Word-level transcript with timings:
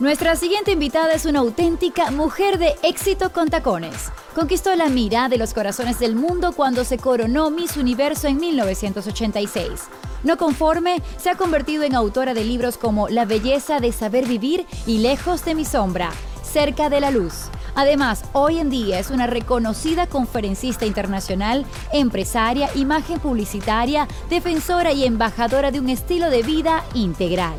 Nuestra 0.00 0.36
siguiente 0.36 0.70
invitada 0.70 1.12
es 1.14 1.26
una 1.26 1.40
auténtica 1.40 2.12
mujer 2.12 2.58
de 2.58 2.76
éxito 2.84 3.32
con 3.32 3.48
tacones. 3.48 4.12
Conquistó 4.32 4.72
la 4.76 4.88
mira 4.88 5.28
de 5.28 5.38
los 5.38 5.52
corazones 5.52 5.98
del 5.98 6.14
mundo 6.14 6.52
cuando 6.52 6.84
se 6.84 6.98
coronó 6.98 7.50
Miss 7.50 7.76
Universo 7.76 8.28
en 8.28 8.36
1986. 8.36 9.88
No 10.22 10.36
conforme, 10.36 11.02
se 11.16 11.30
ha 11.30 11.34
convertido 11.34 11.82
en 11.82 11.96
autora 11.96 12.32
de 12.32 12.44
libros 12.44 12.78
como 12.78 13.08
La 13.08 13.24
belleza 13.24 13.80
de 13.80 13.90
saber 13.90 14.26
vivir 14.26 14.66
y 14.86 14.98
Lejos 14.98 15.44
de 15.44 15.56
mi 15.56 15.64
sombra, 15.64 16.12
Cerca 16.44 16.88
de 16.88 17.00
la 17.00 17.10
luz. 17.10 17.46
Además, 17.74 18.22
hoy 18.34 18.60
en 18.60 18.70
día 18.70 19.00
es 19.00 19.10
una 19.10 19.26
reconocida 19.26 20.06
conferencista 20.06 20.86
internacional, 20.86 21.66
empresaria, 21.92 22.70
imagen 22.76 23.18
publicitaria, 23.18 24.06
defensora 24.30 24.92
y 24.92 25.04
embajadora 25.04 25.72
de 25.72 25.80
un 25.80 25.88
estilo 25.88 26.30
de 26.30 26.44
vida 26.44 26.84
integral. 26.94 27.58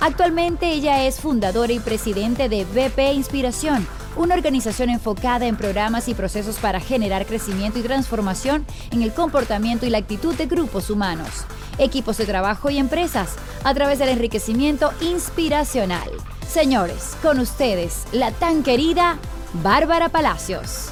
Actualmente 0.00 0.70
ella 0.70 1.04
es 1.04 1.20
fundadora 1.20 1.72
y 1.72 1.80
presidente 1.80 2.48
de 2.48 2.64
BP 2.64 3.14
Inspiración, 3.14 3.86
una 4.14 4.36
organización 4.36 4.90
enfocada 4.90 5.46
en 5.46 5.56
programas 5.56 6.06
y 6.06 6.14
procesos 6.14 6.56
para 6.58 6.78
generar 6.78 7.26
crecimiento 7.26 7.80
y 7.80 7.82
transformación 7.82 8.64
en 8.92 9.02
el 9.02 9.12
comportamiento 9.12 9.86
y 9.86 9.90
la 9.90 9.98
actitud 9.98 10.36
de 10.36 10.46
grupos 10.46 10.90
humanos, 10.90 11.44
equipos 11.78 12.16
de 12.16 12.26
trabajo 12.26 12.70
y 12.70 12.78
empresas, 12.78 13.34
a 13.64 13.74
través 13.74 13.98
del 13.98 14.10
enriquecimiento 14.10 14.92
inspiracional. 15.00 16.08
Señores, 16.48 17.16
con 17.20 17.40
ustedes, 17.40 18.04
la 18.12 18.30
tan 18.30 18.62
querida 18.62 19.18
Bárbara 19.64 20.10
Palacios. 20.10 20.90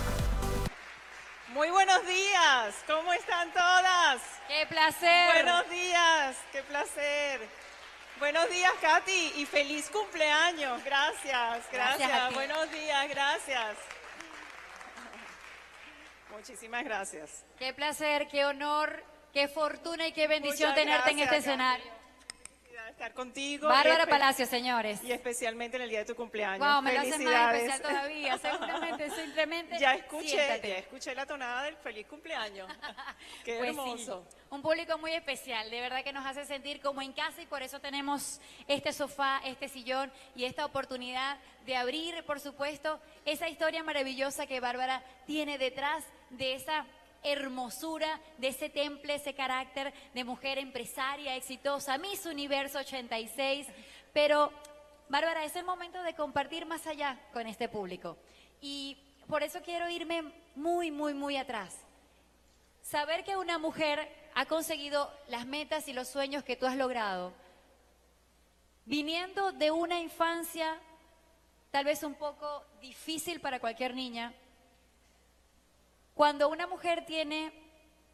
Muy 1.54 1.70
buenos 1.70 2.04
días, 2.06 2.74
¿cómo 2.88 3.12
están 3.12 3.52
todas? 3.52 4.20
¡Qué 4.48 4.66
placer! 4.68 5.44
Buenos 5.44 5.70
días, 5.70 6.36
qué 6.52 6.62
placer. 6.64 7.65
Buenos 8.18 8.48
días, 8.50 8.72
Katy, 8.80 9.32
y 9.36 9.46
feliz 9.46 9.90
cumpleaños. 9.90 10.82
Gracias, 10.84 11.64
gracias. 11.70 12.34
Buenos 12.34 12.70
días, 12.70 13.08
gracias. 13.08 13.76
Muchísimas 16.30 16.84
gracias. 16.84 17.44
Qué 17.58 17.72
placer, 17.74 18.26
qué 18.28 18.44
honor, 18.44 19.04
qué 19.32 19.48
fortuna 19.48 20.06
y 20.06 20.12
qué 20.12 20.28
bendición 20.28 20.74
tenerte 20.74 21.10
en 21.10 21.18
este 21.20 21.36
escenario 21.36 21.95
estar 22.96 23.12
contigo. 23.12 23.68
Bárbara 23.68 24.06
Palacio, 24.06 24.46
señores. 24.46 25.04
Y 25.04 25.12
especialmente 25.12 25.76
en 25.76 25.82
el 25.82 25.90
día 25.90 25.98
de 25.98 26.06
tu 26.06 26.14
cumpleaños. 26.14 26.66
Wow, 26.66 26.80
me 26.80 26.94
lo 26.94 27.00
hacen 27.00 27.24
más 27.24 27.54
especial 27.54 27.82
todavía. 27.82 28.38
Simplemente, 28.38 29.10
simplemente. 29.22 29.78
Ya 29.78 29.94
escuché, 29.96 30.36
ya 30.36 30.78
escuché 30.78 31.14
la 31.14 31.26
tonada 31.26 31.64
del 31.64 31.76
feliz 31.76 32.06
cumpleaños. 32.06 32.66
Qué 33.44 33.58
pues 33.58 33.68
hermoso. 33.68 34.26
Un 34.48 34.62
público 34.62 34.96
muy 34.96 35.12
especial, 35.12 35.70
de 35.70 35.80
verdad 35.82 36.02
que 36.02 36.12
nos 36.14 36.24
hace 36.24 36.46
sentir 36.46 36.80
como 36.80 37.02
en 37.02 37.12
casa 37.12 37.42
y 37.42 37.46
por 37.46 37.62
eso 37.62 37.80
tenemos 37.80 38.40
este 38.66 38.94
sofá, 38.94 39.42
este 39.44 39.68
sillón 39.68 40.10
y 40.34 40.46
esta 40.46 40.64
oportunidad 40.64 41.36
de 41.66 41.76
abrir, 41.76 42.24
por 42.24 42.40
supuesto, 42.40 42.98
esa 43.26 43.46
historia 43.48 43.82
maravillosa 43.82 44.46
que 44.46 44.60
Bárbara 44.60 45.02
tiene 45.26 45.58
detrás 45.58 46.02
de 46.30 46.54
esa 46.54 46.86
hermosura 47.26 48.20
de 48.38 48.48
ese 48.48 48.68
temple, 48.68 49.14
ese 49.14 49.34
carácter 49.34 49.92
de 50.14 50.24
mujer 50.24 50.58
empresaria 50.58 51.36
exitosa, 51.36 51.98
Miss 51.98 52.24
Universo 52.26 52.78
86. 52.78 53.66
Pero, 54.12 54.52
Bárbara, 55.08 55.44
es 55.44 55.56
el 55.56 55.64
momento 55.64 56.02
de 56.02 56.14
compartir 56.14 56.66
más 56.66 56.86
allá 56.86 57.18
con 57.32 57.46
este 57.46 57.68
público. 57.68 58.16
Y 58.60 58.96
por 59.28 59.42
eso 59.42 59.60
quiero 59.62 59.88
irme 59.88 60.32
muy, 60.54 60.90
muy, 60.90 61.14
muy 61.14 61.36
atrás. 61.36 61.76
Saber 62.82 63.24
que 63.24 63.36
una 63.36 63.58
mujer 63.58 64.08
ha 64.34 64.46
conseguido 64.46 65.12
las 65.28 65.46
metas 65.46 65.88
y 65.88 65.92
los 65.92 66.08
sueños 66.08 66.44
que 66.44 66.56
tú 66.56 66.66
has 66.66 66.76
logrado, 66.76 67.32
viniendo 68.84 69.50
de 69.52 69.70
una 69.72 70.00
infancia 70.00 70.78
tal 71.70 71.84
vez 71.84 72.02
un 72.02 72.14
poco 72.14 72.64
difícil 72.80 73.40
para 73.40 73.60
cualquier 73.60 73.94
niña, 73.94 74.32
cuando 76.16 76.48
una 76.48 76.66
mujer 76.66 77.04
tiene 77.04 77.52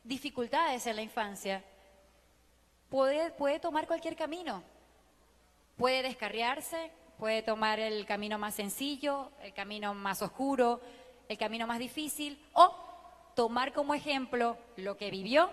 dificultades 0.02 0.84
en 0.88 0.96
la 0.96 1.02
infancia, 1.02 1.62
puede, 2.88 3.30
puede 3.30 3.60
tomar 3.60 3.86
cualquier 3.86 4.16
camino. 4.16 4.64
Puede 5.76 6.02
descarriarse, 6.02 6.90
puede 7.16 7.42
tomar 7.42 7.78
el 7.78 8.04
camino 8.04 8.40
más 8.40 8.56
sencillo, 8.56 9.30
el 9.40 9.54
camino 9.54 9.94
más 9.94 10.20
oscuro, 10.20 10.80
el 11.28 11.38
camino 11.38 11.68
más 11.68 11.78
difícil, 11.78 12.44
o 12.54 12.74
tomar 13.36 13.72
como 13.72 13.94
ejemplo 13.94 14.58
lo 14.76 14.96
que 14.96 15.12
vivió 15.12 15.48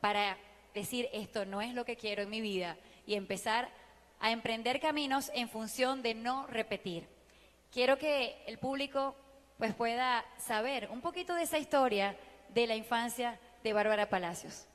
para 0.00 0.38
decir 0.72 1.10
esto 1.12 1.44
no 1.44 1.60
es 1.60 1.74
lo 1.74 1.84
que 1.84 1.98
quiero 1.98 2.22
en 2.22 2.30
mi 2.30 2.40
vida 2.40 2.78
y 3.06 3.16
empezar 3.16 3.68
a 4.18 4.30
emprender 4.30 4.80
caminos 4.80 5.30
en 5.34 5.50
función 5.50 6.00
de 6.00 6.14
no 6.14 6.46
repetir. 6.46 7.06
Quiero 7.70 7.98
que 7.98 8.42
el 8.46 8.58
público 8.58 9.14
pues 9.62 9.76
pueda 9.76 10.24
saber 10.44 10.88
un 10.90 11.00
poquito 11.00 11.36
de 11.36 11.44
esa 11.44 11.56
historia 11.56 12.16
de 12.48 12.66
la 12.66 12.74
infancia 12.74 13.38
de 13.62 13.72
Bárbara 13.72 14.08
Palacios. 14.08 14.66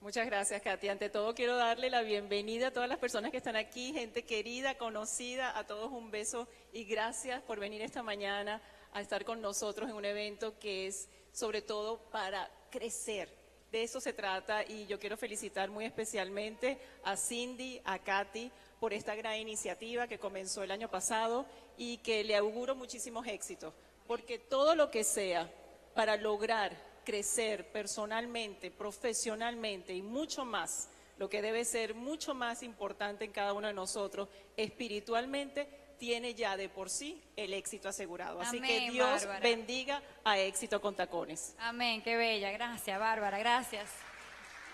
Muchas 0.00 0.26
gracias, 0.26 0.60
Katy. 0.62 0.88
Ante 0.88 1.08
todo, 1.10 1.32
quiero 1.32 1.54
darle 1.54 1.90
la 1.90 2.02
bienvenida 2.02 2.66
a 2.66 2.70
todas 2.72 2.88
las 2.88 2.98
personas 2.98 3.30
que 3.30 3.36
están 3.36 3.54
aquí, 3.54 3.92
gente 3.92 4.24
querida, 4.24 4.74
conocida, 4.74 5.56
a 5.56 5.64
todos 5.64 5.92
un 5.92 6.10
beso 6.10 6.48
y 6.72 6.82
gracias 6.82 7.40
por 7.42 7.60
venir 7.60 7.82
esta 7.82 8.02
mañana 8.02 8.60
a 8.92 9.00
estar 9.00 9.24
con 9.24 9.40
nosotros 9.40 9.88
en 9.88 9.94
un 9.94 10.04
evento 10.04 10.58
que 10.58 10.88
es 10.88 11.08
sobre 11.30 11.62
todo 11.62 11.98
para 12.10 12.50
crecer. 12.72 13.28
De 13.70 13.84
eso 13.84 14.00
se 14.00 14.12
trata 14.12 14.64
y 14.64 14.86
yo 14.86 14.98
quiero 14.98 15.16
felicitar 15.16 15.70
muy 15.70 15.84
especialmente 15.84 16.80
a 17.04 17.16
Cindy, 17.16 17.80
a 17.84 18.00
Katy 18.00 18.50
por 18.80 18.92
esta 18.92 19.14
gran 19.14 19.36
iniciativa 19.36 20.08
que 20.08 20.18
comenzó 20.18 20.64
el 20.64 20.72
año 20.72 20.90
pasado 20.90 21.46
y 21.76 21.98
que 21.98 22.24
le 22.24 22.34
auguro 22.34 22.74
muchísimos 22.74 23.24
éxitos 23.28 23.72
porque 24.06 24.38
todo 24.38 24.74
lo 24.74 24.90
que 24.90 25.04
sea 25.04 25.50
para 25.94 26.16
lograr 26.16 26.76
crecer 27.04 27.70
personalmente, 27.70 28.70
profesionalmente 28.70 29.94
y 29.94 30.02
mucho 30.02 30.44
más, 30.44 30.88
lo 31.18 31.30
que 31.30 31.40
debe 31.40 31.64
ser 31.64 31.94
mucho 31.94 32.34
más 32.34 32.62
importante 32.62 33.24
en 33.24 33.32
cada 33.32 33.52
uno 33.52 33.68
de 33.68 33.72
nosotros, 33.72 34.28
espiritualmente, 34.56 35.68
tiene 35.98 36.34
ya 36.34 36.56
de 36.56 36.68
por 36.68 36.90
sí 36.90 37.22
el 37.36 37.54
éxito 37.54 37.88
asegurado. 37.88 38.40
Así 38.40 38.60
que 38.60 38.90
Dios 38.90 39.26
bendiga 39.40 40.02
a 40.24 40.38
éxito 40.38 40.80
con 40.80 40.94
tacones. 40.94 41.54
Amén, 41.58 42.02
qué 42.02 42.16
bella. 42.16 42.50
Gracias, 42.50 42.98
Bárbara, 42.98 43.38
gracias. 43.38 43.88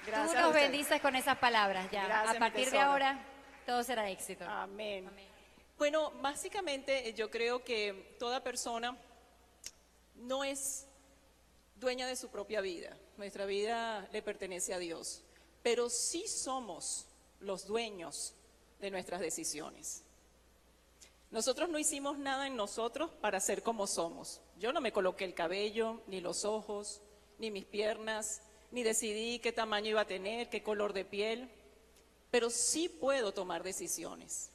Gracias. 0.06 0.34
Tú 0.34 0.40
nos 0.40 0.52
bendices 0.52 1.00
con 1.00 1.14
esas 1.14 1.38
palabras 1.38 1.88
ya. 1.92 2.28
a 2.28 2.34
partir 2.34 2.70
de 2.70 2.78
ahora, 2.78 3.24
todo 3.64 3.84
será 3.84 4.10
éxito. 4.10 4.44
Amén. 4.44 5.08
Bueno, 5.78 6.10
básicamente 6.20 7.12
yo 7.14 7.30
creo 7.30 7.62
que 7.62 8.16
toda 8.18 8.42
persona 8.42 8.96
no 10.14 10.44
es 10.44 10.86
dueña 11.76 12.06
de 12.06 12.16
su 12.16 12.28
propia 12.28 12.60
vida. 12.60 12.96
Nuestra 13.16 13.44
vida 13.46 14.08
le 14.12 14.22
pertenece 14.22 14.74
a 14.74 14.78
Dios. 14.78 15.22
Pero 15.62 15.90
sí 15.90 16.26
somos 16.28 17.06
los 17.40 17.66
dueños 17.66 18.34
de 18.80 18.90
nuestras 18.90 19.20
decisiones. 19.20 20.02
Nosotros 21.30 21.68
no 21.68 21.78
hicimos 21.78 22.18
nada 22.18 22.46
en 22.46 22.56
nosotros 22.56 23.10
para 23.20 23.40
ser 23.40 23.62
como 23.62 23.86
somos. 23.86 24.40
Yo 24.58 24.72
no 24.72 24.80
me 24.80 24.92
coloqué 24.92 25.24
el 25.24 25.34
cabello, 25.34 26.02
ni 26.06 26.20
los 26.20 26.44
ojos, 26.44 27.00
ni 27.38 27.50
mis 27.50 27.64
piernas, 27.64 28.42
ni 28.70 28.82
decidí 28.82 29.38
qué 29.38 29.50
tamaño 29.52 29.90
iba 29.90 30.02
a 30.02 30.06
tener, 30.06 30.50
qué 30.50 30.62
color 30.62 30.92
de 30.92 31.04
piel, 31.04 31.50
pero 32.30 32.50
sí 32.50 32.88
puedo 32.88 33.32
tomar 33.32 33.62
decisiones. 33.62 34.50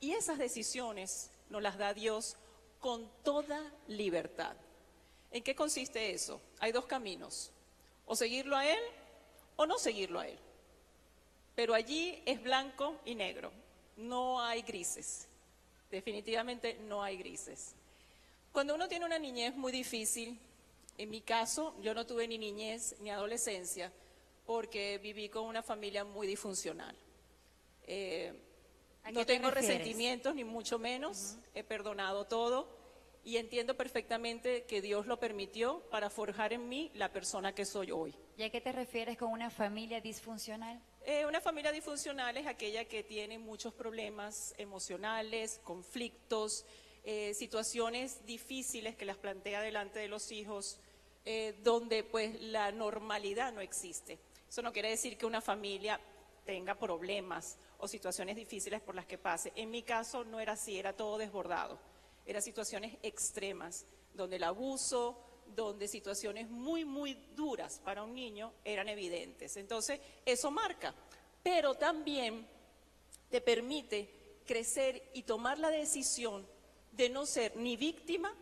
Y 0.00 0.12
esas 0.12 0.38
decisiones 0.38 1.30
nos 1.50 1.62
las 1.62 1.78
da 1.78 1.92
Dios 1.92 2.36
con 2.78 3.10
toda 3.22 3.72
libertad. 3.86 4.56
¿En 5.32 5.42
qué 5.42 5.54
consiste 5.54 6.12
eso? 6.12 6.40
Hay 6.60 6.72
dos 6.72 6.84
caminos, 6.84 7.50
o 8.06 8.14
seguirlo 8.14 8.56
a 8.56 8.68
Él 8.68 8.80
o 9.56 9.66
no 9.66 9.78
seguirlo 9.78 10.20
a 10.20 10.28
Él. 10.28 10.38
Pero 11.54 11.74
allí 11.74 12.22
es 12.26 12.42
blanco 12.42 12.96
y 13.04 13.14
negro, 13.14 13.50
no 13.96 14.40
hay 14.40 14.62
grises, 14.62 15.26
definitivamente 15.90 16.74
no 16.86 17.02
hay 17.02 17.16
grises. 17.16 17.74
Cuando 18.52 18.74
uno 18.74 18.88
tiene 18.88 19.06
una 19.06 19.18
niñez 19.18 19.54
muy 19.54 19.72
difícil, 19.72 20.38
en 20.98 21.10
mi 21.10 21.22
caso 21.22 21.74
yo 21.80 21.94
no 21.94 22.06
tuve 22.06 22.28
ni 22.28 22.36
niñez 22.36 22.96
ni 23.00 23.10
adolescencia 23.10 23.90
porque 24.44 24.98
viví 24.98 25.30
con 25.30 25.44
una 25.44 25.62
familia 25.62 26.04
muy 26.04 26.26
disfuncional. 26.26 26.94
Eh, 27.86 28.32
no 29.12 29.24
tengo 29.24 29.50
resentimientos 29.50 30.34
ni 30.34 30.44
mucho 30.44 30.78
menos, 30.78 31.36
he 31.54 31.64
perdonado 31.64 32.26
todo 32.26 32.81
y 33.24 33.36
entiendo 33.36 33.76
perfectamente 33.76 34.64
que 34.64 34.82
Dios 34.82 35.06
lo 35.06 35.18
permitió 35.18 35.80
para 35.90 36.10
forjar 36.10 36.52
en 36.52 36.68
mí 36.68 36.90
la 36.94 37.12
persona 37.12 37.54
que 37.54 37.64
soy 37.64 37.90
hoy. 37.90 38.14
¿Y 38.36 38.42
a 38.42 38.50
qué 38.50 38.60
te 38.60 38.72
refieres 38.72 39.16
con 39.16 39.30
una 39.30 39.50
familia 39.50 40.00
disfuncional? 40.00 40.82
Eh, 41.04 41.24
una 41.26 41.40
familia 41.40 41.72
disfuncional 41.72 42.36
es 42.36 42.46
aquella 42.46 42.84
que 42.84 43.02
tiene 43.02 43.38
muchos 43.38 43.74
problemas 43.74 44.54
emocionales, 44.58 45.60
conflictos, 45.62 46.64
eh, 47.04 47.34
situaciones 47.34 48.24
difíciles 48.26 48.96
que 48.96 49.04
las 49.04 49.16
plantea 49.16 49.60
delante 49.60 50.00
de 50.00 50.08
los 50.08 50.32
hijos, 50.32 50.78
eh, 51.24 51.54
donde 51.62 52.04
pues 52.04 52.40
la 52.40 52.72
normalidad 52.72 53.52
no 53.52 53.60
existe. 53.60 54.18
Eso 54.48 54.62
no 54.62 54.72
quiere 54.72 54.90
decir 54.90 55.16
que 55.16 55.26
una 55.26 55.40
familia 55.40 56.00
tenga 56.44 56.74
problemas 56.74 57.56
o 57.78 57.86
situaciones 57.86 58.36
difíciles 58.36 58.80
por 58.80 58.94
las 58.94 59.06
que 59.06 59.18
pase. 59.18 59.52
En 59.54 59.70
mi 59.70 59.82
caso 59.82 60.24
no 60.24 60.40
era 60.40 60.52
así, 60.52 60.78
era 60.78 60.92
todo 60.92 61.18
desbordado. 61.18 61.91
Eran 62.24 62.42
situaciones 62.42 62.96
extremas, 63.02 63.86
donde 64.14 64.36
el 64.36 64.44
abuso, 64.44 65.18
donde 65.54 65.88
situaciones 65.88 66.48
muy, 66.48 66.84
muy 66.84 67.14
duras 67.34 67.80
para 67.84 68.02
un 68.02 68.14
niño 68.14 68.52
eran 68.64 68.88
evidentes. 68.88 69.56
Entonces, 69.56 70.00
eso 70.24 70.50
marca, 70.50 70.94
pero 71.42 71.74
también 71.74 72.46
te 73.30 73.40
permite 73.40 74.40
crecer 74.46 75.10
y 75.14 75.22
tomar 75.22 75.58
la 75.58 75.70
decisión 75.70 76.46
de 76.92 77.08
no 77.08 77.26
ser 77.26 77.56
ni 77.56 77.76
víctima, 77.76 78.34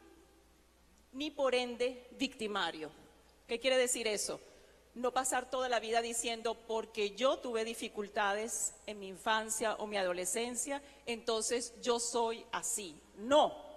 ni 1.12 1.31
por 1.31 1.55
ende 1.55 2.09
victimario. 2.12 2.91
¿Qué 3.47 3.59
quiere 3.59 3.76
decir 3.76 4.06
eso? 4.06 4.41
No 4.94 5.12
pasar 5.12 5.50
toda 5.50 5.69
la 5.69 5.81
vida 5.81 6.03
diciendo, 6.03 6.56
porque 6.67 7.12
yo 7.12 7.38
tuve 7.38 7.65
dificultades 7.65 8.75
en 8.87 8.99
mi 8.99 9.09
infancia 9.09 9.75
o 9.76 9.87
mi 9.87 9.97
adolescencia, 9.97 10.83
entonces 11.06 11.75
yo 11.81 12.00
soy 12.00 12.44
así. 12.53 13.00
No, 13.17 13.69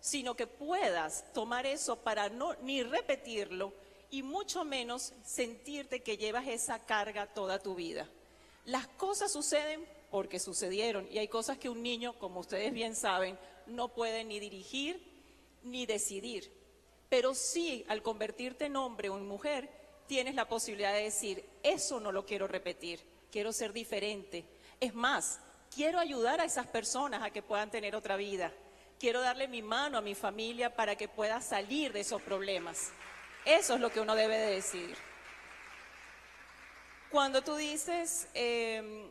sino 0.00 0.34
que 0.34 0.46
puedas 0.46 1.24
tomar 1.32 1.66
eso 1.66 1.96
para 1.96 2.28
no 2.28 2.54
ni 2.62 2.82
repetirlo 2.82 3.72
y 4.10 4.22
mucho 4.22 4.64
menos 4.64 5.12
sentirte 5.24 6.02
que 6.02 6.16
llevas 6.16 6.46
esa 6.46 6.78
carga 6.84 7.26
toda 7.26 7.58
tu 7.58 7.74
vida. 7.74 8.08
Las 8.64 8.86
cosas 8.86 9.32
suceden 9.32 9.86
porque 10.10 10.38
sucedieron 10.38 11.06
y 11.10 11.18
hay 11.18 11.28
cosas 11.28 11.58
que 11.58 11.68
un 11.68 11.82
niño, 11.82 12.18
como 12.18 12.40
ustedes 12.40 12.72
bien 12.72 12.96
saben, 12.96 13.38
no 13.66 13.88
puede 13.88 14.24
ni 14.24 14.40
dirigir 14.40 15.02
ni 15.62 15.86
decidir. 15.86 16.50
Pero 17.08 17.34
sí, 17.34 17.84
al 17.88 18.02
convertirte 18.02 18.66
en 18.66 18.76
hombre 18.76 19.08
o 19.08 19.16
en 19.16 19.26
mujer, 19.26 19.68
tienes 20.06 20.34
la 20.34 20.48
posibilidad 20.48 20.92
de 20.92 21.04
decir, 21.04 21.44
eso 21.62 22.00
no 22.00 22.12
lo 22.12 22.24
quiero 22.24 22.46
repetir, 22.46 23.00
quiero 23.30 23.52
ser 23.52 23.72
diferente. 23.72 24.44
Es 24.80 24.94
más, 24.94 25.40
quiero 25.74 25.98
ayudar 25.98 26.40
a 26.40 26.44
esas 26.44 26.66
personas 26.66 27.22
a 27.22 27.30
que 27.30 27.42
puedan 27.42 27.70
tener 27.70 27.94
otra 27.94 28.16
vida. 28.16 28.52
Quiero 28.98 29.20
darle 29.20 29.46
mi 29.46 29.62
mano 29.62 29.98
a 29.98 30.00
mi 30.00 30.14
familia 30.14 30.74
para 30.74 30.96
que 30.96 31.06
pueda 31.06 31.40
salir 31.40 31.92
de 31.92 32.00
esos 32.00 32.20
problemas. 32.20 32.90
Eso 33.44 33.74
es 33.74 33.80
lo 33.80 33.90
que 33.90 34.00
uno 34.00 34.16
debe 34.16 34.36
de 34.36 34.54
decidir. 34.54 34.96
Cuando 37.10 37.42
tú 37.42 37.54
dices 37.54 38.28
em, 38.34 39.08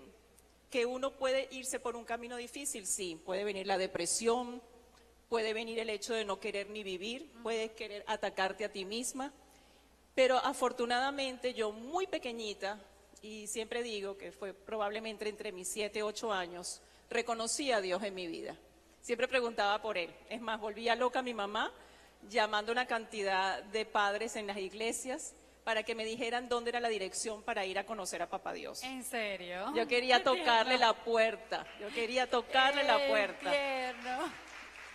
que 0.69 0.85
uno 0.85 1.11
puede 1.11 1.47
irse 1.51 1.79
por 1.79 1.95
un 1.95 2.03
camino 2.03 2.35
difícil, 2.35 2.85
sí, 2.85 3.19
puede 3.25 3.43
venir 3.43 3.65
la 3.65 3.77
depresión, 3.77 4.61
puede 5.29 5.53
venir 5.53 5.79
el 5.79 5.89
hecho 5.89 6.13
de 6.13 6.25
no 6.25 6.39
querer 6.39 6.69
ni 6.69 6.83
vivir, 6.83 7.31
puede 7.41 7.71
querer 7.71 8.03
atacarte 8.07 8.65
a 8.65 8.71
ti 8.71 8.85
misma, 8.85 9.33
pero 10.13 10.37
afortunadamente 10.37 11.53
yo 11.53 11.71
muy 11.71 12.07
pequeñita, 12.07 12.79
y 13.21 13.47
siempre 13.47 13.83
digo 13.83 14.17
que 14.17 14.31
fue 14.31 14.53
probablemente 14.53 15.27
entre 15.27 15.51
mis 15.51 15.67
siete 15.67 15.99
y 15.99 16.01
ocho 16.03 16.31
años, 16.31 16.81
reconocí 17.09 17.71
a 17.71 17.81
Dios 17.81 18.03
en 18.03 18.13
mi 18.13 18.27
vida. 18.27 18.55
Siempre 19.07 19.29
preguntaba 19.29 19.81
por 19.81 19.97
Él. 19.97 20.13
Es 20.29 20.41
más, 20.41 20.59
volvía 20.59 20.93
loca 20.93 21.19
a 21.19 21.21
mi 21.21 21.33
mamá 21.33 21.71
llamando 22.27 22.73
una 22.73 22.87
cantidad 22.87 23.63
de 23.63 23.85
padres 23.85 24.35
en 24.35 24.47
las 24.47 24.57
iglesias 24.57 25.33
para 25.63 25.83
que 25.83 25.95
me 25.95 26.03
dijeran 26.03 26.49
dónde 26.49 26.71
era 26.71 26.81
la 26.81 26.89
dirección 26.89 27.41
para 27.41 27.65
ir 27.65 27.79
a 27.79 27.85
conocer 27.85 28.21
a 28.21 28.27
Papá 28.29 28.51
Dios. 28.51 28.83
¿En 28.83 29.05
serio? 29.05 29.71
Yo 29.73 29.87
quería 29.87 30.21
tocarle 30.25 30.77
la 30.77 30.91
puerta, 30.91 31.65
yo 31.79 31.87
quería 31.87 32.29
tocarle 32.29 32.83
la 32.83 33.07
puerta. 33.07 33.49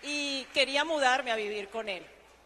Y 0.03 0.45
quería 0.53 0.85
mudarme 0.85 1.31
a 1.31 1.37
vivir 1.37 1.71
con 1.71 1.89
él. 1.89 2.05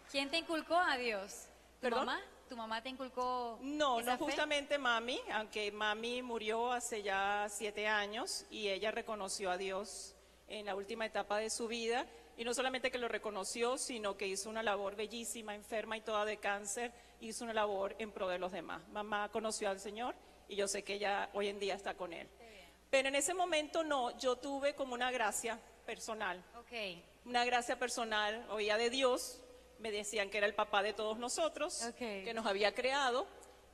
¿Quién 0.08 0.30
te 0.30 0.36
inculcó 0.38 0.76
a 0.76 0.96
Dios? 0.96 1.48
¿Tu 1.80 1.80
¿Perdón? 1.80 2.06
mamá? 2.06 2.20
¿Tu 2.48 2.56
mamá 2.56 2.80
te 2.80 2.90
inculcó 2.90 3.58
No, 3.60 3.98
esa 3.98 4.12
no 4.12 4.18
fe? 4.18 4.24
justamente 4.24 4.78
mami, 4.78 5.20
aunque 5.32 5.72
mami 5.72 6.22
murió 6.22 6.70
hace 6.70 7.02
ya 7.02 7.48
siete 7.50 7.88
años 7.88 8.44
y 8.52 8.68
ella 8.68 8.92
reconoció 8.92 9.50
a 9.50 9.56
Dios 9.56 10.12
en 10.48 10.66
la 10.66 10.74
última 10.74 11.06
etapa 11.06 11.38
de 11.38 11.50
su 11.50 11.68
vida. 11.68 12.06
Y 12.36 12.44
no 12.44 12.52
solamente 12.52 12.90
que 12.90 12.98
lo 12.98 13.08
reconoció, 13.08 13.78
sino 13.78 14.16
que 14.16 14.26
hizo 14.26 14.50
una 14.50 14.62
labor 14.62 14.94
bellísima, 14.94 15.54
enferma 15.54 15.96
y 15.96 16.02
toda 16.02 16.24
de 16.24 16.36
cáncer, 16.36 16.92
hizo 17.20 17.44
una 17.44 17.54
labor 17.54 17.94
en 17.98 18.12
pro 18.12 18.28
de 18.28 18.38
los 18.38 18.52
demás. 18.52 18.86
Mamá 18.88 19.30
conoció 19.30 19.70
al 19.70 19.80
Señor 19.80 20.14
y 20.48 20.56
yo 20.56 20.68
sé 20.68 20.82
que 20.82 20.94
ella 20.94 21.30
hoy 21.32 21.48
en 21.48 21.58
día 21.58 21.74
está 21.74 21.94
con 21.94 22.12
Él. 22.12 22.28
Pero 22.90 23.08
en 23.08 23.14
ese 23.14 23.34
momento 23.34 23.82
no, 23.82 24.16
yo 24.18 24.36
tuve 24.36 24.74
como 24.74 24.94
una 24.94 25.10
gracia 25.10 25.58
personal, 25.84 26.42
Ok, 26.58 26.72
una 27.24 27.44
gracia 27.44 27.78
personal, 27.78 28.46
oía 28.50 28.76
de 28.76 28.90
Dios, 28.90 29.40
me 29.78 29.90
decían 29.90 30.30
que 30.30 30.38
era 30.38 30.46
el 30.46 30.54
papá 30.54 30.82
de 30.82 30.92
todos 30.92 31.18
nosotros, 31.18 31.92
que 31.98 32.32
nos 32.34 32.46
había 32.46 32.74
creado. 32.74 33.26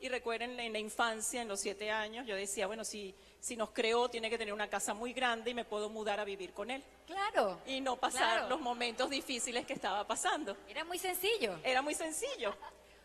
Y 0.02 0.08
recuerden, 0.08 0.58
en 0.58 0.72
la 0.72 0.81
infancia, 0.81 1.40
en 1.43 1.46
los 1.49 1.60
siete 1.60 1.88
años, 1.93 2.26
yo 2.26 2.34
decía, 2.34 2.66
bueno, 2.66 2.84
si, 2.84 3.14
si 3.38 3.54
nos 3.56 3.70
creó, 3.70 4.08
tiene 4.08 4.28
que 4.31 4.37
tener 4.37 4.52
una 4.52 4.69
casa 4.69 4.94
muy 4.94 5.12
grande 5.12 5.52
y 5.52 5.54
me 5.54 5.64
puedo 5.64 5.88
mudar 5.88 6.19
a 6.19 6.25
vivir 6.25 6.52
con 6.52 6.70
él. 6.72 6.82
claro. 7.06 7.60
Y 7.66 7.81
no 7.81 7.94
pasar 7.96 8.38
Claro. 8.38 8.49
los 8.49 8.60
momentos 8.60 9.08
difíciles 9.08 9.64
que 9.64 9.75
estaba 9.75 10.04
pasando. 10.04 10.56
Era 10.69 10.84
muy 10.84 10.99
sencillo. 10.99 11.56
Era 11.62 11.82
muy 11.82 11.94
sencillo. 11.94 12.52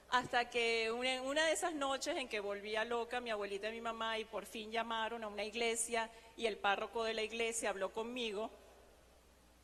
Hasta 0.09 0.49
que 0.49 0.91
una, 0.91 1.21
una 1.21 1.45
de 1.45 1.51
esas 1.51 1.73
noches 1.75 2.17
en 2.17 2.27
que 2.27 2.39
volvía 2.39 2.83
loca 2.83 3.21
mi 3.21 3.29
abuelita 3.29 3.69
y 3.69 3.73
mi 3.73 3.81
mamá 3.81 4.17
y 4.17 4.25
por 4.25 4.47
fin 4.47 4.71
llamaron 4.71 5.23
a 5.23 5.27
una 5.27 5.43
iglesia 5.43 6.09
y 6.35 6.47
el 6.47 6.57
párroco 6.57 7.03
de 7.03 7.13
la 7.13 7.21
iglesia 7.21 7.69
habló 7.69 7.93
conmigo, 7.93 8.49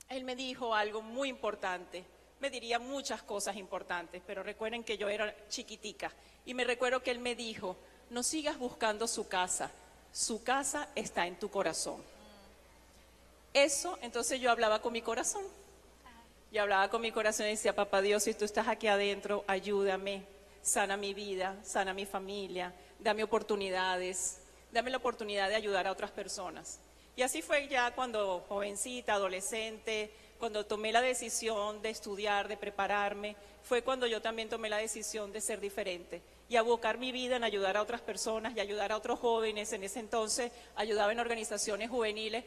él 0.10 0.24
me 0.24 0.36
dijo 0.36 0.76
algo 0.76 1.02
muy 1.02 1.30
importante. 1.30 2.04
Me 2.44 2.50
diría 2.50 2.78
muchas 2.78 3.22
cosas 3.22 3.56
importantes, 3.56 4.22
pero 4.28 4.44
recuerden 4.44 4.84
que 4.84 4.98
yo 4.98 5.08
era 5.08 5.34
chiquitica. 5.48 6.12
Y 6.46 6.54
me 6.54 6.66
recuerdo 6.66 7.02
que 7.02 7.10
él 7.10 7.20
me 7.20 7.36
dijo, 7.36 7.78
no 8.10 8.22
sigas 8.22 8.60
buscando 8.60 9.08
su 9.08 9.30
casa, 9.30 9.72
su 10.12 10.44
casa 10.44 10.90
está 10.94 11.26
en 11.26 11.40
tu 11.40 11.50
corazón. 11.50 12.04
Eso, 13.54 13.98
entonces 14.02 14.42
yo 14.42 14.52
hablaba 14.52 14.82
con 14.82 14.92
mi 14.92 15.02
corazón. 15.02 15.46
Yo 16.52 16.64
hablaba 16.64 16.90
con 16.90 17.02
mi 17.02 17.14
corazón 17.14 17.46
y 17.46 17.52
decía, 17.52 17.74
papá 17.74 18.02
Dios, 18.02 18.24
si 18.24 18.34
tú 18.34 18.44
estás 18.44 18.68
aquí 18.68 18.88
adentro, 18.88 19.46
ayúdame, 19.48 20.26
sana 20.62 20.98
mi 20.98 21.14
vida, 21.14 21.56
sana 21.64 21.94
mi 21.94 22.06
familia, 22.06 22.74
dame 23.00 23.24
oportunidades, 23.24 24.40
dame 24.74 24.92
la 24.92 24.98
oportunidad 24.98 25.48
de 25.48 25.56
ayudar 25.56 25.88
a 25.88 25.94
otras 25.94 26.12
personas. 26.12 26.82
Y 27.16 27.22
así 27.22 27.42
fue 27.42 27.70
ya 27.70 27.92
cuando 27.96 28.44
jovencita, 28.50 29.14
adolescente, 29.14 30.12
cuando 30.44 30.66
tomé 30.66 30.92
la 30.92 31.00
decisión 31.00 31.82
de 31.82 31.90
estudiar, 31.90 32.50
de 32.50 32.58
prepararme, 32.58 33.38
fue 33.62 33.82
cuando 33.82 34.08
yo 34.08 34.22
también 34.22 34.50
tomé 34.50 34.68
la 34.68 34.76
decisión 34.76 35.32
de 35.32 35.40
ser 35.40 35.62
diferente 35.62 36.22
y 36.50 36.58
abocar 36.58 36.98
mi 36.98 37.14
vida 37.14 37.38
en 37.38 37.46
ayudar 37.46 37.78
a 37.78 37.82
otras 37.82 38.02
personas 38.02 38.52
y 38.54 38.60
ayudar 38.60 38.92
a 38.92 38.98
otros 38.98 39.22
jóvenes. 39.22 39.72
En 39.72 39.86
ese 39.86 40.02
entonces 40.02 40.52
ayudaba 40.76 41.14
en 41.14 41.22
organizaciones 41.22 41.90
juveniles 41.90 42.44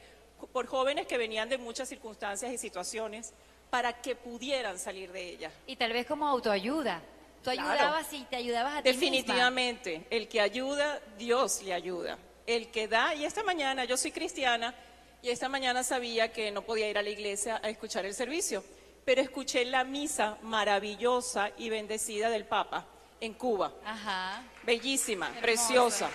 por 0.53 0.67
jóvenes 0.67 1.07
que 1.07 1.17
venían 1.17 1.49
de 1.49 1.57
muchas 1.57 1.89
circunstancias 1.89 2.53
y 2.53 2.59
situaciones 2.59 3.33
para 3.71 3.95
que 4.03 4.15
pudieran 4.15 4.79
salir 4.79 5.11
de 5.11 5.31
ellas. 5.31 5.55
Y 5.67 5.77
tal 5.77 5.95
vez 5.95 6.05
como 6.05 6.29
autoayuda. 6.29 7.01
Tú 7.43 7.51
Claro. 7.51 7.71
ayudabas 7.71 8.13
y 8.13 8.25
te 8.25 8.37
ayudabas 8.37 8.75
a 8.77 8.83
ti 8.83 8.91
misma. 8.91 9.01
Definitivamente, 9.01 10.07
el 10.11 10.29
que 10.29 10.43
ayuda, 10.43 11.01
Dios 11.17 11.63
le 11.63 11.73
ayuda. 11.73 12.19
El 12.47 12.71
que 12.71 12.89
da, 12.89 13.15
y 13.15 13.25
esta 13.25 13.43
mañana, 13.43 13.87
yo 13.87 13.97
soy 13.97 14.13
cristiana, 14.13 14.75
y 15.23 15.31
esta 15.31 15.49
mañana 15.49 15.83
sabía 15.83 16.33
que 16.33 16.51
no 16.51 16.63
podía 16.63 16.89
ir 16.89 16.99
a 16.99 17.03
la 17.03 17.11
iglesia 17.11 17.61
a 17.63 17.69
escuchar 17.69 18.07
el 18.07 18.15
servicio, 18.15 18.63
pero 19.05 19.21
escuché 19.21 19.65
la 19.65 19.85
misa 19.85 20.39
maravillosa 20.43 21.51
y 21.57 21.69
bendecida 21.69 22.31
del 22.31 22.45
Papa 22.45 22.87
en 23.21 23.35
Cuba. 23.35 23.73
Ajá. 23.85 24.43
Bellísima, 24.63 25.27
Hermoso. 25.27 25.43
preciosa, 25.43 26.11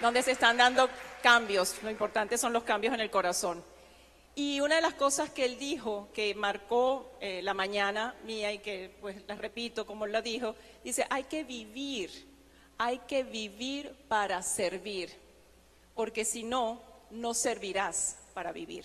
donde 0.00 0.22
se 0.22 0.32
están 0.32 0.56
dando 0.56 0.88
cambios. 1.22 1.82
Lo 1.82 1.90
importante 1.90 2.38
son 2.38 2.52
los 2.52 2.62
cambios 2.62 2.94
en 2.94 3.00
el 3.00 3.10
corazón. 3.10 3.62
Y 4.34 4.60
una 4.60 4.76
de 4.76 4.80
las 4.80 4.94
cosas 4.94 5.30
que 5.30 5.44
él 5.44 5.58
dijo, 5.58 6.08
que 6.14 6.34
marcó 6.34 7.12
eh, 7.20 7.42
la 7.42 7.52
mañana 7.52 8.14
mía 8.24 8.50
y 8.50 8.60
que 8.60 8.90
pues 9.00 9.16
la 9.28 9.34
repito 9.34 9.84
como 9.86 10.06
él 10.06 10.12
la 10.12 10.22
dijo, 10.22 10.54
dice, 10.82 11.06
hay 11.10 11.24
que 11.24 11.44
vivir, 11.44 12.10
hay 12.78 12.98
que 13.00 13.24
vivir 13.24 13.94
para 14.08 14.40
servir, 14.42 15.12
porque 15.94 16.24
si 16.24 16.44
no, 16.44 16.80
no 17.12 17.34
servirás 17.34 18.16
para 18.34 18.52
vivir. 18.52 18.84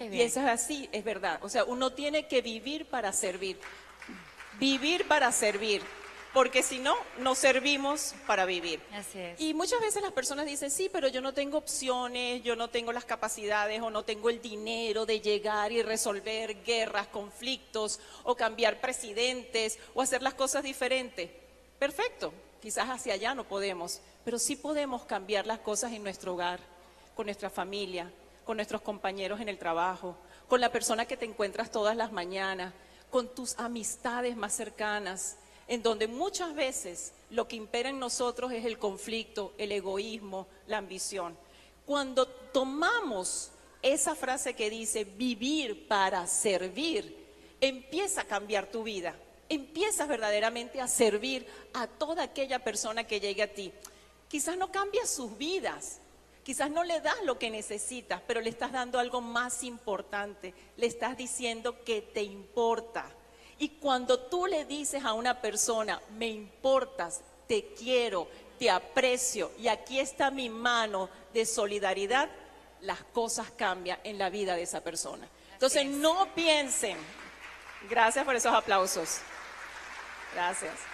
Y 0.00 0.20
eso 0.22 0.40
es 0.40 0.46
así, 0.46 0.88
es 0.92 1.04
verdad. 1.04 1.38
O 1.42 1.48
sea, 1.48 1.64
uno 1.64 1.92
tiene 1.92 2.26
que 2.26 2.42
vivir 2.42 2.86
para 2.86 3.12
servir, 3.12 3.58
vivir 4.58 5.06
para 5.06 5.30
servir, 5.30 5.82
porque 6.32 6.64
si 6.64 6.80
no, 6.80 6.96
no 7.18 7.36
servimos 7.36 8.14
para 8.26 8.44
vivir. 8.44 8.80
Así 8.92 9.20
es. 9.20 9.40
Y 9.40 9.54
muchas 9.54 9.80
veces 9.80 10.02
las 10.02 10.12
personas 10.12 10.46
dicen, 10.46 10.72
sí, 10.72 10.90
pero 10.92 11.06
yo 11.06 11.20
no 11.20 11.32
tengo 11.32 11.58
opciones, 11.58 12.42
yo 12.42 12.56
no 12.56 12.68
tengo 12.70 12.92
las 12.92 13.04
capacidades 13.04 13.80
o 13.82 13.90
no 13.90 14.02
tengo 14.02 14.30
el 14.30 14.42
dinero 14.42 15.06
de 15.06 15.20
llegar 15.20 15.70
y 15.70 15.82
resolver 15.82 16.64
guerras, 16.64 17.06
conflictos 17.06 18.00
o 18.24 18.34
cambiar 18.34 18.80
presidentes 18.80 19.78
o 19.94 20.02
hacer 20.02 20.22
las 20.22 20.34
cosas 20.34 20.64
diferentes. 20.64 21.30
Perfecto, 21.78 22.34
quizás 22.60 22.88
hacia 22.88 23.14
allá 23.14 23.34
no 23.36 23.44
podemos, 23.44 24.00
pero 24.24 24.40
sí 24.40 24.56
podemos 24.56 25.04
cambiar 25.04 25.46
las 25.46 25.60
cosas 25.60 25.92
en 25.92 26.02
nuestro 26.02 26.34
hogar, 26.34 26.58
con 27.14 27.26
nuestra 27.26 27.50
familia, 27.50 28.10
con 28.44 28.56
nuestros 28.56 28.82
compañeros 28.82 29.40
en 29.40 29.48
el 29.48 29.58
trabajo, 29.58 30.16
con 30.48 30.60
la 30.60 30.70
persona 30.70 31.06
que 31.06 31.16
te 31.16 31.24
encuentras 31.24 31.70
todas 31.70 31.96
las 31.96 32.12
mañanas, 32.12 32.72
con 33.10 33.34
tus 33.34 33.58
amistades 33.58 34.36
más 34.36 34.54
cercanas, 34.54 35.36
en 35.68 35.82
donde 35.82 36.08
muchas 36.08 36.54
veces 36.54 37.12
lo 37.30 37.48
que 37.48 37.56
impera 37.56 37.88
en 37.88 37.98
nosotros 37.98 38.52
es 38.52 38.64
el 38.64 38.78
conflicto, 38.78 39.54
el 39.56 39.72
egoísmo, 39.72 40.46
la 40.66 40.78
ambición. 40.78 41.36
Cuando 41.86 42.26
tomamos 42.26 43.50
esa 43.82 44.14
frase 44.14 44.54
que 44.54 44.70
dice 44.70 45.04
vivir 45.04 45.86
para 45.88 46.26
servir, 46.26 47.24
empieza 47.60 48.22
a 48.22 48.26
cambiar 48.26 48.66
tu 48.66 48.82
vida. 48.82 49.14
Empiezas 49.48 50.08
verdaderamente 50.08 50.80
a 50.80 50.88
servir 50.88 51.46
a 51.74 51.86
toda 51.86 52.24
aquella 52.24 52.64
persona 52.64 53.04
que 53.04 53.20
llegue 53.20 53.42
a 53.42 53.52
ti. 53.52 53.72
Quizás 54.28 54.56
no 54.56 54.72
cambias 54.72 55.10
sus 55.10 55.36
vidas, 55.36 56.00
quizás 56.44 56.70
no 56.70 56.84
le 56.84 57.00
das 57.00 57.22
lo 57.24 57.38
que 57.38 57.50
necesitas, 57.50 58.20
pero 58.26 58.40
le 58.40 58.50
estás 58.50 58.70
dando 58.70 58.98
algo 58.98 59.20
más 59.20 59.64
importante. 59.64 60.54
Le 60.76 60.86
estás 60.86 61.16
diciendo 61.16 61.82
que 61.82 62.02
te 62.02 62.22
importa. 62.22 63.06
Y 63.58 63.70
cuando 63.70 64.18
tú 64.18 64.46
le 64.46 64.64
dices 64.64 65.04
a 65.04 65.12
una 65.14 65.40
persona, 65.40 66.00
me 66.16 66.28
importas, 66.28 67.22
te 67.48 67.72
quiero, 67.74 68.28
te 68.58 68.70
aprecio 68.70 69.50
y 69.58 69.68
aquí 69.68 70.00
está 70.00 70.30
mi 70.30 70.48
mano 70.48 71.08
de 71.32 71.46
solidaridad, 71.46 72.28
las 72.80 73.02
cosas 73.04 73.50
cambian 73.50 73.98
en 74.04 74.18
la 74.18 74.30
vida 74.30 74.56
de 74.56 74.62
esa 74.62 74.82
persona. 74.82 75.28
Entonces 75.52 75.86
no 75.86 76.34
piensen, 76.34 76.96
gracias 77.88 78.24
por 78.24 78.34
esos 78.34 78.52
aplausos, 78.52 79.18
gracias. 80.34 80.93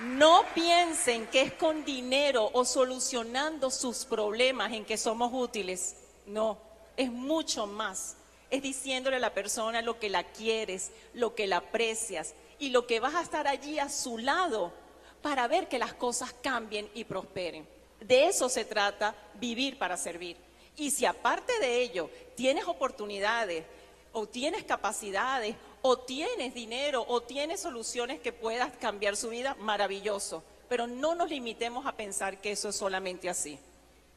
No 0.00 0.44
piensen 0.54 1.26
que 1.28 1.42
es 1.42 1.52
con 1.52 1.84
dinero 1.84 2.50
o 2.52 2.64
solucionando 2.64 3.70
sus 3.70 4.04
problemas 4.04 4.72
en 4.72 4.84
que 4.84 4.96
somos 4.96 5.32
útiles. 5.32 5.94
No, 6.26 6.58
es 6.96 7.12
mucho 7.12 7.66
más. 7.66 8.16
Es 8.50 8.60
diciéndole 8.60 9.16
a 9.16 9.20
la 9.20 9.34
persona 9.34 9.82
lo 9.82 10.00
que 10.00 10.10
la 10.10 10.24
quieres, 10.24 10.90
lo 11.12 11.34
que 11.34 11.46
la 11.46 11.58
aprecias 11.58 12.34
y 12.58 12.70
lo 12.70 12.86
que 12.86 12.98
vas 12.98 13.14
a 13.14 13.22
estar 13.22 13.46
allí 13.46 13.78
a 13.78 13.88
su 13.88 14.18
lado 14.18 14.72
para 15.22 15.46
ver 15.46 15.68
que 15.68 15.78
las 15.78 15.94
cosas 15.94 16.34
cambien 16.42 16.90
y 16.94 17.04
prosperen. 17.04 17.66
De 18.00 18.26
eso 18.26 18.48
se 18.48 18.64
trata 18.64 19.14
vivir 19.34 19.78
para 19.78 19.96
servir. 19.96 20.36
Y 20.76 20.90
si 20.90 21.06
aparte 21.06 21.58
de 21.60 21.80
ello 21.82 22.10
tienes 22.34 22.66
oportunidades 22.66 23.64
o 24.12 24.26
tienes 24.26 24.64
capacidades 24.64 25.54
o 25.86 25.98
tienes 25.98 26.54
dinero 26.54 27.04
o 27.06 27.20
tienes 27.20 27.60
soluciones 27.60 28.18
que 28.18 28.32
puedas 28.32 28.72
cambiar 28.78 29.16
su 29.16 29.28
vida, 29.28 29.54
maravilloso. 29.60 30.42
Pero 30.66 30.86
no 30.86 31.14
nos 31.14 31.28
limitemos 31.28 31.84
a 31.84 31.92
pensar 31.92 32.40
que 32.40 32.52
eso 32.52 32.70
es 32.70 32.76
solamente 32.76 33.28
así. 33.28 33.58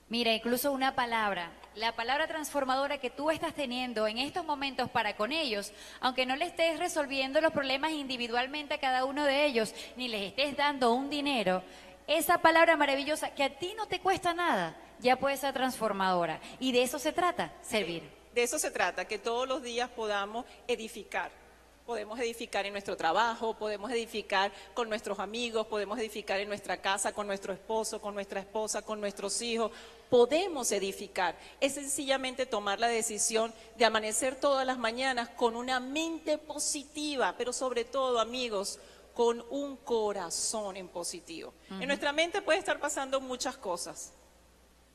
Mira, 0.08 0.34
incluso 0.34 0.72
una 0.72 0.96
palabra, 0.96 1.52
la 1.76 1.94
palabra 1.94 2.26
transformadora 2.26 3.00
que 3.00 3.10
tú 3.10 3.32
estás 3.32 3.54
teniendo 3.54 4.08
en 4.08 4.18
estos 4.18 4.46
momentos 4.46 4.90
para 4.90 5.18
con 5.18 5.34
ellos, 5.34 5.74
aunque 6.00 6.26
no 6.26 6.38
le 6.38 6.46
estés 6.46 6.80
resolviendo 6.80 7.42
los 7.42 7.52
problemas 7.52 7.92
individualmente 7.92 8.76
a 8.76 8.80
cada 8.80 9.04
uno 9.04 9.26
de 9.26 9.46
ellos, 9.46 9.76
ni 9.98 10.08
les 10.08 10.30
estés 10.30 10.56
dando 10.56 10.94
un 10.94 11.10
dinero, 11.10 11.64
esa 12.08 12.38
palabra 12.38 12.78
maravillosa 12.78 13.36
que 13.36 13.44
a 13.44 13.60
ti 13.60 13.74
no 13.76 13.88
te 13.88 14.00
cuesta 14.00 14.34
nada, 14.34 14.78
ya 15.02 15.18
puede 15.18 15.36
ser 15.36 15.54
transformadora. 15.54 16.40
Y 16.62 16.72
de 16.72 16.84
eso 16.84 16.98
se 16.98 17.12
trata, 17.12 17.52
servir. 17.62 18.04
De 18.34 18.44
eso 18.44 18.58
se 18.58 18.72
trata, 18.72 19.04
que 19.04 19.20
todos 19.20 19.46
los 19.46 19.62
días 19.62 19.90
podamos 19.90 20.46
edificar 20.70 21.46
Podemos 21.88 22.20
edificar 22.20 22.66
en 22.66 22.74
nuestro 22.74 22.98
trabajo, 22.98 23.54
podemos 23.54 23.90
edificar 23.92 24.52
con 24.74 24.90
nuestros 24.90 25.20
amigos, 25.20 25.68
podemos 25.68 25.98
edificar 25.98 26.38
en 26.38 26.50
nuestra 26.50 26.82
casa, 26.82 27.14
con 27.14 27.28
nuestro 27.28 27.54
esposo, 27.54 28.02
con 28.02 28.14
nuestra 28.14 28.42
esposa, 28.42 28.82
con 28.82 29.00
nuestros 29.00 29.42
hijos. 29.42 29.72
Podemos 30.10 30.70
edificar. 30.74 31.38
Es 31.62 31.76
sencillamente 31.76 32.46
tomar 32.46 32.78
la 32.82 32.90
decisión 32.90 33.54
de 33.78 33.86
amanecer 33.86 34.36
todas 34.36 34.68
las 34.68 34.78
mañanas 34.78 35.30
con 35.30 35.56
una 35.56 35.80
mente 35.80 36.38
positiva, 36.38 37.36
pero 37.38 37.54
sobre 37.54 37.86
todo, 37.86 38.20
amigos, 38.20 38.80
con 39.14 39.46
un 39.50 39.78
corazón 39.78 40.76
en 40.76 40.90
positivo. 40.90 41.54
En 41.70 41.88
nuestra 41.88 42.12
mente 42.12 42.42
puede 42.42 42.60
estar 42.60 42.82
pasando 42.82 43.22
muchas 43.22 43.56
cosas, 43.56 44.12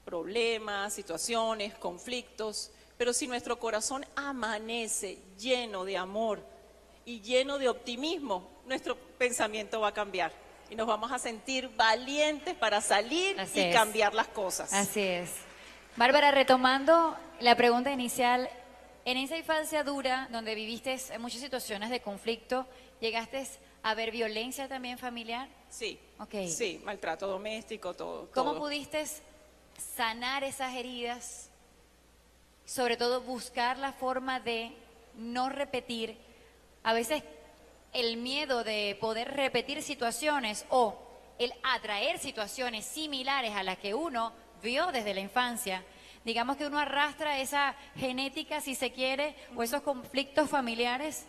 problemas, 0.04 0.92
situaciones, 0.92 1.74
conflictos, 1.74 2.70
pero 2.98 3.14
si 3.14 3.26
nuestro 3.26 3.58
corazón 3.58 4.04
amanece 4.14 5.18
lleno 5.38 5.86
de 5.86 5.96
amor, 5.96 6.51
y 7.04 7.20
lleno 7.20 7.58
de 7.58 7.68
optimismo, 7.68 8.48
nuestro 8.66 8.96
pensamiento 8.96 9.80
va 9.80 9.88
a 9.88 9.94
cambiar 9.94 10.32
y 10.70 10.74
nos 10.74 10.86
vamos 10.86 11.12
a 11.12 11.18
sentir 11.18 11.68
valientes 11.76 12.54
para 12.54 12.80
salir 12.80 13.36
y 13.54 13.72
cambiar 13.72 14.14
las 14.14 14.28
cosas. 14.28 14.72
Así 14.72 15.00
es. 15.00 15.30
Bárbara, 15.96 16.30
retomando 16.30 17.16
la 17.40 17.54
pregunta 17.56 17.90
inicial, 17.90 18.48
en 19.04 19.16
esa 19.18 19.36
infancia 19.36 19.84
dura 19.84 20.28
donde 20.30 20.54
viviste 20.54 20.96
muchas 21.18 21.40
situaciones 21.40 21.90
de 21.90 22.00
conflicto, 22.00 22.66
¿llegaste 23.00 23.46
a 23.82 23.94
ver 23.94 24.10
violencia 24.12 24.68
también 24.68 24.96
familiar? 24.96 25.48
Sí. 25.68 25.98
Okay. 26.18 26.48
Sí, 26.48 26.80
maltrato 26.84 27.26
doméstico, 27.26 27.94
todo. 27.94 28.30
¿Cómo 28.32 28.56
pudiste 28.56 29.04
sanar 29.96 30.44
esas 30.44 30.74
heridas? 30.74 31.50
Sobre 32.64 32.96
todo 32.96 33.20
buscar 33.20 33.76
la 33.76 33.92
forma 33.92 34.40
de 34.40 34.72
no 35.16 35.48
repetir 35.48 36.16
a 36.82 36.92
veces 36.92 37.22
el 37.92 38.16
miedo 38.16 38.64
de 38.64 38.96
poder 39.00 39.34
repetir 39.34 39.82
situaciones 39.82 40.64
o 40.70 40.98
el 41.38 41.52
atraer 41.62 42.18
situaciones 42.18 42.84
similares 42.84 43.54
a 43.54 43.62
las 43.62 43.78
que 43.78 43.94
uno 43.94 44.32
vio 44.62 44.92
desde 44.92 45.14
la 45.14 45.20
infancia. 45.20 45.84
Digamos 46.24 46.56
que 46.56 46.66
uno 46.66 46.78
arrastra 46.78 47.38
esa 47.38 47.74
genética, 47.96 48.60
si 48.60 48.74
se 48.74 48.92
quiere, 48.92 49.34
o 49.56 49.62
esos 49.62 49.82
conflictos 49.82 50.48
familiares 50.48 51.26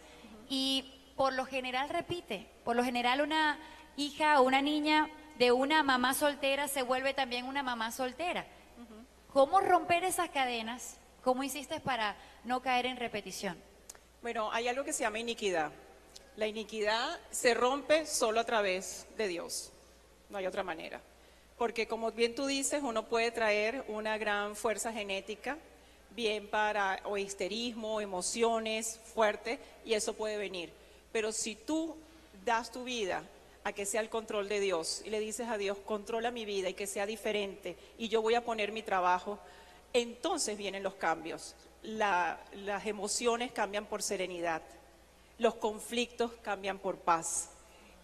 y 0.49 0.93
por 1.15 1.33
lo 1.33 1.45
general 1.45 1.89
repite. 1.89 2.47
Por 2.63 2.75
lo 2.75 2.83
general 2.83 3.21
una 3.21 3.57
hija 3.97 4.39
o 4.39 4.43
una 4.43 4.61
niña 4.61 5.09
de 5.37 5.51
una 5.51 5.83
mamá 5.83 6.13
soltera 6.13 6.67
se 6.67 6.83
vuelve 6.83 7.13
también 7.13 7.45
una 7.45 7.63
mamá 7.63 7.91
soltera. 7.91 8.45
¿Cómo 9.31 9.61
romper 9.61 10.03
esas 10.03 10.29
cadenas? 10.29 10.99
¿Cómo 11.23 11.43
hiciste 11.43 11.79
para 11.79 12.15
no 12.43 12.61
caer 12.61 12.85
en 12.85 12.97
repetición? 12.97 13.57
Bueno, 14.23 14.49
hay 14.53 14.69
algo 14.69 14.85
que 14.85 14.93
se 14.93 15.03
llama 15.03 15.19
iniquidad. 15.19 15.69
La 16.37 16.47
iniquidad 16.47 17.19
se 17.29 17.53
rompe 17.53 18.05
solo 18.05 18.39
a 18.39 18.45
través 18.45 19.05
de 19.17 19.27
Dios. 19.27 19.69
No 20.29 20.37
hay 20.37 20.47
otra 20.47 20.63
manera. 20.63 21.01
Porque 21.57 21.89
como 21.89 22.09
bien 22.13 22.33
tú 22.33 22.45
dices, 22.45 22.81
uno 22.83 23.03
puede 23.03 23.31
traer 23.31 23.83
una 23.89 24.17
gran 24.17 24.55
fuerza 24.55 24.93
genética, 24.93 25.57
bien 26.11 26.47
para 26.47 27.01
o 27.03 27.17
histerismo, 27.17 27.99
emociones 27.99 28.97
fuertes, 29.13 29.59
y 29.83 29.93
eso 29.93 30.13
puede 30.13 30.37
venir. 30.37 30.71
Pero 31.11 31.33
si 31.33 31.55
tú 31.55 31.97
das 32.45 32.71
tu 32.71 32.85
vida 32.85 33.23
a 33.65 33.73
que 33.73 33.85
sea 33.85 33.99
el 33.99 34.09
control 34.09 34.47
de 34.47 34.61
Dios 34.61 35.01
y 35.03 35.09
le 35.09 35.19
dices 35.19 35.49
a 35.49 35.57
Dios, 35.57 35.77
controla 35.79 36.31
mi 36.31 36.45
vida 36.45 36.69
y 36.69 36.75
que 36.75 36.87
sea 36.87 37.05
diferente, 37.05 37.75
y 37.97 38.07
yo 38.07 38.21
voy 38.21 38.35
a 38.35 38.45
poner 38.45 38.71
mi 38.71 38.83
trabajo, 38.83 39.37
entonces 39.91 40.57
vienen 40.57 40.81
los 40.81 40.93
cambios 40.93 41.55
las 41.83 42.85
emociones 42.85 43.51
cambian 43.51 43.85
por 43.85 44.01
serenidad, 44.01 44.61
los 45.37 45.55
conflictos 45.55 46.31
cambian 46.41 46.79
por 46.79 46.97
paz, 46.97 47.49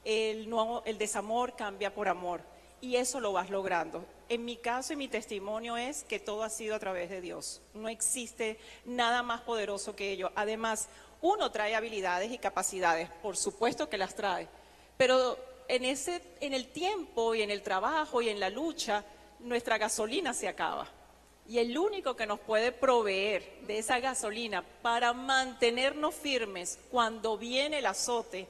el, 0.06 0.54
el 0.86 0.98
desamor 0.98 1.56
cambia 1.56 1.94
por 1.94 2.08
amor 2.08 2.42
y 2.82 2.96
eso 2.96 3.20
lo 3.20 3.34
vas 3.34 3.50
logrando. 3.50 4.06
En 4.30 4.46
mi 4.46 4.58
caso 4.58 4.94
y 4.94 4.96
mi 4.96 5.08
testimonio 5.08 5.76
es 5.76 6.04
que 6.04 6.20
todo 6.20 6.44
ha 6.44 6.50
sido 6.50 6.76
a 6.76 6.80
través 6.80 7.10
de 7.10 7.22
Dios. 7.22 7.62
No 7.74 7.90
existe 7.90 8.60
nada 8.86 9.24
más 9.24 9.42
poderoso 9.42 9.96
que 9.96 10.12
ello. 10.12 10.32
Además, 10.36 10.88
uno 11.22 11.52
trae 11.52 11.76
habilidades 11.76 12.32
y 12.32 12.38
capacidades, 12.38 13.10
por 13.22 13.36
supuesto 13.36 13.90
que 13.90 13.98
las 13.98 14.16
trae, 14.16 14.48
pero 14.98 15.38
en, 15.68 15.84
ese, 15.84 16.22
en 16.40 16.54
el 16.54 16.68
tiempo 16.68 17.36
y 17.36 17.42
en 17.42 17.52
el 17.52 17.62
trabajo 17.62 18.22
y 18.22 18.30
en 18.30 18.40
la 18.40 18.50
lucha, 18.50 19.04
nuestra 19.40 19.78
gasolina 19.78 20.34
se 20.34 20.48
acaba. 20.48 20.88
Y 21.50 21.58
el 21.58 21.76
único 21.76 22.16
que 22.16 22.28
nos 22.28 22.40
puede 22.40 22.72
proveer 22.72 23.44
de 23.66 23.80
esa 23.80 24.00
gasolina 24.00 24.64
para 24.84 25.14
mantenernos 25.14 26.14
firmes 26.14 26.78
cuando 26.92 27.40
viene 27.40 27.80
el 27.80 27.88
azote 27.88 28.48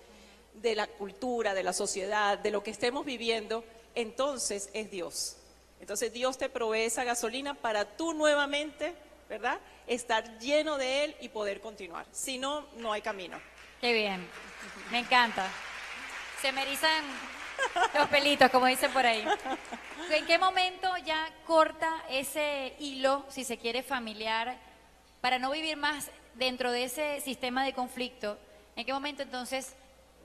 de 0.55 0.75
la 0.75 0.85
cultura, 0.85 1.53
de 1.53 1.63
la 1.63 1.71
sociedad, 1.71 2.37
de 2.37 2.51
lo 2.51 2.61
que 2.61 2.71
estemos 2.71 3.05
viviendo, 3.05 3.63
entonces 3.95 4.69
es 4.73 4.91
Dios. 4.91 5.37
Entonces 5.79 6.11
Dios 6.11 6.37
te 6.37 6.49
provee 6.49 6.81
esa 6.81 7.05
gasolina 7.05 7.53
para 7.53 7.85
tú 7.85 8.13
nuevamente, 8.13 8.93
¿verdad? 9.29 9.59
Estar 9.87 10.37
lleno 10.39 10.77
de 10.77 11.05
Él 11.05 11.15
y 11.21 11.29
poder 11.29 11.61
continuar. 11.61 12.05
Si 12.11 12.37
no, 12.37 12.67
no 12.79 12.91
hay 12.91 13.01
camino. 13.01 13.39
Qué 13.79 13.93
bien, 13.93 14.27
me 14.91 14.99
encanta. 14.99 15.49
Se 16.41 16.51
me 16.51 16.63
erizan 16.63 17.05
los 17.93 18.09
pelitos, 18.09 18.49
como 18.49 18.65
dicen 18.65 18.91
por 18.91 19.05
ahí. 19.05 19.25
¿En 20.11 20.25
qué 20.25 20.37
momento 20.37 20.89
ya 21.05 21.29
corta 21.45 22.03
ese 22.09 22.73
hilo, 22.79 23.25
si 23.29 23.43
se 23.43 23.57
quiere, 23.57 23.83
familiar, 23.83 24.57
para 25.21 25.39
no 25.39 25.51
vivir 25.51 25.77
más 25.77 26.09
dentro 26.35 26.71
de 26.71 26.83
ese 26.83 27.21
sistema 27.21 27.63
de 27.63 27.73
conflicto? 27.73 28.37
¿En 28.75 28.85
qué 28.85 28.93
momento 28.93 29.23
entonces, 29.23 29.75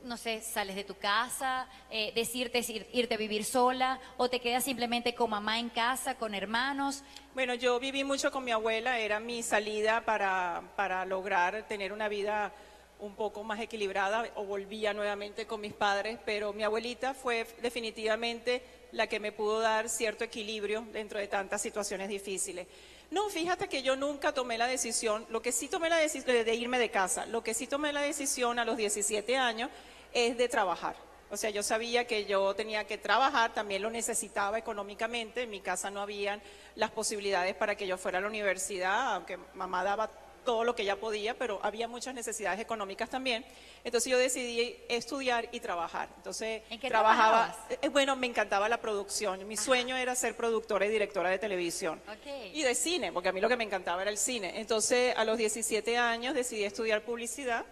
no 0.05 0.17
sé, 0.17 0.41
sales 0.41 0.77
de 0.77 0.85
tu 0.85 0.97
casa, 0.97 1.67
eh, 1.91 2.13
decirte 2.15 2.65
irte 2.93 3.15
a 3.15 3.19
vivir 3.19 3.45
sola 3.45 3.99
o 4.17 4.31
te 4.31 4.41
quedas 4.41 4.65
simplemente 4.65 5.15
con 5.15 5.31
mamá 5.31 5.59
en 5.59 5.69
casa, 5.69 6.15
con 6.15 6.35
hermanos? 6.35 7.03
Bueno, 7.35 7.55
yo 7.55 7.79
viví 7.81 8.05
mucho 8.05 8.31
con 8.31 8.45
mi 8.45 8.53
abuela, 8.53 8.99
era 8.99 9.21
mi 9.21 9.43
salida 9.43 10.03
para, 10.03 10.63
para 10.77 11.05
lograr 11.05 11.67
tener 11.67 11.93
una 11.93 12.09
vida 12.09 12.53
un 13.01 13.15
poco 13.15 13.43
más 13.43 13.61
equilibrada 13.61 14.27
o 14.37 14.45
volvía 14.45 14.95
nuevamente 14.95 15.47
con 15.47 15.61
mis 15.61 15.73
padres, 15.73 16.19
pero 16.25 16.53
mi 16.53 16.63
abuelita 16.63 17.15
fue 17.15 17.47
definitivamente 17.61 18.63
la 18.93 19.07
que 19.07 19.21
me 19.21 19.33
pudo 19.33 19.61
dar 19.61 19.89
cierto 19.89 20.25
equilibrio 20.25 20.87
dentro 20.93 21.19
de 21.19 21.27
tantas 21.27 21.61
situaciones 21.61 22.09
difíciles. 22.09 22.67
No, 23.11 23.29
fíjate 23.29 23.69
que 23.69 23.83
yo 23.83 23.97
nunca 23.97 24.33
tomé 24.33 24.59
la 24.59 24.67
decisión, 24.67 25.27
lo 25.29 25.43
que 25.43 25.53
sí 25.53 25.69
tomé 25.69 25.89
la 25.89 25.97
decisión 25.97 26.45
de 26.45 26.55
irme 26.55 26.79
de 26.79 26.91
casa, 26.91 27.27
lo 27.27 27.43
que 27.43 27.55
sí 27.55 27.67
tomé 27.67 27.93
la 27.93 28.03
decisión 28.03 28.59
a 28.59 28.65
los 28.65 28.77
17 28.77 29.37
años 29.37 29.71
es 30.13 30.37
de 30.37 30.49
trabajar. 30.49 30.97
O 31.31 31.37
sea, 31.37 31.51
yo 31.51 31.63
sabía 31.63 32.07
que 32.07 32.27
yo 32.27 32.55
tenía 32.55 32.87
que 32.87 32.99
trabajar, 32.99 33.53
también 33.53 33.83
lo 33.83 33.91
necesitaba 33.91 34.59
económicamente, 34.59 35.43
en 35.43 35.51
mi 35.51 35.61
casa 35.61 35.91
no 35.91 36.01
habían 36.01 36.41
las 36.77 36.91
posibilidades 36.91 37.55
para 37.57 37.77
que 37.77 37.87
yo 37.87 37.99
fuera 37.99 38.19
a 38.19 38.21
la 38.21 38.29
universidad, 38.29 39.15
aunque 39.15 39.39
mamá 39.55 39.83
daba 39.83 40.11
todo 40.45 40.65
lo 40.65 40.75
que 40.75 40.83
ella 40.83 40.97
podía, 40.97 41.37
pero 41.37 41.59
había 41.63 41.89
muchas 41.89 42.15
necesidades 42.15 42.61
económicas 42.61 43.11
también. 43.11 43.45
Entonces 43.83 44.11
yo 44.11 44.19
decidí 44.19 44.77
estudiar 44.89 45.49
y 45.53 45.61
trabajar. 45.61 46.09
Entonces 46.17 46.63
¿En 46.71 46.79
qué 46.79 46.89
trabajaba, 46.89 47.57
eh, 47.69 47.89
bueno, 47.89 48.17
me 48.17 48.27
encantaba 48.27 48.69
la 48.69 48.79
producción. 48.79 49.47
Mi 49.49 49.57
sueño 49.57 49.97
era 49.97 50.15
ser 50.15 50.37
productora 50.37 50.87
y 50.87 50.91
directora 50.91 51.31
de 51.31 51.39
televisión. 51.39 52.01
Ok. 52.09 52.53
Y 52.53 52.63
de 52.63 52.75
cine, 52.75 53.13
porque 53.13 53.31
a 53.31 53.33
mí 53.33 53.41
lo 53.41 53.49
que 53.49 53.57
me 53.57 53.65
encantaba 53.65 54.03
era 54.03 54.11
el 54.11 54.19
cine. 54.19 54.61
Entonces, 54.61 55.15
a 55.17 55.25
los 55.25 55.39
17 55.39 55.97
años 55.97 56.35
decidí 56.35 56.65
estudiar 56.65 57.03
publicidad 57.03 57.65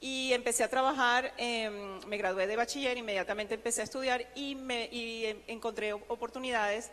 y 0.00 0.32
empecé 0.32 0.62
a 0.62 0.68
trabajar, 0.68 1.32
em, 1.38 2.00
me 2.06 2.16
gradué 2.18 2.46
de 2.46 2.56
bachiller, 2.56 2.96
inmediatamente 2.98 3.54
empecé 3.54 3.80
a 3.80 3.84
estudiar 3.84 4.26
y, 4.34 4.54
me, 4.54 4.88
y 4.92 5.42
encontré 5.46 5.92
oportunidades 5.94 6.86
eh, 6.86 6.90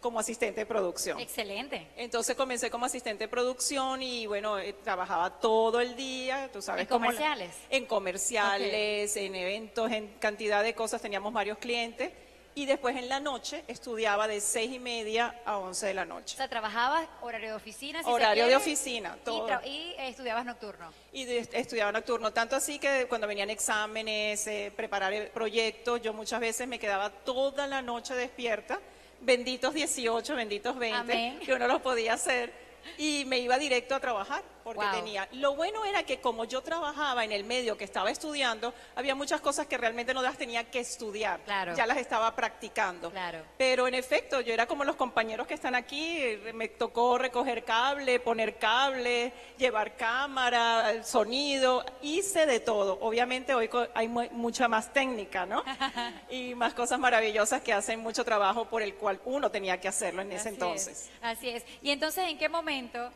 como 0.00 0.18
asistente 0.20 0.60
de 0.60 0.66
producción. 0.66 1.18
Excelente. 1.20 1.88
Entonces 1.96 2.36
comencé 2.36 2.70
como 2.70 2.86
asistente 2.86 3.24
de 3.24 3.28
producción 3.28 4.02
y 4.02 4.26
bueno, 4.26 4.58
eh, 4.58 4.72
trabajaba 4.84 5.38
todo 5.40 5.80
el 5.80 5.96
día, 5.96 6.50
tú 6.52 6.60
sabes 6.62 6.82
¿En 6.82 6.88
cómo 6.88 7.04
la- 7.06 7.10
comerciales? 7.12 7.54
en 7.70 7.86
comerciales, 7.86 9.16
en 9.16 9.34
eventos, 9.34 9.90
en 9.90 10.08
cantidad 10.18 10.62
de 10.62 10.74
cosas, 10.74 11.00
teníamos 11.02 11.32
varios 11.32 11.58
clientes 11.58 12.12
y 12.54 12.66
después 12.66 12.94
en 12.96 13.08
la 13.08 13.18
noche 13.18 13.64
estudiaba 13.66 14.28
de 14.28 14.38
seis 14.42 14.70
y 14.72 14.78
media 14.78 15.40
a 15.46 15.56
11 15.56 15.86
de 15.86 15.94
la 15.94 16.02
O 16.02 16.06
noche. 16.06 16.36
sea, 16.36 16.48
trabajabas 16.48 17.08
horario 17.22 17.48
de 17.48 17.54
oficina. 17.54 18.02
si 18.02 18.10
Horario 18.10 18.46
de 18.46 18.56
oficina, 18.56 19.16
y 19.18 19.24
todo. 19.24 19.48
Y, 19.64 19.94
eh, 19.96 20.08
estudiabas 20.08 20.44
nocturno. 20.44 20.92
Y 21.14 21.22
estudiaba 21.30 21.92
nocturno, 21.92 22.30
tanto 22.32 22.54
así 22.54 22.78
que 22.78 23.06
cuando 23.08 23.26
venían 23.26 23.48
exámenes, 23.48 24.46
eh, 24.46 24.70
preparar 24.76 25.14
el 25.14 25.28
proyecto, 25.28 25.96
yo 25.96 26.12
muchas 26.12 26.40
veces 26.40 26.68
me 26.68 26.78
quedaba 26.78 27.08
toda 27.08 27.66
la 27.66 27.80
noche 27.80 28.14
despierta, 28.14 28.78
benditos 29.22 29.74
18, 29.74 30.34
benditos 30.34 30.78
20, 30.78 30.96
Amén. 30.96 31.40
que 31.40 31.52
uno 31.52 31.66
los 31.66 31.80
podía 31.80 32.14
hacer, 32.14 32.52
y 32.98 33.24
me 33.26 33.38
iba 33.38 33.58
directo 33.58 33.94
a 33.94 34.00
trabajar, 34.00 34.42
porque 34.62 34.84
Wow. 34.84 34.94
tenía... 34.94 35.28
Lo 35.32 35.54
bueno 35.54 35.84
era 35.84 36.02
que 36.04 36.20
como 36.20 36.44
yo 36.44 36.60
trabajaba 36.62 37.24
en 37.24 37.32
el 37.32 37.44
medio 37.44 37.76
que 37.76 37.84
estaba 37.84 38.10
estudiando, 38.10 38.72
había 38.96 39.14
muchas 39.14 39.40
cosas 39.40 39.66
que 39.66 39.76
realmente 39.78 40.14
no 40.14 40.22
las 40.22 40.36
tenía 40.38 40.64
que 40.70 40.80
estudiar, 40.80 41.40
Claro. 41.44 41.74
ya 41.74 41.86
las 41.86 41.96
estaba 41.98 42.34
practicando. 42.34 43.10
Claro. 43.10 43.38
Pero 43.58 43.86
en 43.88 43.94
efecto, 43.94 44.40
yo 44.40 44.52
era 44.54 44.66
como 44.66 44.84
los 44.84 44.96
compañeros 44.96 45.46
que 45.46 45.54
están 45.54 45.74
aquí, 45.74 46.20
me 46.54 46.68
tocó 46.68 47.18
recoger 47.18 47.64
cable, 47.64 48.20
poner 48.20 48.58
cable, 48.58 49.32
llevar 49.58 49.96
cámara, 49.96 51.02
sonido, 51.04 51.84
hice 52.02 52.46
de 52.46 52.60
todo. 52.60 52.98
Obviamente 53.00 53.54
hoy 53.54 53.68
hay 53.94 54.08
mu- 54.08 54.28
mucha 54.32 54.68
más 54.68 54.92
técnica, 54.92 55.46
¿no? 55.46 55.62
Y 56.30 56.54
más 56.54 56.74
cosas 56.74 56.98
maravillosas 56.98 57.60
que 57.62 57.72
hacen 57.72 58.00
mucho 58.00 58.24
trabajo 58.24 58.66
por 58.66 58.82
el 58.82 58.94
cual 58.94 59.20
uno 59.24 59.50
tenía 59.50 59.80
que 59.80 59.88
hacerlo 59.88 60.22
en 60.22 60.32
ese 60.32 60.40
Así 60.40 60.48
es, 60.48 60.52
entonces. 60.54 61.10
así 61.20 61.48
es. 61.50 61.64
Y 61.82 61.90
entonces, 61.90 62.24
¿en 62.28 62.38
qué 62.38 62.48
momento 62.48 63.10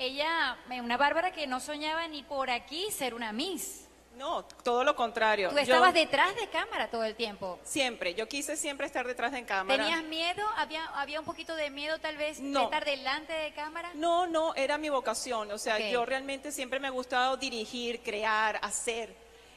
ella, 0.00 0.56
eh, 0.70 0.80
una 0.80 0.96
Bárbara 0.96 1.30
que 1.30 1.46
no 1.46 1.60
soñaba 1.60 2.08
ni 2.08 2.22
por 2.22 2.50
aquí 2.50 2.90
ser 2.90 3.14
una 3.14 3.32
Miss? 3.32 3.86
No, 4.16 4.44
todo 4.44 4.82
lo 4.82 4.96
contrario. 4.96 5.48
Tú 5.50 5.54
Yo 5.56 5.60
estabas 5.62 5.94
detrás 5.94 6.34
de 6.36 6.48
cámara 6.48 6.90
todo 6.90 7.04
el 7.04 7.14
tiempo. 7.14 7.58
Siempre, 7.64 8.14
yo 8.14 8.28
quise 8.28 8.56
siempre 8.56 8.86
estar 8.86 9.06
detrás 9.06 9.32
de 9.32 9.44
cámara. 9.44 9.82
¿Tenías 9.82 10.02
miedo? 10.04 10.42
¿Había, 10.56 10.84
¿Había 10.86 11.20
un 11.20 11.26
poquito 11.26 11.54
de 11.54 11.70
miedo 11.70 11.98
tal 12.00 12.16
vez 12.16 12.38
de 12.38 12.44
No. 12.44 12.64
estar 12.64 12.84
delante 12.84 13.32
de 13.32 13.52
cámara? 13.52 13.90
No, 13.94 14.26
no, 14.26 14.54
era 14.56 14.78
mi 14.78 14.88
vocación. 14.88 15.50
O 15.52 15.58
sea, 15.58 15.78
yo 15.78 16.04
realmente 16.04 16.50
siempre 16.50 16.80
me 16.80 16.88
ha 16.88 16.90
gustado 16.90 17.36
dirigir, 17.36 18.02
crear, 18.02 18.58
hacer. 18.62 19.14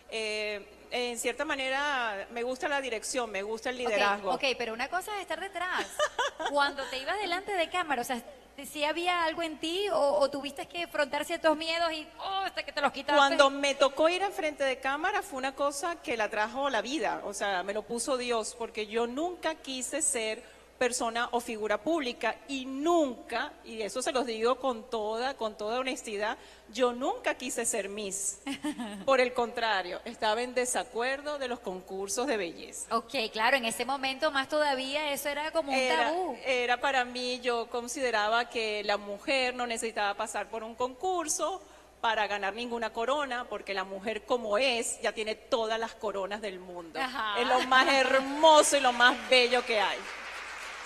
Eh, 0.10 0.66
en 0.92 1.18
cierta 1.18 1.44
manera, 1.44 2.28
me 2.32 2.44
gusta 2.44 2.68
la 2.68 2.80
dirección, 2.80 3.32
me 3.32 3.42
gusta 3.42 3.70
el 3.72 3.78
liderazgo. 3.78 4.32
Ok, 4.32 4.44
pero 4.58 4.74
una 4.74 4.88
cosa 4.88 5.16
es 5.16 5.22
estar 5.22 5.40
detrás. 5.40 5.88
Cuando 6.52 6.84
te 6.86 7.00
ibas 7.00 7.18
delante 7.18 7.52
de 7.54 7.70
cámara, 7.70 8.04
o 8.04 8.06
sea, 8.06 8.22
si 8.66 8.84
había 8.84 9.24
algo 9.24 9.42
en 9.42 9.58
ti 9.60 9.90
o, 9.90 10.20
o 10.20 10.30
tuviste 10.30 10.68
que 10.68 10.84
afrontar 10.84 11.26
ciertos 11.26 11.58
miedos 11.58 11.92
y 11.92 12.08
oh, 12.20 12.44
hasta 12.46 12.64
que 12.64 12.72
te 12.72 12.82
los 12.82 12.92
quitaste. 12.92 13.18
Cuando 13.18 13.50
me 13.50 13.76
tocó 13.76 14.10
ir 14.10 14.24
al 14.24 14.32
frente 14.32 14.64
de 14.64 14.80
cámara 14.80 15.22
fue 15.22 15.40
una 15.40 15.56
cosa 15.56 15.96
que 16.02 16.16
la 16.16 16.30
trajo 16.30 16.70
la 16.70 16.82
vida, 16.82 17.22
o 17.26 17.34
sea, 17.34 17.64
me 17.64 17.74
lo 17.74 17.84
puso 17.84 18.18
Dios, 18.18 18.56
porque 18.58 18.88
yo 18.88 19.08
nunca 19.08 19.56
quise 19.56 20.02
ser 20.02 20.44
persona 20.78 21.30
o 21.32 21.40
figura 21.40 21.78
pública 21.82 22.36
y 22.48 22.66
nunca, 22.66 23.54
y 23.64 23.82
eso 23.82 24.02
se 24.02 24.12
los 24.12 24.26
digo 24.26 24.56
con 24.56 24.90
toda, 24.90 25.36
con 25.36 25.58
toda 25.58 25.80
honestidad, 25.80 26.38
yo 26.70 26.92
nunca 26.94 27.36
quise 27.36 27.66
ser 27.66 27.88
Miss. 27.90 28.40
Por 29.06 29.22
el 29.22 29.34
contrario, 29.34 30.02
estaba 30.04 30.42
en 30.42 30.54
desacuerdo 30.54 31.38
de 31.38 31.48
los 31.48 31.60
concursos 31.60 32.28
de 32.28 32.38
belleza. 32.38 32.96
Ok, 32.96 33.14
claro, 33.32 33.56
en 33.58 33.66
ese 33.66 33.86
momento 33.86 34.32
más 34.32 34.50
todavía 34.50 35.12
eso 35.14 35.30
era 35.30 35.52
como 35.52 35.72
un 35.72 35.78
Era, 35.78 36.06
tabú. 36.10 36.38
era 36.46 36.82
para 36.82 37.06
mí, 37.06 37.40
yo 37.42 37.68
consideraba 37.70 38.50
que 38.50 38.84
la 38.84 38.98
mujer 38.98 39.56
no 39.56 39.66
necesitaba 39.68 40.14
pasar 40.16 40.50
por 40.50 40.64
un 40.64 40.76
concurso 40.76 41.62
para 42.02 42.28
ganar 42.28 42.54
ninguna 42.54 42.92
corona, 42.92 43.46
porque 43.50 43.74
la 43.74 43.86
mujer 43.86 44.24
como 44.26 44.58
es, 44.58 45.00
ya 45.02 45.14
tiene 45.14 45.36
todas 45.36 45.80
las 45.80 45.94
coronas 45.94 46.42
del 46.42 46.60
mundo. 46.60 47.00
Ajá. 47.00 47.40
Es 47.40 47.48
lo 47.48 47.62
más 47.68 47.88
hermoso 47.88 48.76
y 48.76 48.82
lo 48.82 48.92
más 48.92 49.16
bello 49.30 49.66
que 49.66 49.80
hay. 49.80 49.98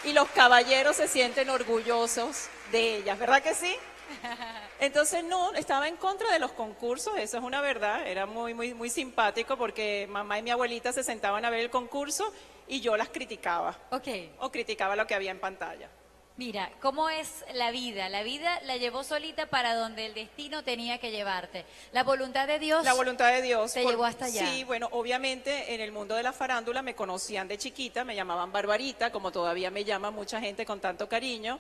Y 0.04 0.14
los 0.14 0.28
caballeros 0.30 0.96
se 0.96 1.08
sienten 1.08 1.50
orgullosos 1.50 2.50
de 2.72 2.98
ellas, 2.98 3.18
¿verdad 3.18 3.42
que 3.42 3.54
sí? 3.54 3.76
Entonces 4.80 5.24
no, 5.24 5.54
estaba 5.54 5.88
en 5.88 5.98
contra 5.98 6.32
de 6.32 6.40
los 6.40 6.52
concursos, 6.52 7.18
eso 7.18 7.38
es 7.38 7.44
una 7.44 7.62
verdad, 7.62 8.08
era 8.08 8.26
muy, 8.26 8.54
muy, 8.54 8.74
muy 8.74 8.90
simpático 8.90 9.58
porque 9.58 10.08
mamá 10.10 10.40
y 10.40 10.44
mi 10.44 10.52
abuelita 10.52 10.94
se 10.94 11.04
sentaban 11.04 11.44
a 11.46 11.50
ver 11.50 11.62
el 11.62 11.70
concurso 11.70 12.32
y 12.68 12.80
yo 12.82 12.98
las 12.98 13.10
criticaba 13.10 13.78
Ok, 13.92 14.08
o 14.40 14.52
criticaba 14.52 14.96
lo 14.96 15.08
que 15.08 15.16
había 15.16 15.32
en 15.32 15.40
pantalla. 15.40 15.90
Mira, 16.38 16.72
¿cómo 16.82 17.10
es 17.10 17.44
la 17.54 17.72
vida? 17.72 18.10
La 18.10 18.24
vida 18.24 18.60
la 18.64 18.78
llevó 18.78 19.04
solita 19.04 19.48
para 19.48 19.76
donde 19.76 20.06
el 20.06 20.14
destino 20.14 20.64
tenía 20.64 21.00
que 21.00 21.12
llevarte. 21.12 21.66
La 21.92 22.04
voluntad 22.04 22.48
de 22.48 22.60
Dios. 22.60 22.84
La 22.86 22.94
voluntad 22.94 23.34
de 23.34 23.42
Dios. 23.42 23.74
Te 23.74 23.84
llevó 23.84 24.06
hasta 24.06 24.26
allá. 24.26 24.48
Sí, 24.48 24.64
bueno, 24.64 24.88
obviamente 24.92 25.74
en 25.74 25.82
el 25.82 25.92
mundo 25.92 26.16
de 26.16 26.24
la 26.24 26.34
farándula 26.34 26.82
me 26.82 26.96
conocían 26.96 27.48
de 27.48 27.58
chiquita, 27.58 28.04
me 28.04 28.16
llamaban 28.16 28.52
Barbarita, 28.52 29.12
como 29.12 29.32
todavía 29.32 29.72
me 29.72 29.84
llama 29.84 30.12
mucha 30.12 30.40
gente 30.40 30.66
con 30.66 30.80
tanto 30.80 31.10
cariño. 31.10 31.60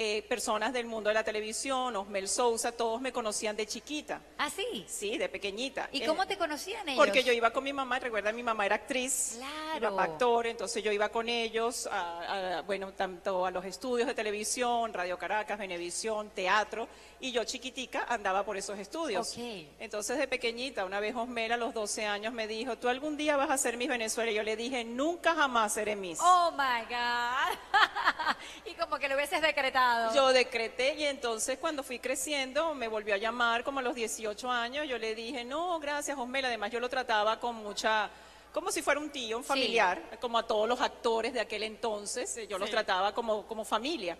Eh, 0.00 0.22
personas 0.28 0.72
del 0.72 0.86
mundo 0.86 1.08
de 1.10 1.14
la 1.14 1.24
televisión, 1.24 1.96
Osmel 1.96 2.28
Sousa, 2.28 2.70
todos 2.70 3.00
me 3.00 3.12
conocían 3.12 3.56
de 3.56 3.66
chiquita. 3.66 4.20
Ah, 4.38 4.48
sí. 4.48 4.84
Sí, 4.86 5.18
de 5.18 5.28
pequeñita. 5.28 5.88
¿Y 5.90 6.04
Eh, 6.04 6.06
cómo 6.06 6.24
te 6.24 6.38
conocían 6.38 6.88
ellos? 6.88 7.04
Porque 7.04 7.24
yo 7.24 7.32
iba 7.32 7.50
con 7.50 7.64
mi 7.64 7.72
mamá, 7.72 7.98
recuerda, 7.98 8.30
mi 8.30 8.44
mamá 8.44 8.64
era 8.64 8.76
actriz, 8.76 9.32
mi 9.34 9.40
Claro. 9.80 9.90
papá 9.96 10.04
actor, 10.04 10.46
entonces 10.46 10.84
yo 10.84 10.92
iba 10.92 11.08
con 11.08 11.28
ellos, 11.28 11.88
a, 11.90 12.58
a, 12.58 12.62
bueno, 12.62 12.92
tanto 12.92 13.44
a 13.44 13.50
los 13.50 13.64
estudios 13.64 14.06
de 14.06 14.14
televisión, 14.14 14.94
Radio 14.94 15.18
Caracas, 15.18 15.58
Venevisión, 15.58 16.30
teatro, 16.30 16.86
y 17.18 17.32
yo 17.32 17.42
chiquitica 17.42 18.04
andaba 18.08 18.44
por 18.44 18.56
esos 18.56 18.78
estudios. 18.78 19.32
Ok. 19.32 19.38
Entonces 19.80 20.16
de 20.16 20.28
pequeñita, 20.28 20.84
una 20.84 21.00
vez 21.00 21.16
Osmera 21.16 21.56
a 21.56 21.58
los 21.58 21.74
12 21.74 22.06
años 22.06 22.32
me 22.32 22.46
dijo, 22.46 22.78
tú 22.78 22.88
algún 22.88 23.16
día 23.16 23.36
vas 23.36 23.50
a 23.50 23.58
ser 23.58 23.76
Miss 23.76 23.88
Venezuela, 23.88 24.30
y 24.30 24.34
yo 24.34 24.44
le 24.44 24.54
dije, 24.54 24.84
nunca 24.84 25.34
jamás 25.34 25.72
seré 25.74 25.96
Miss. 25.96 26.20
Oh 26.22 26.52
my 26.52 26.84
God. 26.88 27.58
y 28.64 28.74
como 28.74 28.96
que 29.00 29.08
lo 29.08 29.16
hubieses 29.16 29.42
decretado. 29.42 29.87
Yo 30.14 30.32
decreté 30.32 30.94
y 30.94 31.04
entonces 31.04 31.58
cuando 31.58 31.82
fui 31.82 31.98
creciendo 31.98 32.74
me 32.74 32.88
volvió 32.88 33.14
a 33.14 33.18
llamar 33.18 33.64
como 33.64 33.80
a 33.80 33.82
los 33.82 33.94
18 33.94 34.50
años. 34.50 34.86
Yo 34.88 34.98
le 34.98 35.14
dije, 35.14 35.44
no, 35.44 35.78
gracias, 35.80 36.16
Osmel. 36.18 36.44
Además 36.44 36.70
yo 36.70 36.80
lo 36.80 36.88
trataba 36.88 37.38
con 37.40 37.56
mucha, 37.56 38.10
como 38.52 38.70
si 38.72 38.82
fuera 38.82 39.00
un 39.00 39.10
tío, 39.10 39.36
un 39.38 39.42
Sí. 39.44 39.48
familiar, 39.48 40.00
como 40.20 40.38
a 40.38 40.46
todos 40.46 40.68
los 40.68 40.80
actores 40.80 41.32
de 41.32 41.40
aquel 41.40 41.62
entonces. 41.62 42.36
eh, 42.36 42.46
Yo 42.46 42.58
los 42.58 42.70
trataba 42.70 43.12
como, 43.14 43.46
como 43.46 43.64
familia. 43.64 44.16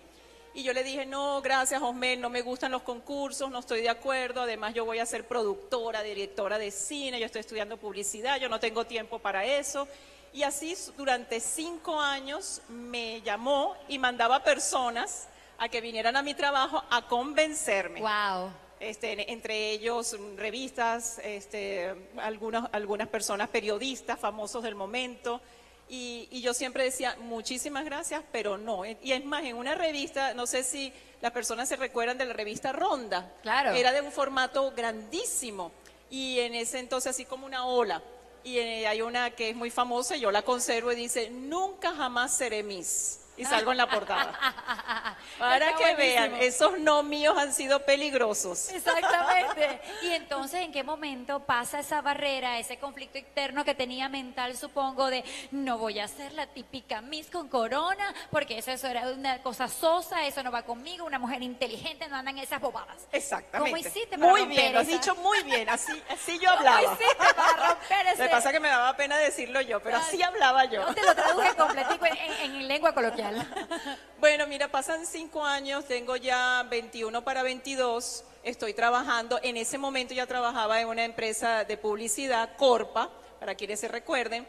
Y 0.53 0.63
yo 0.63 0.73
le 0.73 0.83
dije, 0.83 1.05
no, 1.05 1.41
gracias, 1.41 1.79
Osmel, 1.81 2.19
no 2.19 2.29
me 2.29 2.41
gustan 2.41 2.71
los 2.71 2.81
concursos, 2.81 3.51
no 3.51 3.59
estoy 3.59 3.81
de 3.81 3.89
acuerdo. 3.89 4.41
Además 4.41 4.73
yo 4.73 4.83
voy 4.83 4.97
a 4.99 5.05
ser 5.05 5.27
productora, 5.27 6.01
directora 6.01 6.57
de 6.57 6.71
cine, 6.71 7.19
yo 7.19 7.25
estoy 7.27 7.41
estudiando 7.41 7.77
publicidad, 7.77 8.39
yo 8.39 8.49
no 8.49 8.59
tengo 8.59 8.85
tiempo 8.85 9.19
para 9.19 9.45
eso. 9.45 9.87
Y 10.33 10.43
así 10.43 10.75
durante 10.97 11.39
cinco 11.39 11.99
años 11.99 12.61
me 12.67 13.21
llamó 13.21 13.75
y 13.87 13.97
mandaba 13.99 14.43
personas 14.43 15.27
a 15.59 15.69
que 15.69 15.81
vinieran 15.81 16.15
a 16.15 16.23
mi 16.23 16.33
trabajo 16.33 16.83
a 16.89 17.07
convencerme. 17.07 17.99
Wow. 17.99 18.51
Este, 18.79 19.31
entre 19.31 19.71
ellos 19.71 20.15
mm, 20.17 20.37
revistas, 20.37 21.19
este, 21.23 21.93
algunas, 22.17 22.69
algunas 22.71 23.09
personas 23.09 23.49
periodistas 23.49 24.17
famosos 24.17 24.63
del 24.63 24.75
momento. 24.75 25.41
Y, 25.89 26.27
y 26.31 26.41
yo 26.41 26.53
siempre 26.53 26.83
decía, 26.83 27.17
muchísimas 27.19 27.83
gracias, 27.83 28.23
pero 28.31 28.57
no. 28.57 28.85
Y 28.85 29.11
es 29.11 29.25
más, 29.25 29.43
en 29.43 29.57
una 29.57 29.75
revista, 29.75 30.33
no 30.33 30.45
sé 30.47 30.63
si 30.63 30.93
las 31.19 31.31
personas 31.31 31.67
se 31.67 31.75
recuerdan 31.75 32.17
de 32.17 32.25
la 32.25 32.33
revista 32.33 32.71
Ronda. 32.71 33.33
Claro. 33.41 33.73
Era 33.73 33.91
de 33.91 34.01
un 34.01 34.11
formato 34.11 34.71
grandísimo. 34.71 35.71
Y 36.09 36.39
en 36.39 36.55
ese 36.55 36.79
entonces, 36.79 37.11
así 37.11 37.25
como 37.25 37.45
una 37.45 37.65
ola. 37.65 38.01
y 38.43 38.57
eh, 38.57 38.87
hay 38.87 39.01
una 39.01 39.31
que 39.31 39.49
es 39.49 39.55
muy 39.55 39.69
famosa, 39.69 40.15
yo 40.15 40.31
la 40.31 40.43
conservo 40.43 40.91
y 40.93 40.95
dice, 40.95 41.29
nunca 41.29 41.93
jamás 41.93 42.37
seré 42.37 42.63
Miss. 42.63 43.19
Y 43.39 43.45
salgo 43.45 43.71
en 43.71 43.77
la 43.77 43.89
portada. 43.89 44.37
Para 45.39 45.69
Está 45.69 45.77
que 45.77 45.95
vean, 45.95 46.35
esos 46.35 46.77
no 46.79 47.03
míos 47.03 47.37
han 47.37 47.53
sido 47.53 47.85
peligrosos. 47.85 48.69
Exactamente. 48.69 49.79
Y 50.03 50.07
entonces, 50.13 50.61
¿en 50.61 50.71
qué 50.71 50.83
momento 50.83 51.39
pasa 51.45 51.79
esa 51.79 52.01
barrera, 52.01 52.59
ese 52.59 52.77
conflicto 52.77 53.17
interno 53.17 53.63
que 53.63 53.73
tenía 53.73 54.09
mental, 54.09 54.57
supongo, 54.57 55.09
de 55.09 55.23
no 55.51 55.77
voy 55.77 55.99
a 55.99 56.07
ser 56.07 56.33
la 56.33 56.47
típica 56.47 57.01
Miss 57.01 57.27
con 57.29 57.47
corona, 57.47 58.13
porque 58.31 58.57
eso, 58.57 58.71
eso 58.71 58.87
era 58.87 59.07
una 59.09 59.41
cosa 59.41 59.67
sosa, 59.69 60.25
eso 60.25 60.43
no 60.43 60.51
va 60.51 60.63
conmigo, 60.63 61.05
una 61.05 61.19
mujer 61.19 61.41
inteligente 61.41 62.07
no 62.09 62.17
anda 62.17 62.31
en 62.31 62.39
esas 62.39 62.59
bobadas. 62.59 62.97
Exactamente. 63.11 63.71
¿Cómo 63.71 63.77
hiciste 63.87 64.17
para 64.17 64.31
Muy 64.31 64.45
bien, 64.45 64.73
lo 64.73 64.79
has 64.81 64.87
dicho 64.87 65.15
muy 65.15 65.41
bien, 65.43 65.69
así, 65.69 65.93
así 66.09 66.37
yo 66.39 66.49
¿Cómo 66.57 66.59
hablaba. 66.69 66.81
hiciste 66.93 67.25
para 67.35 67.69
romper 67.69 68.05
Lo 68.05 68.11
ese- 68.11 68.23
que 68.23 68.29
pasa 68.29 68.51
que 68.51 68.59
me 68.59 68.67
daba 68.67 68.95
pena 68.97 69.17
decirlo 69.17 69.61
yo, 69.61 69.79
pero 69.81 69.97
así 69.97 70.21
hablaba 70.21 70.65
yo. 70.65 70.85
Yo 70.87 70.93
te 70.93 71.03
lo 71.03 71.15
traduje 71.15 71.55
completico 71.55 72.05
en, 72.05 72.17
en- 72.17 72.33
en 72.41 72.67
lengua 72.67 72.93
coloquial. 72.93 73.28
Bueno, 74.19 74.47
mira, 74.47 74.67
pasan 74.69 75.05
cinco 75.05 75.43
años, 75.45 75.85
tengo 75.85 76.15
ya 76.17 76.63
21 76.69 77.23
para 77.23 77.41
22, 77.41 78.23
estoy 78.43 78.73
trabajando, 78.73 79.39
en 79.43 79.55
ese 79.57 79.77
momento 79.77 80.13
ya 80.13 80.27
trabajaba 80.27 80.81
en 80.81 80.87
una 80.89 81.05
empresa 81.05 81.63
de 81.63 81.77
publicidad, 81.77 82.55
Corpa, 82.57 83.09
para 83.39 83.55
quienes 83.55 83.79
se 83.79 83.87
recuerden, 83.87 84.45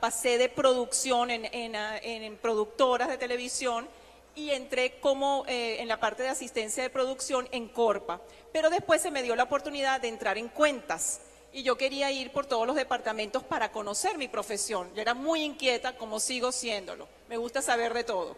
pasé 0.00 0.36
de 0.36 0.48
producción 0.50 1.30
en, 1.30 1.46
en- 1.46 1.74
en 1.74 2.36
productoras 2.36 3.08
de 3.08 3.16
televisión 3.16 3.88
y 4.34 4.50
entré 4.50 4.98
como 5.00 5.44
eh, 5.46 5.80
en 5.80 5.88
la 5.88 5.98
parte 6.00 6.22
de 6.22 6.28
asistencia 6.28 6.82
de 6.82 6.90
producción 6.90 7.48
en 7.50 7.68
Corpa, 7.68 8.20
pero 8.52 8.68
después 8.68 9.00
se 9.00 9.10
me 9.10 9.22
dio 9.22 9.34
la 9.36 9.44
oportunidad 9.44 10.00
de 10.02 10.08
entrar 10.08 10.36
en 10.36 10.48
cuentas. 10.48 11.20
Y 11.52 11.62
yo 11.62 11.78
quería 11.78 12.10
ir 12.10 12.32
por 12.32 12.46
todos 12.46 12.66
los 12.66 12.74
departamentos 12.74 13.44
para 13.44 13.70
conocer 13.70 14.18
mi 14.18 14.26
profesión. 14.26 14.92
Yo 14.94 15.00
era 15.02 15.14
muy 15.14 15.42
inquieta, 15.44 15.96
como 15.96 16.18
sigo 16.18 16.50
siéndolo. 16.50 17.06
Me 17.28 17.36
gusta 17.36 17.62
saber 17.62 17.94
de 17.94 18.04
todo. 18.04 18.36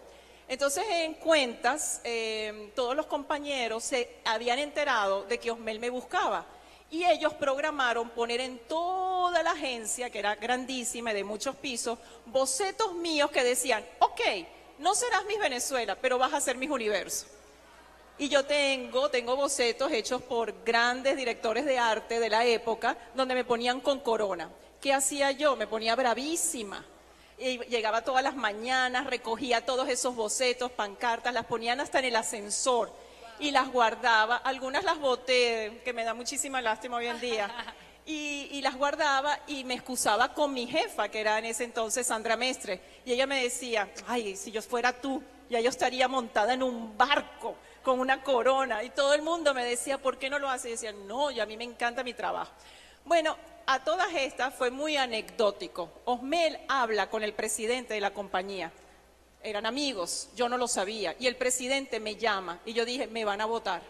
Entonces, 0.49 0.85
en 0.88 1.14
cuentas, 1.14 2.01
eh, 2.05 2.70
todos 2.75 2.94
los 2.94 3.07
compañeros 3.07 3.83
se 3.83 4.18
habían 4.25 4.59
enterado 4.59 5.25
de 5.25 5.38
que 5.38 5.51
Osmel 5.51 5.81
me 5.81 5.90
buscaba. 5.90 6.46
Y 6.88 7.05
ellos 7.05 7.35
programaron 7.35 8.11
poner 8.11 8.40
en 8.40 8.59
toda 8.61 9.42
la 9.42 9.51
agencia, 9.53 10.09
que 10.09 10.20
era 10.20 10.37
grandísima 10.37 11.11
y 11.11 11.14
de 11.14 11.25
muchos 11.25 11.57
pisos, 11.57 11.99
bocetos 12.27 12.94
míos 12.94 13.31
que 13.33 13.42
decían, 13.42 13.85
ok, 13.99 14.20
no 14.79 14.94
serás 14.94 15.25
Miss 15.25 15.40
Venezuela, 15.40 15.96
pero 16.01 16.16
vas 16.16 16.33
a 16.33 16.40
ser 16.40 16.57
Miss 16.57 16.70
Universo. 16.70 17.27
Y 18.18 18.29
yo 18.29 18.46
tengo, 18.46 19.11
tengo 19.11 19.35
bocetos 19.37 19.90
hechos 19.90 20.22
por 20.22 20.64
grandes 20.64 21.16
directores 21.16 21.64
de 21.64 21.79
arte 21.79 22.20
de 22.20 22.31
la 22.31 22.44
época, 22.46 22.96
donde 23.14 23.35
me 23.35 23.44
ponían 23.44 23.81
con 23.81 23.99
corona. 24.01 24.49
¿Qué 24.81 24.92
hacía 24.94 25.33
yo? 25.33 25.57
Me 25.57 25.66
ponía 25.66 25.96
bravísima. 25.96 26.85
Y 27.38 27.59
llegaba 27.66 28.03
todas 28.03 28.22
las 28.22 28.35
mañanas, 28.35 29.07
recogía 29.07 29.64
todos 29.64 29.88
esos 29.88 30.14
bocetos, 30.14 30.70
pancartas, 30.70 31.35
las 31.35 31.44
ponían 31.44 31.81
hasta 31.81 31.99
en 31.99 32.07
el 32.07 32.16
ascensor 32.16 32.90
y 33.38 33.51
las 33.51 33.70
guardaba. 33.70 34.37
Algunas 34.37 34.85
las 34.85 34.99
boté, 34.99 35.83
que 35.85 35.92
me 35.92 36.05
da 36.05 36.14
muchísima 36.14 36.62
lástima 36.62 36.96
hoy 36.96 37.07
en 37.07 37.20
día. 37.20 37.51
Y, 38.09 38.49
y 38.53 38.62
las 38.62 38.77
guardaba 38.77 39.40
y 39.49 39.64
me 39.64 39.75
excusaba 39.75 40.33
con 40.33 40.55
mi 40.55 40.68
jefa, 40.68 41.09
que 41.09 41.18
era 41.18 41.40
en 41.40 41.46
ese 41.46 41.64
entonces 41.64 42.07
Sandra 42.07 42.37
Mestre. 42.37 42.81
Y 43.05 43.12
ella 43.12 43.27
me 43.27 43.42
decía, 43.42 43.88
ay, 44.07 44.37
si 44.37 44.53
yo 44.53 44.62
fuera 44.62 44.92
tú, 44.92 45.20
ya 45.51 45.59
yo 45.59 45.68
estaría 45.70 46.07
montada 46.07 46.55
en 46.55 46.62
un 46.62 46.96
barco 46.96 47.57
con 47.83 47.99
una 47.99 48.22
corona. 48.22 48.85
Y 48.85 48.90
todo 48.90 49.12
el 49.12 49.22
mundo 49.22 49.55
me 49.55 49.64
decía, 49.64 49.99
¿por 49.99 50.18
qué 50.18 50.31
no 50.31 50.38
lo 50.38 50.49
hace? 50.49 50.68
Y 50.68 50.72
decía, 50.72 50.92
no, 50.92 51.33
y 51.33 51.40
a 51.40 51.46
mí 51.46 51.57
me 51.57 51.64
encanta 51.64 52.05
mi 52.05 52.14
trabajo. 52.14 52.53
Bueno, 53.05 53.37
a 53.66 53.83
todas 53.83 54.14
estas 54.14 54.55
fue 54.55 54.70
muy 54.70 54.96
anecdótico. 54.96 55.90
Osmel 56.05 56.59
habla 56.68 57.11
con 57.11 57.22
el 57.22 57.35
presidente 57.35 57.94
de 57.94 58.00
la 58.00 58.12
compañía. 58.14 58.72
Eran 59.42 59.66
amigos, 59.66 60.29
yo 60.37 60.48
no 60.48 60.57
lo 60.57 60.68
sabía. 60.68 61.16
Y 61.18 61.26
el 61.26 61.37
presidente 61.37 62.00
me 62.00 62.16
llama 62.16 62.61
y 62.64 62.72
yo 62.72 62.85
dije, 62.85 63.09
me 63.09 63.24
van 63.24 63.40
a 63.40 63.46
votar. 63.46 63.83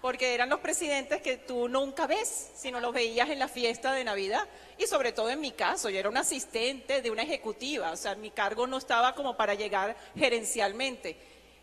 Porque 0.00 0.34
eran 0.34 0.48
los 0.48 0.60
presidentes 0.60 1.22
que 1.22 1.36
tú 1.36 1.68
nunca 1.68 2.06
ves, 2.06 2.50
sino 2.56 2.80
los 2.80 2.92
veías 2.92 3.30
en 3.30 3.38
la 3.38 3.46
fiesta 3.46 3.92
de 3.92 4.04
Navidad. 4.04 4.48
Y 4.78 4.86
sobre 4.86 5.12
todo 5.12 5.30
en 5.30 5.40
mi 5.40 5.52
caso, 5.52 5.90
yo 5.90 5.98
era 5.98 6.08
un 6.08 6.16
asistente 6.16 7.02
de 7.02 7.10
una 7.10 7.22
ejecutiva, 7.22 7.92
o 7.92 7.96
sea, 7.96 8.16
mi 8.16 8.30
cargo 8.30 8.66
no 8.66 8.78
estaba 8.78 9.14
como 9.14 9.36
para 9.36 9.54
llegar 9.54 9.96
gerencialmente. 10.16 11.16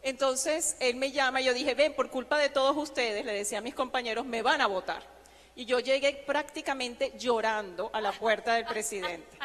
Entonces 0.04 0.78
él 0.80 0.96
me 0.96 1.12
llama 1.12 1.42
y 1.42 1.46
yo 1.46 1.54
dije, 1.54 1.74
ven, 1.74 1.94
por 1.94 2.10
culpa 2.10 2.38
de 2.38 2.50
todos 2.50 2.78
ustedes, 2.78 3.26
le 3.26 3.34
decía 3.34 3.58
a 3.58 3.62
mis 3.62 3.76
compañeros, 3.76 4.26
me 4.26 4.42
van 4.42 4.62
a 4.62 4.68
votar. 4.68 5.19
Y 5.56 5.66
yo 5.66 5.80
llegué 5.80 6.14
prácticamente 6.26 7.14
llorando 7.18 7.90
a 7.94 8.02
la 8.02 8.12
puerta 8.12 8.54
del 8.54 8.66
presidente. 8.66 9.38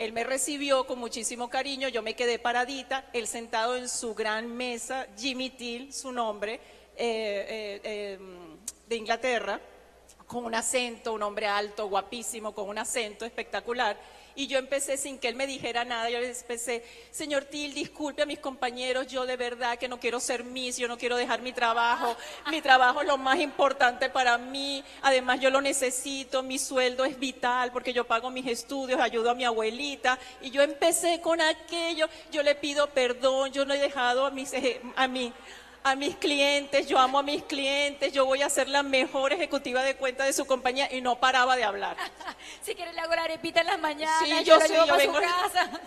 Él 0.00 0.14
me 0.14 0.24
recibió 0.24 0.86
con 0.86 0.98
muchísimo 0.98 1.50
cariño, 1.50 1.88
yo 1.88 2.02
me 2.02 2.14
quedé 2.14 2.38
paradita, 2.38 3.04
él 3.12 3.26
sentado 3.26 3.76
en 3.76 3.86
su 3.86 4.14
gran 4.14 4.48
mesa, 4.56 5.06
Jimmy 5.18 5.50
Till, 5.50 5.92
su 5.92 6.10
nombre, 6.10 6.54
eh, 6.54 6.60
eh, 6.96 7.80
eh, 7.84 8.18
de 8.88 8.96
Inglaterra, 8.96 9.60
con 10.26 10.46
un 10.46 10.54
acento, 10.54 11.12
un 11.12 11.22
hombre 11.22 11.46
alto, 11.46 11.86
guapísimo, 11.88 12.54
con 12.54 12.68
un 12.68 12.78
acento 12.78 13.26
espectacular. 13.26 13.98
Y 14.36 14.46
yo 14.46 14.58
empecé 14.58 14.96
sin 14.96 15.18
que 15.18 15.28
él 15.28 15.34
me 15.34 15.46
dijera 15.46 15.84
nada, 15.84 16.08
yo 16.08 16.20
le 16.20 16.30
empecé, 16.30 16.84
señor 17.10 17.44
Till, 17.44 17.74
disculpe 17.74 18.22
a 18.22 18.26
mis 18.26 18.38
compañeros, 18.38 19.06
yo 19.08 19.26
de 19.26 19.36
verdad 19.36 19.78
que 19.78 19.88
no 19.88 19.98
quiero 20.00 20.20
ser 20.20 20.44
Miss, 20.44 20.76
yo 20.76 20.88
no 20.88 20.96
quiero 20.96 21.16
dejar 21.16 21.42
mi 21.42 21.52
trabajo, 21.52 22.16
mi 22.50 22.62
trabajo 22.62 23.00
es 23.00 23.06
lo 23.06 23.18
más 23.18 23.38
importante 23.38 24.08
para 24.08 24.38
mí, 24.38 24.82
además 25.02 25.40
yo 25.40 25.50
lo 25.50 25.60
necesito, 25.60 26.42
mi 26.42 26.58
sueldo 26.58 27.04
es 27.04 27.18
vital 27.18 27.72
porque 27.72 27.92
yo 27.92 28.06
pago 28.06 28.30
mis 28.30 28.46
estudios, 28.46 29.00
ayudo 29.00 29.30
a 29.30 29.34
mi 29.34 29.44
abuelita, 29.44 30.18
y 30.40 30.50
yo 30.50 30.62
empecé 30.62 31.20
con 31.20 31.40
aquello, 31.40 32.08
yo 32.30 32.42
le 32.42 32.54
pido 32.54 32.88
perdón, 32.90 33.52
yo 33.52 33.64
no 33.64 33.74
he 33.74 33.78
dejado 33.78 34.26
a 34.26 34.30
mis, 34.30 34.52
eje- 34.52 34.80
a 34.96 35.08
mí 35.08 35.32
a 35.82 35.94
mis 35.94 36.16
clientes, 36.16 36.86
yo 36.86 36.98
amo 36.98 37.18
a 37.18 37.22
mis 37.22 37.42
clientes, 37.44 38.12
yo 38.12 38.26
voy 38.26 38.42
a 38.42 38.50
ser 38.50 38.68
la 38.68 38.82
mejor 38.82 39.32
ejecutiva 39.32 39.82
de 39.82 39.96
cuenta 39.96 40.24
de 40.24 40.32
su 40.32 40.46
compañía 40.46 40.92
y 40.92 41.00
no 41.00 41.18
paraba 41.18 41.56
de 41.56 41.64
hablar. 41.64 41.96
Si 42.62 42.74
quieres 42.74 42.94
le 42.94 43.00
hago 43.00 43.14
la 43.14 43.24
arepita 43.24 43.60
en 43.60 43.66
las 43.66 43.78
mañanas, 43.78 44.18
Sí, 44.24 44.30
yo, 44.44 44.58
yo 44.58 44.60
sí, 44.60 44.74
yo 44.74 45.00
su 45.00 45.12
casa. 45.12 45.70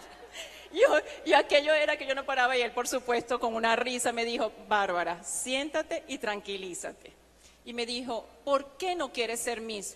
Yo, 0.73 0.87
y 1.23 1.33
aquello 1.33 1.71
era 1.71 1.97
que 1.97 2.07
yo 2.07 2.15
no 2.15 2.25
paraba 2.25 2.57
y 2.57 2.61
él, 2.61 2.71
por 2.71 2.87
supuesto, 2.87 3.39
con 3.39 3.53
una 3.53 3.75
risa 3.75 4.11
me 4.11 4.25
dijo, 4.25 4.51
Bárbara, 4.67 5.23
siéntate 5.23 6.03
y 6.07 6.17
tranquilízate. 6.17 7.13
Y 7.63 7.73
me 7.73 7.85
dijo, 7.85 8.27
¿por 8.43 8.75
qué 8.77 8.95
no 8.95 9.13
quieres 9.13 9.39
ser 9.39 9.61
Miss? 9.61 9.95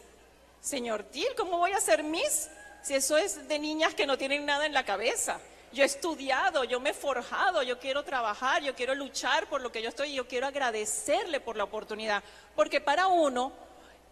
Señor 0.62 1.02
Til, 1.02 1.28
¿cómo 1.36 1.58
voy 1.58 1.72
a 1.72 1.82
ser 1.82 2.04
Miss? 2.04 2.50
Si 2.84 2.94
eso 2.94 3.18
es 3.18 3.48
de 3.48 3.58
niñas 3.58 3.96
que 3.96 4.06
no 4.06 4.20
tienen 4.20 4.46
nada 4.46 4.68
en 4.68 4.74
la 4.74 4.86
cabeza. 4.86 5.40
Yo 5.74 5.84
he 5.84 5.86
estudiado, 5.86 6.64
yo 6.64 6.80
me 6.80 6.92
he 6.92 6.94
forjado, 6.94 7.62
yo 7.62 7.78
quiero 7.78 8.04
trabajar, 8.04 8.64
yo 8.64 8.74
quiero 8.74 8.96
luchar 8.96 9.48
por 9.48 9.62
lo 9.62 9.72
que 9.72 9.82
yo 9.82 9.90
estoy 9.90 10.12
y 10.12 10.16
yo 10.16 10.28
quiero 10.28 10.48
agradecerle 10.48 11.40
por 11.40 11.58
la 11.58 11.66
oportunidad. 11.66 12.24
Porque 12.56 12.80
para 12.80 13.08
uno, 13.08 13.52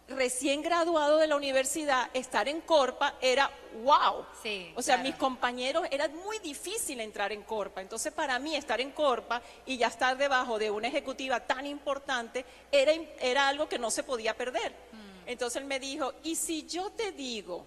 recién 0.08 0.62
graduado 0.62 1.16
de 1.16 1.26
la 1.26 1.36
universidad, 1.36 2.10
estar 2.12 2.48
en 2.48 2.60
Corpa 2.60 3.14
era 3.20 3.50
wow. 3.82 4.24
Sí, 4.42 4.72
o 4.76 4.82
sea, 4.82 4.96
claro. 4.96 5.08
mis 5.08 5.18
compañeros, 5.18 5.86
era 5.90 6.08
muy 6.08 6.38
difícil 6.38 7.00
entrar 7.00 7.32
en 7.32 7.42
Corpa. 7.42 7.80
Entonces, 7.80 8.12
para 8.12 8.38
mí, 8.38 8.54
estar 8.54 8.80
en 8.80 8.92
Corpa 8.92 9.42
y 9.64 9.76
ya 9.78 9.88
estar 9.88 10.16
debajo 10.16 10.58
de 10.58 10.70
una 10.70 10.88
ejecutiva 10.88 11.40
tan 11.40 11.66
importante 11.66 12.44
era, 12.70 12.92
era 13.20 13.48
algo 13.48 13.68
que 13.68 13.78
no 13.78 13.90
se 13.90 14.02
podía 14.02 14.36
perder. 14.36 14.72
Mm. 14.92 15.28
Entonces, 15.28 15.60
él 15.60 15.66
me 15.66 15.80
dijo, 15.80 16.12
¿y 16.22 16.36
si 16.36 16.66
yo 16.66 16.90
te 16.90 17.12
digo 17.12 17.64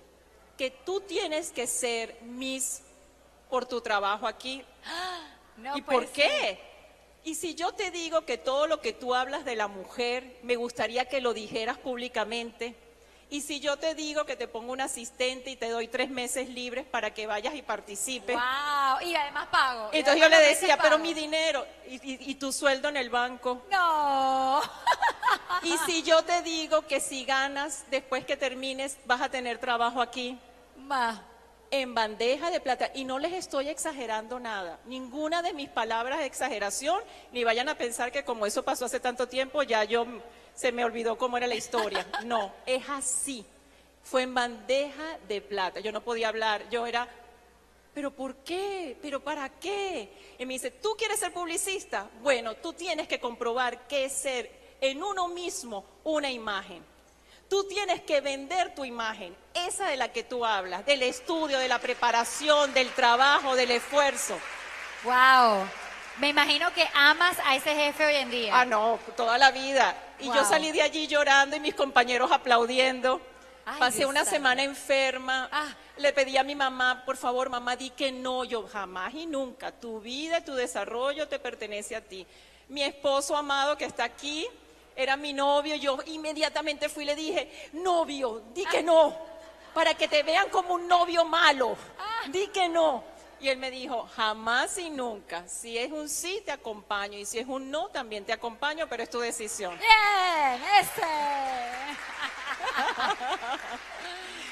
que 0.57 0.71
tú 0.71 1.01
tienes 1.01 1.51
que 1.51 1.67
ser 1.67 2.17
Miss 2.21 2.81
por 3.49 3.65
tu 3.65 3.81
trabajo 3.81 4.27
aquí? 4.27 4.63
No 5.57 5.75
¿Y 5.75 5.81
por 5.81 6.07
qué? 6.07 6.57
Y 7.25 7.35
si 7.35 7.53
yo 7.53 7.73
te 7.73 7.91
digo 7.91 8.21
que 8.25 8.37
todo 8.37 8.65
lo 8.65 8.79
que 8.79 8.93
tú 8.93 9.13
hablas 9.13 9.43
de 9.43 9.57
la 9.57 9.67
mujer, 9.67 10.39
me 10.41 10.55
gustaría 10.55 11.03
que 11.09 11.19
lo 11.19 11.33
dijeras 11.33 11.77
públicamente. 11.77 12.77
Y 13.29 13.41
si 13.41 13.59
yo 13.59 13.75
te 13.77 13.93
digo 13.93 14.25
que 14.25 14.37
te 14.37 14.47
pongo 14.47 14.71
un 14.71 14.79
asistente 14.79 15.49
y 15.49 15.57
te 15.57 15.67
doy 15.67 15.89
tres 15.89 16.09
meses 16.09 16.47
libres 16.47 16.85
para 16.85 17.13
que 17.13 17.27
vayas 17.27 17.55
y 17.55 17.61
participes. 17.61 18.37
Wow, 18.37 19.05
y 19.05 19.13
además 19.15 19.47
pago. 19.51 19.89
y 19.91 19.97
Entonces 19.97 20.21
yo 20.23 20.29
le 20.29 20.39
decía, 20.39 20.77
pero 20.77 20.97
mi 20.97 21.13
dinero 21.13 21.65
y, 21.89 21.95
y- 21.95 22.31
y 22.31 22.35
tu 22.35 22.53
sueldo 22.53 22.87
en 22.87 22.95
el 22.95 23.09
banco. 23.09 23.61
No. 23.69 24.61
Y 25.63 25.77
si 25.79 26.03
yo 26.03 26.23
te 26.23 26.41
digo 26.41 26.83
que 26.87 27.01
si 27.01 27.25
ganas, 27.25 27.83
después 27.91 28.23
que 28.25 28.37
termines, 28.37 28.97
vas 29.05 29.19
a 29.21 29.27
tener 29.29 29.57
trabajo 29.57 30.01
aquí. 30.01 30.39
Ma. 30.77 31.21
En 31.71 31.93
bandeja 31.93 32.51
de 32.51 32.59
plata 32.59 32.91
y 32.93 33.05
no 33.05 33.19
les 33.19 33.33
estoy 33.33 33.69
exagerando 33.69 34.39
nada. 34.39 34.79
Ninguna 34.85 35.41
de 35.41 35.53
mis 35.53 35.69
palabras 35.69 36.19
es 36.19 36.25
exageración, 36.25 37.01
ni 37.31 37.43
vayan 37.43 37.69
a 37.69 37.75
pensar 37.75 38.11
que 38.11 38.23
como 38.23 38.45
eso 38.45 38.63
pasó 38.63 38.85
hace 38.85 38.99
tanto 38.99 39.27
tiempo 39.27 39.63
ya 39.63 39.83
yo 39.83 40.05
se 40.55 40.71
me 40.71 40.83
olvidó 40.83 41.17
cómo 41.17 41.37
era 41.37 41.47
la 41.47 41.55
historia. 41.55 42.05
No, 42.25 42.53
es 42.65 42.87
así. 42.89 43.45
Fue 44.03 44.23
en 44.23 44.33
bandeja 44.33 45.17
de 45.27 45.41
plata. 45.41 45.79
Yo 45.79 45.91
no 45.91 46.01
podía 46.01 46.29
hablar, 46.29 46.69
yo 46.69 46.85
era 46.85 47.07
¿Pero 47.93 48.11
por 48.11 48.35
qué? 48.37 48.95
¿Pero 49.01 49.19
para 49.19 49.49
qué? 49.49 50.09
Y 50.37 50.45
me 50.45 50.53
dice, 50.53 50.71
¿tú 50.71 50.95
quieres 50.97 51.19
ser 51.19 51.33
publicista? 51.33 52.07
Bueno, 52.21 52.55
tú 52.55 52.73
tienes 52.73 53.07
que 53.07 53.19
comprobar 53.19 53.87
qué 53.87 54.05
es 54.05 54.13
ser 54.13 54.49
en 54.79 55.03
uno 55.03 55.27
mismo 55.27 55.83
una 56.03 56.31
imagen. 56.31 56.83
Tú 57.49 57.63
tienes 57.63 58.01
que 58.01 58.21
vender 58.21 58.75
tu 58.75 58.85
imagen. 58.85 59.35
esa 59.55 59.87
de 59.87 59.97
la 59.97 60.11
que 60.11 60.23
tú 60.23 60.45
hablas, 60.45 60.85
del 60.85 61.01
estudio, 61.03 61.57
de 61.57 61.67
la 61.67 61.79
preparación, 61.79 62.73
del 62.73 62.89
trabajo, 62.91 63.55
del 63.55 63.71
esfuerzo. 63.71 64.39
Wow. 65.03 65.67
Me 66.19 66.29
imagino 66.29 66.71
que 66.73 66.87
amas 66.93 67.37
a 67.45 67.55
ese 67.55 67.73
jefe 67.73 68.05
hoy 68.05 68.15
en 68.15 68.29
día. 68.29 68.59
Ah, 68.59 68.65
no, 68.65 68.99
toda 69.15 69.37
la 69.37 69.51
vida. 69.51 69.95
Y 70.19 70.25
yo 70.25 70.45
salí 70.45 70.71
de 70.71 70.81
allí 70.81 71.07
llorando 71.07 71.55
y 71.55 71.59
mis 71.59 71.73
compañeros 71.73 72.31
aplaudiendo. 72.31 73.21
Ay, 73.65 73.79
Pasé 73.79 74.05
una 74.05 74.25
semana 74.25 74.63
enferma. 74.63 75.49
Ah. 75.51 75.73
Le 75.97 76.13
pedí 76.13 76.37
a 76.37 76.43
mi 76.43 76.55
mamá, 76.55 77.03
por 77.05 77.17
favor, 77.17 77.49
mamá, 77.49 77.75
di 77.75 77.89
que 77.89 78.11
no. 78.11 78.43
Yo 78.43 78.67
jamás 78.67 79.13
y 79.13 79.25
nunca. 79.25 79.71
Tu 79.71 79.99
vida, 80.01 80.43
tu 80.43 80.53
desarrollo 80.53 81.27
te 81.27 81.39
pertenece 81.39 81.95
a 81.95 82.01
ti. 82.01 82.27
Mi 82.67 82.83
esposo 82.83 83.35
amado 83.35 83.77
que 83.77 83.85
está 83.85 84.03
aquí 84.03 84.47
era 84.99 85.15
mi 85.15 85.33
novio. 85.33 85.75
Yo 85.75 85.97
inmediatamente 86.07 86.89
fui 86.89 87.03
y 87.03 87.07
le 87.07 87.15
dije, 87.15 87.69
novio, 87.73 88.43
di 88.53 88.65
Ah. 88.65 88.69
que 88.69 88.83
no. 88.83 89.15
Para 89.73 89.93
que 89.93 90.07
te 90.07 90.23
vean 90.23 90.49
como 90.49 90.73
un 90.73 90.87
novio 90.87 91.23
malo. 91.25 91.77
Ah. 91.97 92.27
Di 92.27 92.47
que 92.47 92.67
no. 92.67 93.03
Y 93.39 93.47
él 93.47 93.57
me 93.57 93.71
dijo, 93.71 94.09
jamás 94.15 94.77
y 94.77 94.89
nunca. 94.89 95.47
Si 95.47 95.77
es 95.77 95.91
un 95.93 96.09
sí, 96.09 96.41
te 96.45 96.51
acompaño. 96.51 97.17
Y 97.17 97.25
si 97.25 97.39
es 97.39 97.47
un 97.47 97.71
no, 97.71 97.87
también 97.87 98.25
te 98.25 98.33
acompaño, 98.33 98.87
pero 98.89 99.03
es 99.03 99.09
tu 99.09 99.19
decisión. 99.19 99.77
Bien, 99.79 100.61
ese. 100.81 101.07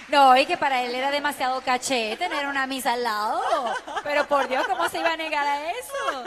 No, 0.09 0.37
y 0.37 0.45
que 0.45 0.55
para 0.55 0.81
él 0.83 0.95
era 0.95 1.11
demasiado 1.11 1.59
caché 1.61 2.15
tener 2.17 2.47
una 2.47 2.65
misa 2.65 2.93
al 2.93 3.03
lado. 3.03 3.41
Pero 4.03 4.25
por 4.25 4.47
Dios, 4.47 4.65
¿cómo 4.65 4.87
se 4.87 4.99
iba 4.99 5.11
a 5.11 5.17
negar 5.17 5.45
a 5.45 5.69
eso? 5.71 6.23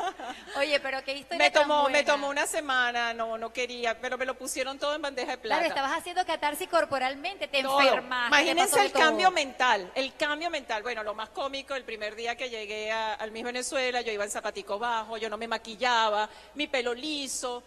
Oye, 0.58 0.78
pero 0.80 1.02
qué 1.02 1.14
historia 1.14 1.38
Me 1.38 1.50
tan 1.50 1.62
tomó, 1.62 1.88
me 1.88 2.02
tomó 2.04 2.28
una 2.28 2.46
semana, 2.46 3.14
no, 3.14 3.38
no 3.38 3.52
quería, 3.54 3.98
pero 3.98 4.18
me 4.18 4.26
lo 4.26 4.34
pusieron 4.36 4.78
todo 4.78 4.94
en 4.94 5.00
bandeja 5.00 5.30
de 5.32 5.38
plata. 5.38 5.60
Claro, 5.62 5.74
estabas 5.74 5.98
haciendo 5.98 6.26
catarsis 6.26 6.68
corporalmente, 6.68 7.48
te 7.48 7.62
Todo. 7.62 7.80
enfermaste. 7.80 8.36
te 8.36 8.42
Imagínense 8.42 8.80
el 8.84 8.92
todo. 8.92 9.02
cambio 9.02 9.30
mental, 9.30 9.90
el 9.94 10.14
cambio 10.14 10.50
mental. 10.50 10.82
Bueno, 10.82 11.02
lo 11.02 11.14
más 11.14 11.30
cómico, 11.30 11.74
el 11.74 11.84
primer 11.84 12.14
día 12.16 12.36
que 12.36 12.50
llegué 12.50 12.92
a- 12.92 13.14
al 13.14 13.30
Miss 13.30 13.44
Venezuela, 13.44 14.02
yo 14.02 14.12
iba 14.12 14.24
en 14.24 14.30
zapatico 14.30 14.78
bajo, 14.78 15.16
yo 15.16 15.30
no 15.30 15.38
me 15.38 15.48
maquillaba, 15.48 16.28
mi 16.54 16.66
pelo 16.66 16.92
liso. 16.92 17.62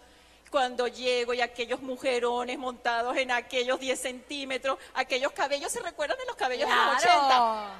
Cuando 0.54 0.86
llego 0.86 1.34
y 1.34 1.40
aquellos 1.40 1.82
mujerones 1.82 2.56
montados 2.56 3.16
en 3.16 3.32
aquellos 3.32 3.80
10 3.80 4.00
centímetros, 4.00 4.78
aquellos 4.94 5.32
cabellos, 5.32 5.72
¿se 5.72 5.80
recuerdan 5.80 6.16
de 6.16 6.26
los 6.26 6.36
cabellos 6.36 6.68
de 6.68 6.76
los 6.76 6.86
80? 6.94 7.26
Claro. 7.26 7.70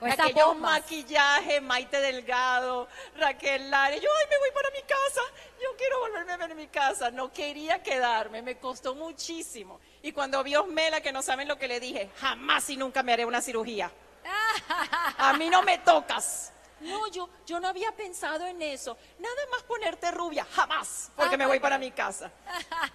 Con 0.00 0.08
esas 0.08 0.30
Aquellos 0.30 0.56
maquillajes, 0.56 1.60
Maite 1.60 2.00
Delgado, 2.00 2.88
Raquel 3.18 3.70
Lares, 3.70 4.00
yo, 4.00 4.08
ay, 4.18 4.26
me 4.30 4.38
voy 4.38 4.50
para 4.54 4.70
mi 4.70 4.80
casa, 4.84 5.20
yo 5.62 5.76
quiero 5.76 6.00
volverme 6.00 6.32
a 6.32 6.36
ver 6.38 6.50
en 6.52 6.56
mi 6.56 6.68
casa. 6.68 7.10
No 7.10 7.30
quería 7.30 7.82
quedarme, 7.82 8.40
me 8.40 8.56
costó 8.56 8.94
muchísimo. 8.94 9.78
Y 10.00 10.12
cuando 10.12 10.42
vi 10.42 10.54
a 10.54 10.62
Osmela, 10.62 11.02
que 11.02 11.12
no 11.12 11.20
saben 11.20 11.46
lo 11.46 11.58
que 11.58 11.68
le 11.68 11.78
dije, 11.78 12.08
jamás 12.16 12.70
y 12.70 12.78
nunca 12.78 13.02
me 13.02 13.12
haré 13.12 13.26
una 13.26 13.42
cirugía. 13.42 13.92
A 15.18 15.34
mí 15.34 15.50
no 15.50 15.62
me 15.62 15.76
tocas. 15.76 16.53
No, 16.84 17.06
yo, 17.08 17.28
yo 17.46 17.60
no 17.60 17.68
había 17.68 17.92
pensado 17.92 18.46
en 18.46 18.60
eso. 18.62 18.96
Nada 19.18 19.34
más 19.50 19.62
ponerte 19.64 20.10
rubia, 20.10 20.44
jamás, 20.44 21.10
porque 21.16 21.36
me 21.36 21.46
voy 21.46 21.60
para 21.60 21.78
mi 21.78 21.90
casa. 21.90 22.30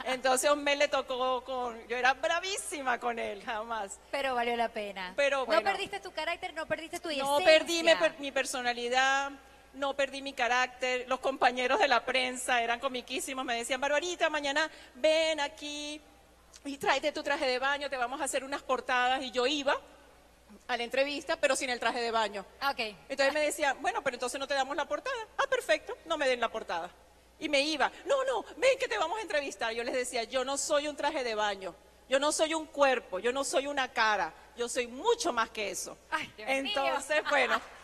Entonces 0.06 0.49
Osmel 0.49 0.80
le 0.80 0.88
tocó 0.88 1.43
con, 1.43 1.88
yo 1.88 1.97
era 1.97 2.13
bravísima 2.13 2.99
con 2.99 3.19
él, 3.19 3.43
jamás. 3.43 3.99
Pero 4.12 4.36
valió 4.36 4.56
la 4.56 4.69
pena. 4.69 5.13
Pero 5.15 5.45
bueno. 5.45 5.62
No 5.62 5.67
perdiste 5.71 5.99
tu 5.99 6.12
carácter, 6.12 6.54
no 6.54 6.65
perdiste 6.65 6.99
tu 6.99 7.10
No 7.10 7.39
esencia. 7.39 7.45
perdí 7.45 7.84
mi, 7.84 7.95
per- 7.95 8.19
mi 8.19 8.32
personalidad, 8.32 9.32
no 9.73 9.93
perdí 9.95 10.21
mi 10.21 10.34
carácter. 10.34 11.06
Los 11.08 11.19
compañeros 11.19 11.80
de 11.80 11.88
la 11.88 12.04
prensa 12.06 12.62
eran 12.62 12.80
comiquísimos, 12.80 13.45
me 13.45 13.56
decían, 13.56 13.80
Barbarita, 13.82 14.30
mañana 14.30 14.69
ven 14.95 15.39
aquí 15.39 16.02
y 16.65 16.78
tráete 16.78 17.12
tu 17.12 17.23
traje 17.23 17.45
de 17.47 17.60
baño, 17.60 17.89
te 17.89 17.97
vamos 17.97 18.19
a 18.21 18.25
hacer 18.25 18.43
unas 18.43 18.62
portadas. 18.63 19.21
Y 19.23 19.32
yo 19.32 19.47
iba 19.47 19.78
a 20.67 20.77
la 20.77 20.83
entrevista, 20.83 21.35
pero 21.38 21.55
sin 21.55 21.69
el 21.69 21.79
traje 21.79 21.99
de 22.01 22.12
baño. 22.12 22.45
Ah, 22.62 22.71
Ok. 22.71 22.79
Entonces 23.09 23.33
me 23.33 23.41
decían, 23.41 23.77
bueno, 23.81 24.03
pero 24.03 24.15
entonces 24.15 24.39
no 24.39 24.47
te 24.47 24.53
damos 24.53 24.75
la 24.75 24.85
portada. 24.85 25.17
Ah, 25.38 25.45
perfecto, 25.49 25.97
no 26.05 26.17
me 26.17 26.27
den 26.27 26.39
la 26.39 26.49
portada. 26.49 26.89
Y 27.39 27.47
me 27.49 27.62
iba, 27.62 27.91
no, 28.05 28.23
no, 28.25 28.43
ven 28.57 28.77
que 28.77 28.88
te 28.88 28.97
vamos 28.97 29.17
a 29.17 29.21
entrevistar. 29.21 29.71
Yo 29.73 29.83
les 29.83 29.93
decía, 29.95 30.23
yo 30.23 30.43
no 30.43 30.57
soy 30.57 30.88
un 30.88 30.95
traje 30.95 31.23
de 31.23 31.35
baño, 31.35 31.73
yo 32.09 32.19
no 32.19 32.31
soy 32.31 32.53
un 32.53 32.65
cuerpo, 32.65 33.19
yo 33.19 33.31
no 33.31 33.43
soy 33.43 33.67
una 33.67 33.88
cara, 33.91 34.33
yo 34.57 34.67
soy 34.67 34.88
mucho 34.88 35.31
más 35.31 35.49
que 35.49 35.71
eso. 35.71 35.97
Ay, 36.12 36.31
Entonces, 36.38 37.23
bueno, 37.29 37.62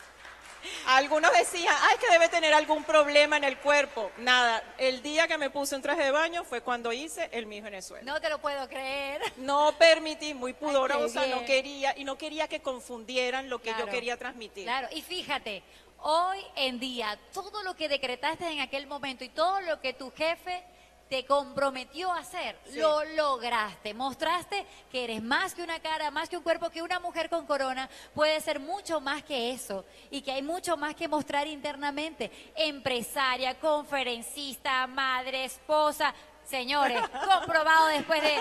algunos 0.88 1.32
decían, 1.34 1.75
ay, 1.82 1.97
que 1.99 2.12
debe 2.12 2.30
tener 2.30 2.54
algún 2.54 2.84
problema 2.84 3.38
en 3.38 3.43
el 3.43 3.58
cuerpo. 3.58 4.12
Nada, 4.17 4.63
el 4.78 5.01
día 5.01 5.28
que 5.28 5.38
me 5.38 5.49
puse 5.49 5.75
un 5.75 5.82
traje 5.82 6.04
de 6.04 6.12
baño 6.12 6.43
fue 6.43 6.62
cuando 6.62 6.91
hice 6.91 7.30
el 7.32 7.45
Miss 7.45 7.63
Venezuela. 7.63 8.04
No 8.06 8.19
te 8.21 8.30
lo 8.30 8.39
puedo 8.39 8.67
creer. 8.67 9.21
No 9.38 9.73
permití, 9.78 10.34
muy 10.34 10.54
pudorosa, 10.54 11.25
no 11.28 11.45
quería, 11.45 11.97
y 11.97 12.04
no 12.04 12.17
quería 12.17 12.47
que 12.47 12.62
confundieran 12.62 13.49
lo 13.49 13.60
que 13.62 13.73
yo 13.78 13.86
quería 13.88 14.17
transmitir. 14.17 14.65
Claro, 14.65 14.88
y 14.91 15.01
fíjate, 15.01 15.63
hoy 16.01 16.39
en 16.56 16.80
día, 16.80 17.17
todo 17.34 17.63
lo 17.63 17.75
que 17.75 17.89
decretaste 17.89 18.47
en 18.47 18.60
aquel 18.60 18.88
momento 18.88 19.23
y 19.23 19.30
todo 19.30 19.62
lo 19.62 19.82
que 19.82 19.93
tu 19.93 20.12
jefe 20.12 20.63
te 21.10 21.26
comprometió 21.26 22.12
a 22.12 22.20
hacer, 22.20 22.58
Sí. 22.65 22.80
lo 22.80 23.04
lograste. 23.04 23.94
Mostraste 23.94 24.65
que 24.91 25.04
eres 25.04 25.22
más 25.22 25.54
que 25.54 25.62
una 25.63 25.80
cara, 25.80 26.10
más 26.12 26.30
que 26.30 26.38
un 26.38 26.44
cuerpo, 26.44 26.70
que 26.70 26.82
una 26.82 27.00
mujer 27.00 27.30
con 27.30 27.46
corona 27.46 27.89
puede 28.13 28.41
ser 28.41 28.60
mucho 28.60 29.00
más 29.00 29.24
que 29.24 29.52
eso 29.52 29.86
y 30.10 30.22
que 30.22 30.32
hay 30.32 30.41
mucho 30.41 30.78
más 30.78 30.96
que 30.96 31.08
mostrar 31.08 31.48
internamente. 31.48 32.32
Empresaria, 32.56 33.60
conferencista, 33.60 34.88
madre, 34.88 35.46
esposa. 35.46 36.13
Señores, 36.44 37.02
comprobado 37.28 37.88
después 37.88 38.22
de 38.22 38.38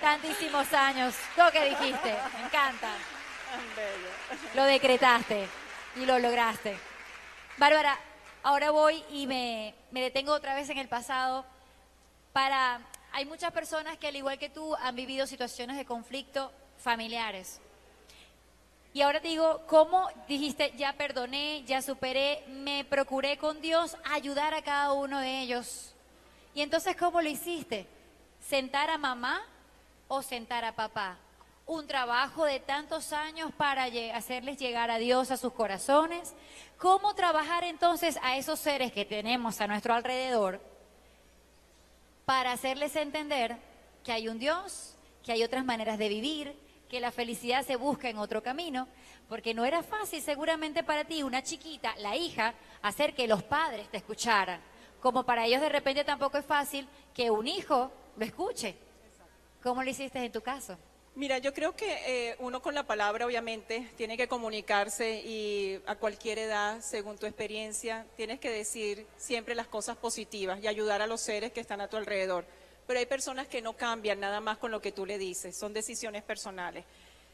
tantísimos 0.00 0.72
años. 0.72 1.14
Lo 1.36 1.50
que 1.50 1.70
dijiste, 1.70 2.16
me 2.38 2.46
encanta 2.46 2.88
lo 4.54 4.64
decretaste 4.64 5.46
y 5.96 6.06
lo 6.06 6.18
lograste. 6.18 6.76
Bárbara, 7.56 7.96
ahora 8.42 8.70
voy 8.72 9.04
y 9.10 9.26
me, 9.26 9.74
me 9.92 10.00
detengo 10.00 10.32
otra 10.32 10.54
vez 10.54 10.68
en 10.70 10.78
el 10.78 10.88
pasado 10.88 11.44
para... 12.34 12.80
Hay 13.12 13.26
muchas 13.26 13.52
personas 13.52 13.96
que 13.96 14.08
al 14.08 14.16
igual 14.16 14.40
que 14.40 14.50
tú 14.50 14.74
han 14.74 14.96
vivido 14.96 15.24
situaciones 15.24 15.76
de 15.76 15.84
conflicto 15.84 16.50
familiares. 16.78 17.60
Y 18.92 19.02
ahora 19.02 19.20
te 19.20 19.28
digo, 19.28 19.62
¿cómo 19.68 20.08
dijiste, 20.26 20.72
ya 20.76 20.92
perdoné, 20.94 21.62
ya 21.64 21.80
superé, 21.80 22.42
me 22.48 22.84
procuré 22.84 23.38
con 23.38 23.60
Dios 23.60 23.96
ayudar 24.04 24.52
a 24.52 24.62
cada 24.62 24.92
uno 24.92 25.20
de 25.20 25.42
ellos? 25.42 25.94
Y 26.56 26.62
entonces, 26.62 26.96
¿cómo 26.96 27.22
lo 27.22 27.28
hiciste? 27.28 27.86
¿Sentar 28.40 28.90
a 28.90 28.98
mamá 28.98 29.40
o 30.08 30.20
sentar 30.20 30.64
a 30.64 30.74
papá? 30.74 31.16
Un 31.66 31.86
trabajo 31.86 32.44
de 32.44 32.58
tantos 32.58 33.12
años 33.12 33.52
para 33.56 33.84
hacerles 34.12 34.58
llegar 34.58 34.90
a 34.90 34.98
Dios 34.98 35.30
a 35.30 35.36
sus 35.36 35.52
corazones. 35.52 36.34
¿Cómo 36.78 37.14
trabajar 37.14 37.62
entonces 37.62 38.18
a 38.22 38.36
esos 38.36 38.58
seres 38.58 38.92
que 38.92 39.04
tenemos 39.04 39.60
a 39.60 39.68
nuestro 39.68 39.94
alrededor 39.94 40.73
para 42.24 42.52
hacerles 42.52 42.96
entender 42.96 43.56
que 44.02 44.12
hay 44.12 44.28
un 44.28 44.38
Dios, 44.38 44.96
que 45.22 45.32
hay 45.32 45.42
otras 45.42 45.64
maneras 45.64 45.98
de 45.98 46.08
vivir, 46.08 46.56
que 46.88 47.00
la 47.00 47.10
felicidad 47.10 47.64
se 47.64 47.76
busca 47.76 48.08
en 48.08 48.18
otro 48.18 48.42
camino, 48.42 48.86
porque 49.28 49.54
no 49.54 49.64
era 49.64 49.82
fácil 49.82 50.22
seguramente 50.22 50.82
para 50.82 51.04
ti, 51.04 51.22
una 51.22 51.42
chiquita, 51.42 51.94
la 51.96 52.16
hija, 52.16 52.54
hacer 52.82 53.14
que 53.14 53.26
los 53.26 53.42
padres 53.42 53.88
te 53.88 53.96
escucharan, 53.96 54.60
como 55.00 55.24
para 55.24 55.46
ellos 55.46 55.60
de 55.60 55.68
repente 55.68 56.04
tampoco 56.04 56.38
es 56.38 56.44
fácil 56.44 56.86
que 57.12 57.30
un 57.30 57.46
hijo 57.48 57.90
lo 58.16 58.24
escuche. 58.24 58.76
¿Cómo 59.62 59.82
lo 59.82 59.90
hiciste 59.90 60.22
en 60.22 60.32
tu 60.32 60.42
caso? 60.42 60.76
Mira, 61.16 61.38
yo 61.38 61.54
creo 61.54 61.76
que 61.76 62.30
eh, 62.30 62.36
uno 62.40 62.60
con 62.60 62.74
la 62.74 62.88
palabra 62.88 63.24
obviamente 63.24 63.88
tiene 63.96 64.16
que 64.16 64.26
comunicarse 64.26 65.22
y 65.24 65.80
a 65.86 65.94
cualquier 65.94 66.40
edad, 66.40 66.80
según 66.80 67.18
tu 67.18 67.26
experiencia, 67.26 68.04
tienes 68.16 68.40
que 68.40 68.50
decir 68.50 69.06
siempre 69.16 69.54
las 69.54 69.68
cosas 69.68 69.96
positivas 69.96 70.58
y 70.60 70.66
ayudar 70.66 71.02
a 71.02 71.06
los 71.06 71.20
seres 71.20 71.52
que 71.52 71.60
están 71.60 71.80
a 71.80 71.86
tu 71.86 71.96
alrededor. 71.96 72.44
Pero 72.88 72.98
hay 72.98 73.06
personas 73.06 73.46
que 73.46 73.62
no 73.62 73.74
cambian 73.74 74.18
nada 74.18 74.40
más 74.40 74.58
con 74.58 74.72
lo 74.72 74.80
que 74.80 74.90
tú 74.90 75.06
le 75.06 75.16
dices, 75.16 75.56
son 75.56 75.72
decisiones 75.72 76.24
personales. 76.24 76.84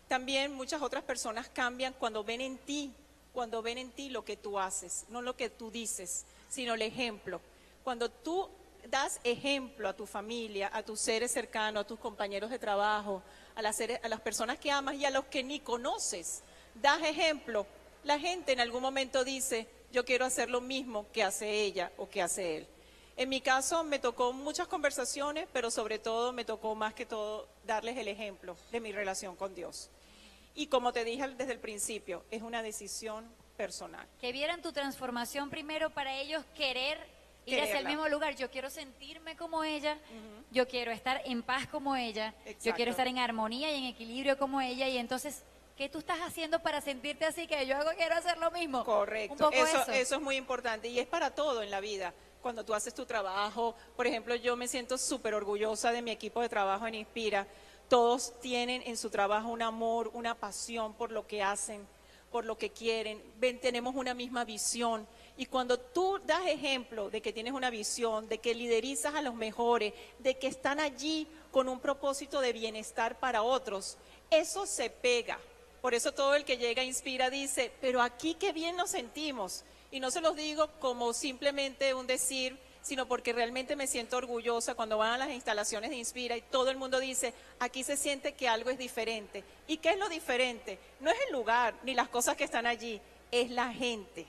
También 0.08 0.52
muchas 0.52 0.82
otras 0.82 1.02
personas 1.02 1.48
cambian 1.48 1.94
cuando 1.98 2.22
ven 2.22 2.42
en 2.42 2.58
ti, 2.58 2.92
cuando 3.32 3.62
ven 3.62 3.78
en 3.78 3.92
ti 3.92 4.10
lo 4.10 4.26
que 4.26 4.36
tú 4.36 4.58
haces, 4.58 5.06
no 5.08 5.22
lo 5.22 5.36
que 5.36 5.48
tú 5.48 5.70
dices, 5.70 6.26
sino 6.50 6.74
el 6.74 6.82
ejemplo. 6.82 7.40
Cuando 7.82 8.10
tú 8.10 8.50
das 8.88 9.20
ejemplo 9.24 9.88
a 9.88 9.92
tu 9.92 10.06
familia, 10.06 10.70
a 10.72 10.82
tus 10.82 11.00
seres 11.00 11.30
cercanos, 11.30 11.82
a 11.82 11.86
tus 11.86 11.98
compañeros 11.98 12.50
de 12.50 12.58
trabajo, 12.58 13.22
a 13.54 13.62
las, 13.62 14.20
personas 14.20 14.58
que 14.58 14.70
amas 14.70 14.94
y 14.94 15.04
a 15.04 15.10
los 15.10 15.24
que 15.26 15.42
ni 15.42 15.60
conoces, 15.60 16.42
das 16.74 17.02
ejemplo, 17.02 17.66
la 18.04 18.18
gente 18.18 18.52
en 18.52 18.60
algún 18.60 18.82
momento 18.82 19.24
dice, 19.24 19.66
yo 19.92 20.04
quiero 20.04 20.24
hacer 20.24 20.48
lo 20.48 20.60
mismo 20.60 21.06
que 21.12 21.22
hace 21.22 21.50
ella 21.62 21.92
o 21.96 22.08
que 22.08 22.22
hace 22.22 22.58
él. 22.58 22.66
En 23.16 23.28
mi 23.28 23.40
caso 23.40 23.84
me 23.84 23.98
tocó 23.98 24.32
muchas 24.32 24.66
conversaciones, 24.66 25.46
pero 25.52 25.70
sobre 25.70 25.98
todo 25.98 26.32
me 26.32 26.44
tocó 26.44 26.74
más 26.74 26.94
que 26.94 27.04
todo 27.04 27.46
darles 27.66 27.98
el 27.98 28.08
ejemplo 28.08 28.56
de 28.72 28.80
mi 28.80 28.92
relación 28.92 29.36
con 29.36 29.54
Dios. 29.54 29.90
Y 30.54 30.68
como 30.68 30.92
te 30.92 31.04
dije 31.04 31.28
desde 31.28 31.52
el 31.52 31.58
principio, 31.58 32.24
es 32.30 32.42
una 32.42 32.62
decisión 32.62 33.30
personal. 33.56 34.06
Que 34.20 34.32
vieran 34.32 34.62
tu 34.62 34.72
transformación 34.72 35.50
primero 35.50 35.90
para 35.90 36.16
ellos 36.16 36.44
querer 36.56 36.98
ir 37.46 37.60
hacia 37.60 37.78
el 37.78 37.86
mismo 37.86 38.08
lugar. 38.08 38.36
Yo 38.36 38.50
quiero 38.50 38.70
sentirme 38.70 39.36
como 39.36 39.64
ella, 39.64 39.98
yo 40.50 40.66
quiero 40.68 40.90
estar 40.90 41.20
en 41.24 41.42
paz 41.42 41.66
como 41.66 41.96
ella, 41.96 42.34
yo 42.62 42.74
quiero 42.74 42.90
estar 42.90 43.06
en 43.08 43.18
armonía 43.18 43.72
y 43.72 43.78
en 43.78 43.84
equilibrio 43.84 44.38
como 44.38 44.60
ella 44.60 44.88
y 44.88 44.98
entonces 44.98 45.42
¿Qué 45.80 45.88
tú 45.88 46.00
estás 46.00 46.18
haciendo 46.20 46.60
para 46.60 46.82
sentirte 46.82 47.24
así 47.24 47.46
que 47.46 47.66
yo 47.66 47.74
hago, 47.74 47.88
quiero 47.96 48.14
hacer 48.14 48.36
lo 48.36 48.50
mismo? 48.50 48.80
Un 48.80 48.84
Correcto, 48.84 49.36
poco 49.38 49.64
eso, 49.64 49.80
eso. 49.80 49.92
eso 49.92 50.14
es 50.16 50.20
muy 50.20 50.36
importante 50.36 50.88
y 50.88 50.98
es 50.98 51.06
para 51.06 51.34
todo 51.34 51.62
en 51.62 51.70
la 51.70 51.80
vida. 51.80 52.12
Cuando 52.42 52.66
tú 52.66 52.74
haces 52.74 52.92
tu 52.92 53.06
trabajo, 53.06 53.74
por 53.96 54.06
ejemplo, 54.06 54.34
yo 54.34 54.56
me 54.56 54.68
siento 54.68 54.98
súper 54.98 55.32
orgullosa 55.32 55.90
de 55.90 56.02
mi 56.02 56.10
equipo 56.10 56.42
de 56.42 56.50
trabajo 56.50 56.86
en 56.86 56.96
Inspira. 56.96 57.46
Todos 57.88 58.38
tienen 58.40 58.82
en 58.84 58.98
su 58.98 59.08
trabajo 59.08 59.48
un 59.48 59.62
amor, 59.62 60.10
una 60.12 60.34
pasión 60.34 60.92
por 60.92 61.12
lo 61.12 61.26
que 61.26 61.42
hacen, 61.42 61.86
por 62.30 62.44
lo 62.44 62.58
que 62.58 62.68
quieren. 62.68 63.22
Ven, 63.38 63.58
tenemos 63.58 63.94
una 63.94 64.12
misma 64.12 64.44
visión. 64.44 65.06
Y 65.36 65.46
cuando 65.46 65.78
tú 65.78 66.18
das 66.26 66.46
ejemplo 66.46 67.10
de 67.10 67.22
que 67.22 67.32
tienes 67.32 67.54
una 67.54 67.70
visión, 67.70 68.28
de 68.28 68.38
que 68.38 68.54
liderizas 68.54 69.14
a 69.14 69.22
los 69.22 69.34
mejores, 69.34 69.94
de 70.18 70.38
que 70.38 70.46
están 70.46 70.80
allí 70.80 71.26
con 71.50 71.68
un 71.68 71.80
propósito 71.80 72.40
de 72.40 72.52
bienestar 72.52 73.18
para 73.18 73.42
otros, 73.42 73.96
eso 74.30 74.66
se 74.66 74.90
pega. 74.90 75.38
Por 75.80 75.94
eso 75.94 76.12
todo 76.12 76.34
el 76.34 76.44
que 76.44 76.58
llega 76.58 76.84
Inspira 76.84 77.30
dice, 77.30 77.72
pero 77.80 78.02
aquí 78.02 78.34
qué 78.34 78.52
bien 78.52 78.76
nos 78.76 78.90
sentimos. 78.90 79.64
Y 79.90 80.00
no 80.00 80.10
se 80.10 80.20
los 80.20 80.36
digo 80.36 80.68
como 80.78 81.12
simplemente 81.12 81.94
un 81.94 82.06
decir, 82.06 82.58
sino 82.82 83.06
porque 83.06 83.32
realmente 83.32 83.76
me 83.76 83.86
siento 83.86 84.16
orgullosa 84.16 84.74
cuando 84.74 84.98
van 84.98 85.12
a 85.12 85.18
las 85.18 85.30
instalaciones 85.30 85.90
de 85.90 85.96
Inspira 85.96 86.36
y 86.36 86.42
todo 86.42 86.70
el 86.70 86.76
mundo 86.76 86.98
dice, 87.00 87.34
aquí 87.58 87.82
se 87.82 87.96
siente 87.96 88.32
que 88.32 88.48
algo 88.48 88.70
es 88.70 88.78
diferente. 88.78 89.44
¿Y 89.66 89.78
qué 89.78 89.90
es 89.90 89.98
lo 89.98 90.08
diferente? 90.08 90.78
No 91.00 91.10
es 91.10 91.18
el 91.26 91.32
lugar 91.32 91.74
ni 91.82 91.94
las 91.94 92.08
cosas 92.08 92.36
que 92.36 92.44
están 92.44 92.66
allí, 92.66 93.00
es 93.30 93.50
la 93.50 93.72
gente. 93.72 94.26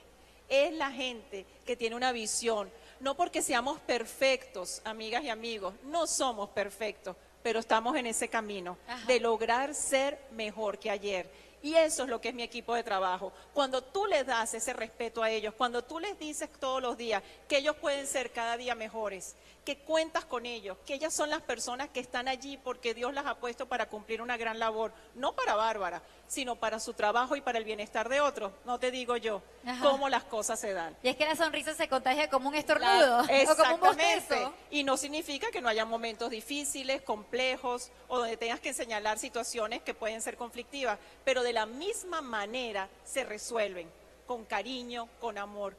Es 0.52 0.74
la 0.74 0.90
gente 0.90 1.46
que 1.64 1.76
tiene 1.76 1.96
una 1.96 2.12
visión. 2.12 2.70
No 3.00 3.16
porque 3.16 3.40
seamos 3.40 3.80
perfectos, 3.80 4.82
amigas 4.84 5.24
y 5.24 5.30
amigos, 5.30 5.72
no 5.84 6.06
somos 6.06 6.50
perfectos, 6.50 7.16
pero 7.42 7.58
estamos 7.58 7.96
en 7.96 8.04
ese 8.04 8.28
camino 8.28 8.76
Ajá. 8.86 9.06
de 9.06 9.18
lograr 9.18 9.74
ser 9.74 10.18
mejor 10.32 10.78
que 10.78 10.90
ayer. 10.90 11.30
Y 11.62 11.74
eso 11.74 12.02
es 12.02 12.08
lo 12.08 12.20
que 12.20 12.30
es 12.30 12.34
mi 12.34 12.42
equipo 12.42 12.74
de 12.74 12.82
trabajo. 12.82 13.32
Cuando 13.54 13.82
tú 13.82 14.06
les 14.06 14.26
das 14.26 14.52
ese 14.54 14.72
respeto 14.72 15.22
a 15.22 15.30
ellos, 15.30 15.54
cuando 15.54 15.82
tú 15.82 16.00
les 16.00 16.18
dices 16.18 16.48
todos 16.58 16.82
los 16.82 16.96
días 16.96 17.22
que 17.48 17.58
ellos 17.58 17.76
pueden 17.76 18.06
ser 18.06 18.32
cada 18.32 18.56
día 18.56 18.74
mejores, 18.74 19.36
que 19.64 19.78
cuentas 19.78 20.24
con 20.24 20.44
ellos, 20.44 20.76
que 20.84 20.94
ellas 20.94 21.14
son 21.14 21.30
las 21.30 21.40
personas 21.40 21.88
que 21.88 22.00
están 22.00 22.26
allí 22.26 22.56
porque 22.56 22.94
Dios 22.94 23.14
las 23.14 23.26
ha 23.26 23.36
puesto 23.36 23.66
para 23.66 23.86
cumplir 23.86 24.20
una 24.20 24.36
gran 24.36 24.58
labor, 24.58 24.92
no 25.14 25.34
para 25.34 25.54
Bárbara, 25.54 26.02
sino 26.26 26.56
para 26.56 26.80
su 26.80 26.94
trabajo 26.94 27.36
y 27.36 27.40
para 27.40 27.58
el 27.58 27.64
bienestar 27.64 28.08
de 28.08 28.20
otros. 28.20 28.52
No 28.64 28.78
te 28.80 28.90
digo 28.90 29.16
yo 29.16 29.42
Ajá. 29.64 29.88
cómo 29.88 30.08
las 30.08 30.24
cosas 30.24 30.58
se 30.58 30.72
dan. 30.72 30.96
Y 31.02 31.08
es 31.08 31.16
que 31.16 31.26
la 31.26 31.36
sonrisa 31.36 31.74
se 31.74 31.88
contagia 31.88 32.28
como 32.28 32.48
un 32.48 32.54
estornudo 32.54 33.20
o 33.50 33.56
como 33.56 33.74
un 33.74 33.80
bostezo. 33.80 34.52
Y 34.70 34.82
no 34.82 34.96
significa 34.96 35.50
que 35.50 35.60
no 35.60 35.68
haya 35.68 35.84
momentos 35.84 36.30
difíciles, 36.30 37.02
complejos, 37.02 37.90
o 38.08 38.18
donde 38.18 38.36
tengas 38.36 38.60
que 38.60 38.72
señalar 38.72 39.18
situaciones 39.18 39.82
que 39.82 39.94
pueden 39.94 40.22
ser 40.22 40.36
conflictivas, 40.36 40.98
pero 41.24 41.42
de 41.42 41.51
la 41.52 41.66
misma 41.66 42.20
manera 42.20 42.88
se 43.04 43.24
resuelven, 43.24 43.88
con 44.26 44.44
cariño, 44.44 45.08
con 45.20 45.38
amor. 45.38 45.76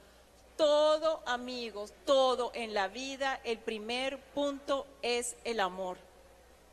Todo, 0.57 1.21
amigos, 1.25 1.93
todo 2.05 2.51
en 2.53 2.73
la 2.73 2.87
vida, 2.87 3.39
el 3.43 3.57
primer 3.57 4.19
punto 4.19 4.85
es 5.01 5.35
el 5.43 5.59
amor. 5.59 5.97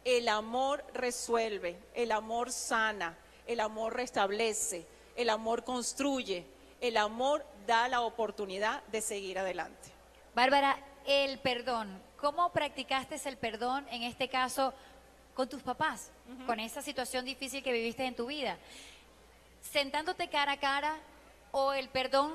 El 0.05 0.29
amor 0.29 0.85
resuelve, 0.95 1.79
el 1.95 2.13
amor 2.13 2.53
sana, 2.53 3.17
el 3.47 3.61
amor 3.61 3.95
restablece, 3.95 4.87
el 5.17 5.31
amor 5.31 5.65
construye, 5.65 6.47
el 6.81 6.97
amor 6.97 7.45
da 7.67 7.89
la 7.89 8.01
oportunidad 8.03 8.83
de 8.85 9.01
seguir 9.01 9.39
adelante. 9.39 9.91
Bárbara, 10.35 10.79
el 11.07 11.39
perdón. 11.39 12.01
¿Cómo 12.19 12.53
practicaste 12.53 13.17
el 13.25 13.37
perdón 13.37 13.87
en 13.91 14.03
este 14.03 14.29
caso 14.29 14.75
con 15.35 15.49
tus 15.49 15.63
papás? 15.63 16.11
Con 16.47 16.61
esa 16.61 16.83
situación 16.83 17.25
difícil 17.25 17.63
que 17.63 17.73
viviste 17.73 18.05
en 18.05 18.15
tu 18.15 18.27
vida. 18.27 18.59
Sentándote 19.63 20.29
cara 20.29 20.53
a 20.53 20.61
cara 20.61 20.99
o 21.53 21.73
el 21.73 21.89
perdón 21.89 22.33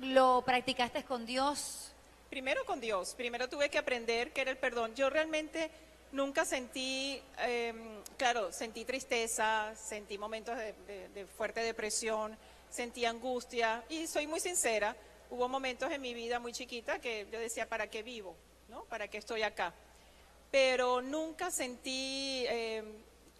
lo 0.00 0.42
practicaste 0.44 1.04
con 1.04 1.26
Dios. 1.26 1.92
Primero 2.30 2.64
con 2.64 2.80
Dios, 2.80 3.14
primero 3.14 3.48
tuve 3.48 3.68
que 3.68 3.78
aprender 3.78 4.32
qué 4.32 4.40
era 4.40 4.50
el 4.50 4.56
perdón. 4.56 4.94
Yo 4.94 5.10
realmente 5.10 5.70
nunca 6.12 6.44
sentí, 6.44 7.20
eh, 7.40 7.74
claro, 8.16 8.52
sentí 8.52 8.84
tristeza, 8.84 9.74
sentí 9.76 10.18
momentos 10.18 10.56
de, 10.56 11.26
fuerte 11.36 11.60
depresión, 11.60 12.36
sentí 12.70 13.04
angustia 13.04 13.84
y 13.88 14.06
soy 14.06 14.26
muy 14.26 14.40
sincera, 14.40 14.96
hubo 15.30 15.48
momentos 15.48 15.90
en 15.90 16.00
mi 16.00 16.14
vida 16.14 16.38
muy 16.38 16.52
chiquita 16.52 17.00
que 17.00 17.26
yo 17.30 17.38
decía, 17.38 17.68
¿para 17.68 17.88
qué 17.88 18.02
vivo? 18.02 18.34
¿No? 18.68 18.84
¿Para 18.84 19.08
qué 19.08 19.18
estoy 19.18 19.42
acá? 19.42 19.74
Pero 20.50 21.02
nunca 21.02 21.50
sentí 21.50 22.44
eh, 22.48 22.82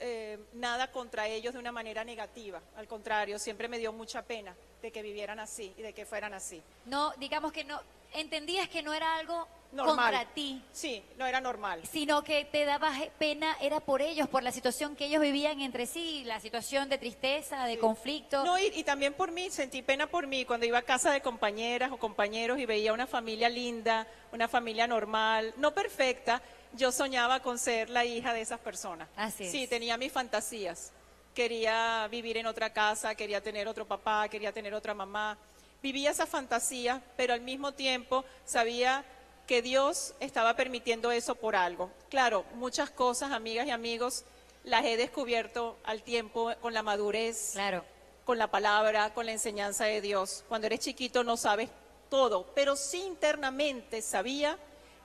eh, 0.05 0.37
nada 0.55 0.91
contra 0.91 1.29
ellos 1.29 1.53
de 1.53 1.61
una 1.61 1.71
manera 1.71 2.03
negativa, 2.03 2.61
al 2.77 2.89
contrario, 2.89 3.39
siempre 3.39 3.69
me 3.69 3.79
dio 3.79 3.93
mucha 3.93 4.23
pena 4.23 4.55
de 4.83 4.91
que 4.91 5.01
vivieran 5.01 5.39
así 5.39 5.73
y 5.77 5.83
de 5.83 5.93
que 5.93 6.05
fueran 6.05 6.35
así. 6.35 6.61
No, 6.87 7.13
digamos 7.19 7.53
que 7.53 7.63
no, 7.63 7.81
entendías 8.13 8.69
que 8.69 8.83
no 8.83 8.93
era 8.93 9.15
algo 9.15 9.47
Normal. 9.73 9.97
contra 10.15 10.35
ti, 10.35 10.63
Sí, 10.73 11.03
no 11.17 11.27
era 11.27 11.41
normal. 11.41 11.81
sino 11.91 12.23
que 12.23 12.45
te 12.45 12.65
daba 12.65 12.93
pena, 13.19 13.57
era 13.61 13.81
por 13.81 14.03
ellos, 14.03 14.29
por 14.29 14.43
la 14.43 14.53
situación 14.53 14.95
que 14.97 15.07
ellos 15.07 15.21
vivían 15.23 15.61
entre 15.61 15.87
sí, 15.87 16.23
la 16.25 16.41
situación 16.41 16.89
de 16.89 16.99
tristeza, 16.99 17.65
de 17.65 17.79
conflicto. 17.79 18.45
No, 18.45 18.59
y, 18.59 18.67
y 18.67 18.85
también 18.85 19.15
por 19.15 19.33
mí, 19.33 19.51
sentí 19.51 19.83
pena 19.83 20.07
por 20.07 20.27
mí 20.27 20.45
cuando 20.45 20.67
iba 20.67 20.79
a 20.79 20.83
casa 20.83 21.11
de 21.11 21.21
compañeras 21.23 21.91
o 21.91 21.97
compañeros 21.97 22.59
y 22.59 22.67
veía 22.67 22.93
una 22.93 23.07
familia 23.07 23.49
linda, 23.49 24.07
una 24.31 24.47
familia 24.47 24.87
normal, 24.87 25.55
no 25.57 25.73
perfecta. 25.73 26.43
Yo 26.75 26.93
soñaba 26.93 27.41
con 27.41 27.59
ser 27.59 27.91
la 27.91 28.05
hija 28.05 28.33
de 28.33 28.41
esas 28.43 28.61
personas. 28.61 29.09
Así 29.17 29.45
es. 29.45 29.51
Sí, 29.53 29.67
tenía 29.67 29.97
mis 29.97 30.13
fantasías. 30.13 30.93
Quería 31.35 32.07
vivir 32.11 32.37
en 32.37 32.47
otra 32.47 32.73
casa, 32.75 33.15
quería 33.15 33.41
tener 33.43 33.67
otro 33.67 33.87
papá, 33.87 34.29
quería 34.29 34.53
tener 34.53 34.75
otra 34.75 34.93
mamá. 34.93 35.39
Vivía 35.83 36.11
esa 36.11 36.27
fantasía, 36.27 37.03
pero 37.17 37.33
al 37.33 37.41
mismo 37.41 37.73
tiempo 37.73 38.25
sabía 38.45 39.05
que 39.47 39.63
Dios 39.63 40.15
estaba 40.21 40.55
permitiendo 40.57 41.11
eso 41.13 41.35
por 41.35 41.57
algo. 41.57 41.91
Claro, 42.09 42.45
muchas 42.55 42.91
cosas, 42.91 43.33
amigas 43.33 43.67
y 43.67 43.71
amigos, 43.71 44.25
las 44.65 44.85
he 44.85 44.97
descubierto 44.97 45.77
al 45.85 46.03
tiempo 46.03 46.53
con 46.61 46.73
la 46.73 46.83
madurez 46.83 47.51
Claro. 47.53 47.85
con 48.25 48.39
la 48.39 48.47
palabra, 48.51 49.13
con 49.15 49.27
la 49.27 49.33
enseñanza 49.33 49.85
de 49.85 50.01
Dios. 50.01 50.45
Cuando 50.49 50.67
eres 50.69 50.81
chiquito 50.81 51.25
no 51.25 51.37
sabes 51.37 51.69
todo, 52.09 52.47
pero 52.55 52.77
sí 52.77 53.03
internamente 53.03 54.01
sabía 54.03 54.59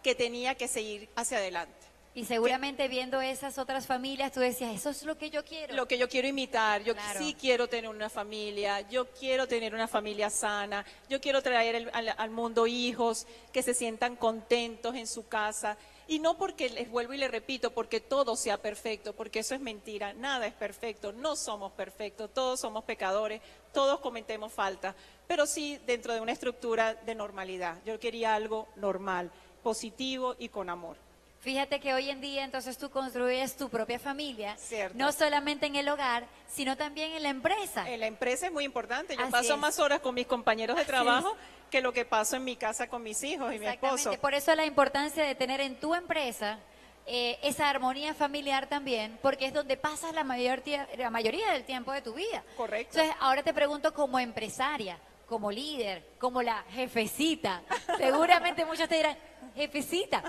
que 0.03 0.13
tenía 0.13 0.55
que 0.55 0.67
seguir 0.67 1.09
hacia 1.15 1.37
adelante. 1.37 1.76
Y 2.17 2.25
seguramente 2.25 2.87
viendo 2.87 3.21
esas 3.21 3.59
otras 3.59 3.85
familias, 3.85 4.31
tú 4.31 4.39
decías, 4.39 4.73
eso 4.73 4.89
es 4.89 5.03
lo 5.03 5.19
que 5.19 5.29
yo 5.29 5.45
quiero. 5.45 5.75
Lo 5.75 5.87
que 5.87 5.99
yo 5.99 6.09
quiero 6.09 6.27
imitar, 6.27 6.81
yo 6.83 6.95
Claro. 6.95 7.19
sí 7.19 7.35
quiero 7.39 7.67
tener 7.69 7.91
una 7.91 8.09
familia, 8.09 8.81
yo 8.89 9.05
quiero 9.11 9.47
tener 9.47 9.75
una 9.75 9.87
familia 9.87 10.31
sana, 10.31 10.83
yo 11.09 11.21
quiero 11.21 11.43
traer 11.43 11.75
el- 11.75 11.91
al, 11.93 12.09
al 12.17 12.29
mundo 12.31 12.65
hijos 12.65 13.27
que 13.53 13.61
se 13.61 13.75
sientan 13.75 14.15
contentos 14.15 14.95
en 14.95 15.05
su 15.05 15.27
casa. 15.27 15.77
Y 16.07 16.17
no 16.17 16.39
porque 16.39 16.69
les 16.71 16.89
vuelvo 16.89 17.13
y 17.13 17.17
les 17.17 17.29
repito, 17.29 17.69
porque 17.71 17.99
todo 17.99 18.35
sea 18.35 18.57
perfecto, 18.57 19.13
porque 19.13 19.37
eso 19.39 19.53
es 19.53 19.61
mentira, 19.61 20.13
nada 20.13 20.47
es 20.47 20.55
perfecto, 20.55 21.11
no 21.11 21.35
somos 21.35 21.71
perfectos, 21.73 22.33
todos 22.33 22.59
somos 22.59 22.83
pecadores, 22.83 23.41
todos 23.73 23.99
cometemos 23.99 24.51
falta, 24.51 24.95
pero 25.27 25.45
sí 25.45 25.79
dentro 25.85 26.15
de 26.15 26.21
una 26.21 26.31
estructura 26.31 26.95
de 26.95 27.13
normalidad. 27.13 27.77
Yo 27.85 27.99
quería 27.99 28.33
algo 28.33 28.67
normal, 28.75 29.29
positivo 29.61 30.35
y 30.39 30.49
con 30.49 30.71
amor. 30.71 30.97
Fíjate 31.39 31.79
que 31.79 31.93
hoy 31.93 32.09
en 32.09 32.19
día 32.19 32.43
entonces 32.43 32.77
tú 32.77 32.89
construyes 32.89 33.55
tu 33.55 33.69
propia 33.69 33.99
familia, 33.99 34.57
Cierto. 34.57 34.97
no 34.97 35.11
solamente 35.11 35.65
en 35.67 35.75
el 35.75 35.87
hogar, 35.87 36.25
sino 36.47 36.75
también 36.75 37.13
en 37.13 37.23
la 37.23 37.29
empresa. 37.29 37.89
En 37.89 37.99
la 37.99 38.07
empresa 38.07 38.47
es 38.47 38.51
muy 38.51 38.65
importante. 38.65 39.15
Yo 39.15 39.21
Así 39.21 39.31
paso 39.31 39.53
es. 39.53 39.59
más 39.59 39.79
horas 39.79 39.99
con 39.99 40.15
mis 40.15 40.25
compañeros 40.27 40.75
de 40.75 40.81
Así 40.81 40.91
trabajo 40.91 41.35
que 41.69 41.81
lo 41.81 41.93
que 41.93 42.05
paso 42.05 42.35
en 42.37 42.43
mi 42.43 42.55
casa 42.55 42.87
con 42.87 43.03
mis 43.03 43.23
hijos 43.23 43.53
y 43.53 43.59
mi 43.59 43.65
Exactamente. 43.65 44.01
esposo. 44.01 44.21
Por 44.21 44.33
eso 44.33 44.55
la 44.55 44.65
importancia 44.65 45.23
de 45.23 45.35
tener 45.35 45.61
en 45.61 45.79
tu 45.79 45.93
empresa 45.93 46.59
eh, 47.05 47.37
esa 47.43 47.69
armonía 47.69 48.13
familiar 48.13 48.67
también, 48.67 49.17
porque 49.21 49.45
es 49.45 49.53
donde 49.53 49.77
pasas 49.77 50.13
la, 50.13 50.23
mayor 50.25 50.61
la 50.97 51.09
mayoría 51.09 51.51
del 51.53 51.63
tiempo 51.63 51.91
de 51.93 52.01
tu 52.01 52.13
vida. 52.13 52.43
Correcto. 52.57 52.97
Entonces, 52.99 53.15
ahora 53.21 53.43
te 53.43 53.53
pregunto 53.53 53.93
como 53.93 54.19
empresaria, 54.19 54.97
como 55.27 55.51
líder, 55.51 56.05
como 56.19 56.41
la 56.41 56.63
jefecita. 56.71 57.61
Seguramente 57.97 58.65
muchos 58.65 58.89
te 58.89 58.95
dirán, 58.95 59.17
jefecita, 59.55 60.21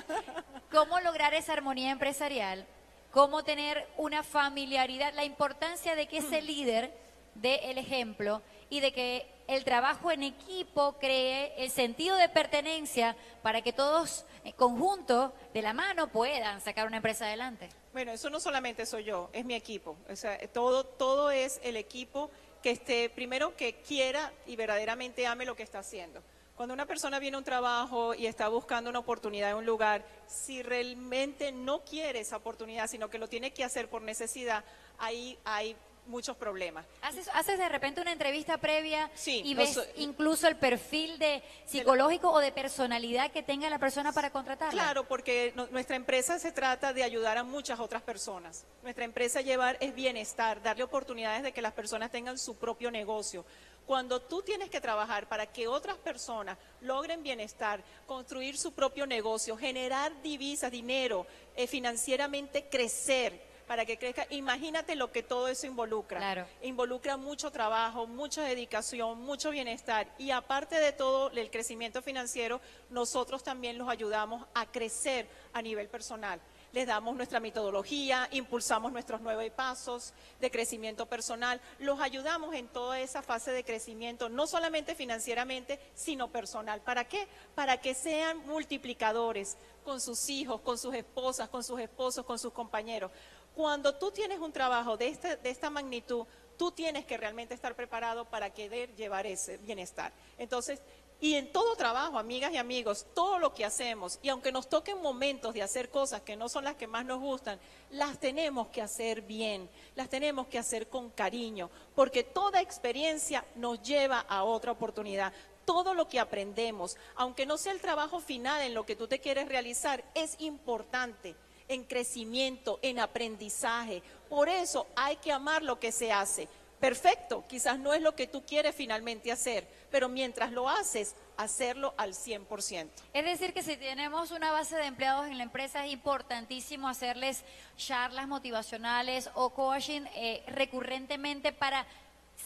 ¿cómo 0.70 1.00
lograr 1.00 1.34
esa 1.34 1.52
armonía 1.52 1.90
empresarial? 1.90 2.66
¿Cómo 3.10 3.42
tener 3.42 3.86
una 3.96 4.22
familiaridad? 4.22 5.14
La 5.14 5.24
importancia 5.24 5.94
de 5.96 6.06
que 6.06 6.18
ese 6.18 6.42
líder 6.42 6.92
dé 7.34 7.70
el 7.70 7.78
ejemplo 7.78 8.42
y 8.70 8.80
de 8.80 8.92
que 8.92 9.26
el 9.46 9.64
trabajo 9.64 10.10
en 10.10 10.22
equipo 10.22 10.96
cree 10.98 11.54
el 11.56 11.70
sentido 11.70 12.16
de 12.16 12.28
pertenencia 12.28 13.16
para 13.42 13.62
que 13.62 13.72
todos 13.72 14.26
en 14.44 14.52
conjunto, 14.52 15.34
de 15.54 15.62
la 15.62 15.72
mano, 15.72 16.08
puedan 16.08 16.60
sacar 16.60 16.86
una 16.86 16.96
empresa 16.98 17.24
adelante. 17.24 17.70
Bueno, 17.92 18.12
eso 18.12 18.28
no 18.28 18.40
solamente 18.40 18.84
soy 18.84 19.04
yo, 19.04 19.30
es 19.32 19.44
mi 19.44 19.54
equipo. 19.54 19.96
O 20.10 20.16
sea, 20.16 20.38
todo, 20.48 20.84
todo 20.84 21.30
es 21.30 21.60
el 21.62 21.76
equipo 21.76 22.30
que 22.62 22.72
esté, 22.72 23.08
primero 23.08 23.56
que 23.56 23.76
quiera 23.76 24.32
y 24.46 24.56
verdaderamente 24.56 25.26
ame 25.26 25.46
lo 25.46 25.56
que 25.56 25.62
está 25.62 25.78
haciendo. 25.78 26.22
Cuando 26.58 26.74
una 26.74 26.86
persona 26.86 27.20
viene 27.20 27.36
a 27.36 27.38
un 27.38 27.44
trabajo 27.44 28.14
y 28.14 28.26
está 28.26 28.48
buscando 28.48 28.90
una 28.90 28.98
oportunidad 28.98 29.50
en 29.52 29.58
un 29.58 29.64
lugar, 29.64 30.04
si 30.26 30.60
realmente 30.60 31.52
no 31.52 31.84
quiere 31.84 32.18
esa 32.18 32.36
oportunidad, 32.36 32.88
sino 32.88 33.08
que 33.08 33.16
lo 33.18 33.28
tiene 33.28 33.52
que 33.52 33.62
hacer 33.62 33.88
por 33.88 34.02
necesidad, 34.02 34.64
ahí 34.98 35.38
hay 35.44 35.76
muchos 36.08 36.36
problemas. 36.36 36.84
¿Haces, 37.02 37.28
haces 37.32 37.58
de 37.58 37.68
repente 37.68 38.00
una 38.00 38.10
entrevista 38.10 38.56
previa 38.58 39.08
Sí, 39.14 39.42
y 39.44 39.54
ves 39.54 39.78
incluso 39.98 40.48
el 40.48 40.56
perfil 40.56 41.16
de 41.20 41.44
psicológico 41.64 42.32
o 42.32 42.40
de 42.40 42.50
personalidad 42.50 43.30
que 43.30 43.44
tenga 43.44 43.70
la 43.70 43.78
persona 43.78 44.10
para 44.12 44.30
contratarla? 44.30 44.82
Claro, 44.82 45.06
porque 45.06 45.52
no- 45.54 45.68
nuestra 45.68 45.94
empresa 45.94 46.40
se 46.40 46.50
trata 46.50 46.92
de 46.92 47.04
ayudar 47.04 47.38
a 47.38 47.44
muchas 47.44 47.78
otras 47.78 48.02
personas. 48.02 48.64
Nuestra 48.82 49.04
empresa 49.04 49.42
llevar 49.42 49.76
es 49.80 49.94
bienestar, 49.94 50.60
darle 50.60 50.82
oportunidades 50.82 51.44
de 51.44 51.52
que 51.52 51.62
las 51.62 51.74
personas 51.74 52.10
tengan 52.10 52.36
su 52.36 52.56
propio 52.56 52.90
negocio. 52.90 53.44
Cuando 53.88 54.20
tú 54.20 54.42
tienes 54.42 54.68
que 54.68 54.82
trabajar 54.82 55.30
para 55.30 55.46
que 55.46 55.66
otras 55.66 55.96
personas 55.96 56.58
logren 56.82 57.22
bienestar, 57.22 57.82
construir 58.04 58.58
su 58.58 58.72
propio 58.72 59.06
negocio, 59.06 59.56
generar 59.56 60.20
divisas, 60.20 60.70
dinero, 60.70 61.26
eh, 61.56 61.66
financieramente 61.66 62.68
crecer, 62.68 63.40
para 63.66 63.86
que 63.86 63.96
crezca, 63.96 64.26
imagínate 64.28 64.94
lo 64.94 65.10
que 65.10 65.22
todo 65.22 65.48
eso 65.48 65.66
involucra. 65.66 66.18
Claro. 66.18 66.46
Involucra 66.60 67.16
mucho 67.16 67.50
trabajo, 67.50 68.06
mucha 68.06 68.42
dedicación, 68.42 69.22
mucho 69.22 69.50
bienestar. 69.50 70.06
Y 70.18 70.32
aparte 70.32 70.78
de 70.78 70.92
todo 70.92 71.30
el 71.30 71.50
crecimiento 71.50 72.02
financiero, 72.02 72.60
nosotros 72.90 73.42
también 73.42 73.78
los 73.78 73.88
ayudamos 73.88 74.46
a 74.52 74.66
crecer 74.66 75.30
a 75.54 75.62
nivel 75.62 75.88
personal. 75.88 76.42
Les 76.72 76.86
damos 76.86 77.16
nuestra 77.16 77.40
metodología, 77.40 78.28
impulsamos 78.30 78.92
nuestros 78.92 79.20
nueve 79.22 79.50
pasos 79.50 80.12
de 80.38 80.50
crecimiento 80.50 81.06
personal, 81.06 81.60
los 81.78 81.98
ayudamos 82.00 82.54
en 82.54 82.68
toda 82.68 83.00
esa 83.00 83.22
fase 83.22 83.52
de 83.52 83.64
crecimiento, 83.64 84.28
no 84.28 84.46
solamente 84.46 84.94
financieramente, 84.94 85.80
sino 85.94 86.28
personal. 86.30 86.82
¿Para 86.82 87.04
qué? 87.04 87.26
Para 87.54 87.80
que 87.80 87.94
sean 87.94 88.46
multiplicadores 88.46 89.56
con 89.84 90.00
sus 90.00 90.28
hijos, 90.28 90.60
con 90.60 90.76
sus 90.76 90.94
esposas, 90.94 91.48
con 91.48 91.64
sus 91.64 91.80
esposos, 91.80 92.24
con 92.26 92.38
sus 92.38 92.52
compañeros. 92.52 93.10
Cuando 93.54 93.94
tú 93.94 94.10
tienes 94.10 94.38
un 94.38 94.52
trabajo 94.52 94.96
de, 94.96 95.08
este- 95.08 95.36
de 95.36 95.50
esta 95.50 95.70
magnitud, 95.70 96.26
tú 96.58 96.70
tienes 96.70 97.06
que 97.06 97.16
realmente 97.16 97.54
estar 97.54 97.74
preparado 97.74 98.24
para 98.26 98.50
querer 98.50 98.94
llevar 98.94 99.26
ese 99.26 99.56
bienestar. 99.58 100.12
Entonces, 100.36 100.80
y 101.20 101.34
en 101.34 101.50
todo 101.50 101.74
trabajo, 101.74 102.18
amigas 102.18 102.52
y 102.52 102.56
amigos, 102.56 103.06
todo 103.14 103.38
lo 103.38 103.52
que 103.52 103.64
hacemos, 103.64 104.20
y 104.22 104.28
aunque 104.28 104.52
nos 104.52 104.68
toquen 104.68 105.02
momentos 105.02 105.52
de 105.52 105.62
hacer 105.62 105.90
cosas 105.90 106.22
que 106.22 106.36
no 106.36 106.48
son 106.48 106.64
las 106.64 106.76
que 106.76 106.86
más 106.86 107.04
nos 107.04 107.20
gustan, 107.20 107.58
las 107.90 108.18
tenemos 108.20 108.68
que 108.68 108.82
hacer 108.82 109.22
bien, 109.22 109.68
las 109.96 110.08
tenemos 110.08 110.46
que 110.46 110.58
hacer 110.58 110.88
con 110.88 111.10
cariño, 111.10 111.70
porque 111.94 112.22
toda 112.22 112.60
experiencia 112.60 113.44
nos 113.56 113.82
lleva 113.82 114.20
a 114.20 114.44
otra 114.44 114.72
oportunidad. 114.72 115.32
Todo 115.64 115.92
lo 115.92 116.08
que 116.08 116.20
aprendemos, 116.20 116.96
aunque 117.16 117.46
no 117.46 117.58
sea 117.58 117.72
el 117.72 117.80
trabajo 117.80 118.20
final 118.20 118.62
en 118.62 118.72
lo 118.72 118.86
que 118.86 118.96
tú 118.96 119.06
te 119.06 119.18
quieres 119.18 119.48
realizar, 119.48 120.02
es 120.14 120.36
importante 120.38 121.34
en 121.66 121.84
crecimiento, 121.84 122.78
en 122.80 122.98
aprendizaje. 122.98 124.02
Por 124.30 124.48
eso 124.48 124.86
hay 124.96 125.16
que 125.16 125.32
amar 125.32 125.62
lo 125.62 125.78
que 125.78 125.92
se 125.92 126.10
hace. 126.10 126.48
Perfecto, 126.80 127.44
quizás 127.48 127.78
no 127.78 127.92
es 127.92 128.00
lo 128.00 128.14
que 128.14 128.28
tú 128.28 128.44
quieres 128.46 128.74
finalmente 128.74 129.32
hacer, 129.32 129.68
pero 129.90 130.08
mientras 130.08 130.52
lo 130.52 130.68
haces, 130.68 131.14
hacerlo 131.36 131.94
al 131.96 132.14
100%. 132.14 132.88
Es 133.12 133.24
decir, 133.24 133.54
que 133.54 133.62
si 133.62 133.76
tenemos 133.76 134.30
una 134.30 134.50
base 134.50 134.76
de 134.76 134.86
empleados 134.86 135.26
en 135.26 135.38
la 135.38 135.44
empresa, 135.44 135.86
es 135.86 135.92
importantísimo 135.92 136.88
hacerles 136.88 137.44
charlas 137.76 138.28
motivacionales 138.28 139.30
o 139.34 139.50
coaching 139.50 140.02
eh, 140.14 140.42
recurrentemente 140.48 141.52
para 141.52 141.86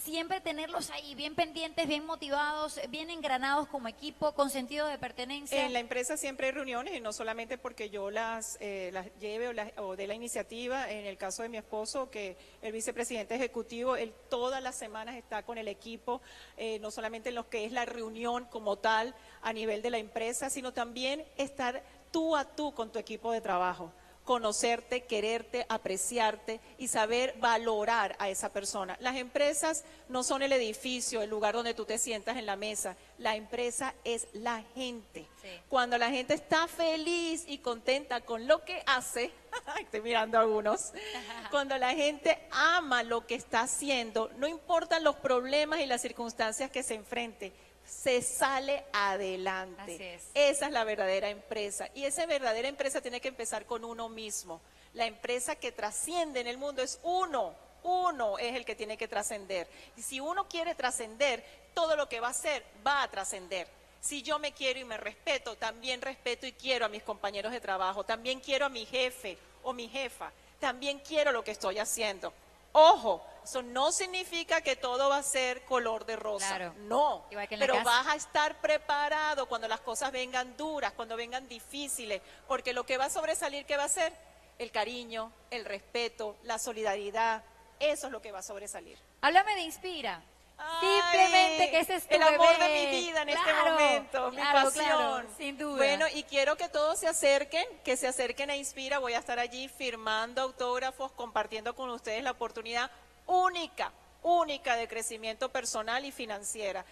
siempre 0.03 0.41
tenerlos 0.41 0.89
ahí 0.89 1.15
bien 1.15 1.35
pendientes, 1.35 1.87
bien 1.87 2.05
motivados, 2.05 2.79
bien 2.89 3.09
engranados 3.09 3.67
como 3.67 3.87
equipo, 3.87 4.33
con 4.33 4.49
sentido 4.49 4.87
de 4.87 4.97
pertenencia. 4.97 5.65
En 5.65 5.71
la 5.73 5.79
empresa 5.79 6.17
siempre 6.17 6.47
hay 6.47 6.53
reuniones 6.53 6.95
y 6.95 6.99
no 6.99 7.13
solamente 7.13 7.57
porque 7.57 7.89
yo 7.89 8.11
las, 8.11 8.57
eh, 8.59 8.89
las 8.91 9.07
lleve 9.19 9.47
o, 9.47 9.53
las- 9.53 9.71
o 9.77 9.95
dé 9.95 10.07
la 10.07 10.13
iniciativa. 10.15 10.89
En 10.91 11.05
el 11.05 11.17
caso 11.17 11.43
de 11.43 11.49
mi 11.49 11.57
esposo, 11.57 12.09
que 12.09 12.35
el 12.61 12.71
vicepresidente 12.73 13.35
ejecutivo, 13.35 13.95
él 13.95 14.13
todas 14.29 14.61
las 14.61 14.75
semanas 14.75 15.15
está 15.15 15.43
con 15.43 15.57
el 15.57 15.67
equipo, 15.67 16.21
eh, 16.57 16.79
no 16.79 16.91
solamente 16.91 17.29
en 17.29 17.35
lo 17.35 17.49
que 17.49 17.65
es 17.65 17.71
la 17.71 17.85
reunión 17.85 18.45
como 18.45 18.77
tal 18.77 19.15
a 19.41 19.53
nivel 19.53 19.81
de 19.81 19.91
la 19.91 19.99
empresa, 19.99 20.49
sino 20.49 20.73
también 20.73 21.23
estar 21.37 21.83
tú 22.11 22.35
a 22.35 22.45
tú 22.55 22.73
con 22.73 22.91
tu 22.91 22.99
equipo 22.99 23.31
de 23.31 23.41
trabajo 23.41 23.91
conocerte, 24.23 25.03
quererte, 25.03 25.65
apreciarte 25.69 26.59
y 26.77 26.87
saber 26.87 27.35
valorar 27.39 28.15
a 28.19 28.29
esa 28.29 28.49
persona. 28.49 28.97
Las 28.99 29.17
empresas 29.17 29.83
no 30.09 30.23
son 30.23 30.41
el 30.41 30.53
edificio, 30.53 31.21
el 31.21 31.29
lugar 31.29 31.55
donde 31.55 31.73
tú 31.73 31.85
te 31.85 31.97
sientas 31.97 32.37
en 32.37 32.45
la 32.45 32.55
mesa. 32.55 32.95
La 33.17 33.35
empresa 33.35 33.93
es 34.03 34.27
la 34.33 34.63
gente. 34.75 35.27
Sí. 35.41 35.49
Cuando 35.67 35.97
la 35.97 36.09
gente 36.09 36.33
está 36.33 36.67
feliz 36.67 37.43
y 37.47 37.57
contenta 37.57 38.21
con 38.21 38.47
lo 38.47 38.63
que 38.63 38.81
hace, 38.85 39.31
estoy 39.81 40.01
mirando 40.01 40.37
a 40.37 40.41
algunos, 40.41 40.93
cuando 41.51 41.77
la 41.77 41.93
gente 41.93 42.47
ama 42.51 43.03
lo 43.03 43.27
que 43.27 43.35
está 43.35 43.61
haciendo, 43.61 44.31
no 44.37 44.47
importan 44.47 45.03
los 45.03 45.15
problemas 45.17 45.81
y 45.81 45.85
las 45.85 46.01
circunstancias 46.01 46.71
que 46.71 46.83
se 46.83 46.95
enfrente, 46.95 47.53
se 47.85 48.21
sale 48.21 48.85
adelante. 48.93 50.15
Es. 50.15 50.23
Esa 50.33 50.67
es 50.67 50.71
la 50.71 50.83
verdadera 50.83 51.29
empresa. 51.29 51.89
Y 51.93 52.05
esa 52.05 52.25
verdadera 52.25 52.67
empresa 52.67 53.01
tiene 53.01 53.21
que 53.21 53.27
empezar 53.27 53.65
con 53.65 53.83
uno 53.85 54.09
mismo. 54.09 54.61
La 54.93 55.05
empresa 55.05 55.55
que 55.55 55.71
trasciende 55.71 56.39
en 56.39 56.47
el 56.47 56.57
mundo 56.57 56.81
es 56.81 56.99
uno. 57.03 57.55
Uno 57.83 58.37
es 58.37 58.55
el 58.55 58.65
que 58.65 58.75
tiene 58.75 58.97
que 58.97 59.07
trascender. 59.07 59.67
Y 59.97 60.01
si 60.01 60.19
uno 60.19 60.47
quiere 60.47 60.75
trascender, 60.75 61.43
todo 61.73 61.95
lo 61.95 62.07
que 62.07 62.19
va 62.19 62.27
a 62.27 62.31
hacer 62.31 62.63
va 62.85 63.03
a 63.03 63.11
trascender. 63.11 63.67
Si 63.99 64.21
yo 64.21 64.37
me 64.37 64.51
quiero 64.51 64.79
y 64.79 64.83
me 64.83 64.97
respeto, 64.97 65.55
también 65.55 66.01
respeto 66.01 66.45
y 66.45 66.51
quiero 66.53 66.85
a 66.85 66.89
mis 66.89 67.03
compañeros 67.03 67.51
de 67.51 67.61
trabajo, 67.61 68.03
también 68.03 68.39
quiero 68.39 68.65
a 68.65 68.69
mi 68.69 68.85
jefe 68.85 69.37
o 69.63 69.71
mi 69.71 69.87
jefa, 69.87 70.31
también 70.59 70.99
quiero 70.99 71.31
lo 71.31 71.43
que 71.43 71.51
estoy 71.51 71.79
haciendo. 71.79 72.33
Ojo, 72.73 73.25
eso 73.43 73.61
no 73.61 73.91
significa 73.91 74.61
que 74.61 74.75
todo 74.75 75.09
va 75.09 75.17
a 75.17 75.23
ser 75.23 75.63
color 75.65 76.05
de 76.05 76.15
rosa. 76.15 76.47
Claro. 76.47 76.73
No, 76.79 77.25
Igual 77.31 77.47
que 77.47 77.55
en 77.55 77.59
la 77.59 77.65
pero 77.65 77.77
casa. 77.77 77.89
vas 77.89 78.07
a 78.07 78.15
estar 78.15 78.61
preparado 78.61 79.47
cuando 79.47 79.67
las 79.67 79.79
cosas 79.81 80.11
vengan 80.11 80.55
duras, 80.57 80.93
cuando 80.93 81.15
vengan 81.15 81.47
difíciles, 81.47 82.21
porque 82.47 82.73
lo 82.73 82.85
que 82.85 82.97
va 82.97 83.05
a 83.05 83.09
sobresalir, 83.09 83.65
¿qué 83.65 83.77
va 83.77 83.83
a 83.85 83.89
ser? 83.89 84.13
El 84.59 84.71
cariño, 84.71 85.31
el 85.51 85.65
respeto, 85.65 86.37
la 86.43 86.59
solidaridad, 86.59 87.43
eso 87.79 88.07
es 88.07 88.11
lo 88.13 88.21
que 88.21 88.31
va 88.31 88.39
a 88.39 88.43
sobresalir. 88.43 88.97
Háblame 89.21 89.55
de 89.55 89.61
Inspira. 89.61 90.21
Ay, 90.55 90.87
Simplemente 91.01 91.71
que 91.71 91.79
ese 91.79 91.95
es 91.95 92.07
tu 92.07 92.15
el 92.15 92.21
amor 92.21 92.57
de 92.59 92.69
mi 92.69 92.85
vida 93.01 93.23
en 93.23 93.29
este 93.29 93.43
Claro, 93.43 93.71
momento, 93.71 94.31
mi 94.31 94.37
pasión. 94.37 94.71
claro, 94.85 95.27
sin 95.35 95.57
duda. 95.57 95.77
Bueno, 95.77 96.05
y 96.13 96.23
quiero 96.23 96.55
que 96.55 96.69
todos 96.69 96.99
se 96.99 97.07
acerquen, 97.07 97.65
que 97.83 97.97
se 97.97 98.07
acerquen 98.07 98.51
a 98.51 98.55
Inspira. 98.55 98.99
Voy 98.99 99.13
a 99.13 99.19
estar 99.19 99.39
allí 99.39 99.67
firmando 99.67 100.41
autógrafos, 100.43 101.11
compartiendo 101.13 101.75
con 101.75 101.89
ustedes 101.89 102.23
la 102.23 102.31
oportunidad 102.31 102.91
única, 103.27 103.91
única 104.21 104.75
de 104.75 104.87
crecimiento 104.87 105.49
personal 105.49 106.05
y 106.05 106.11
financiera. 106.11 106.85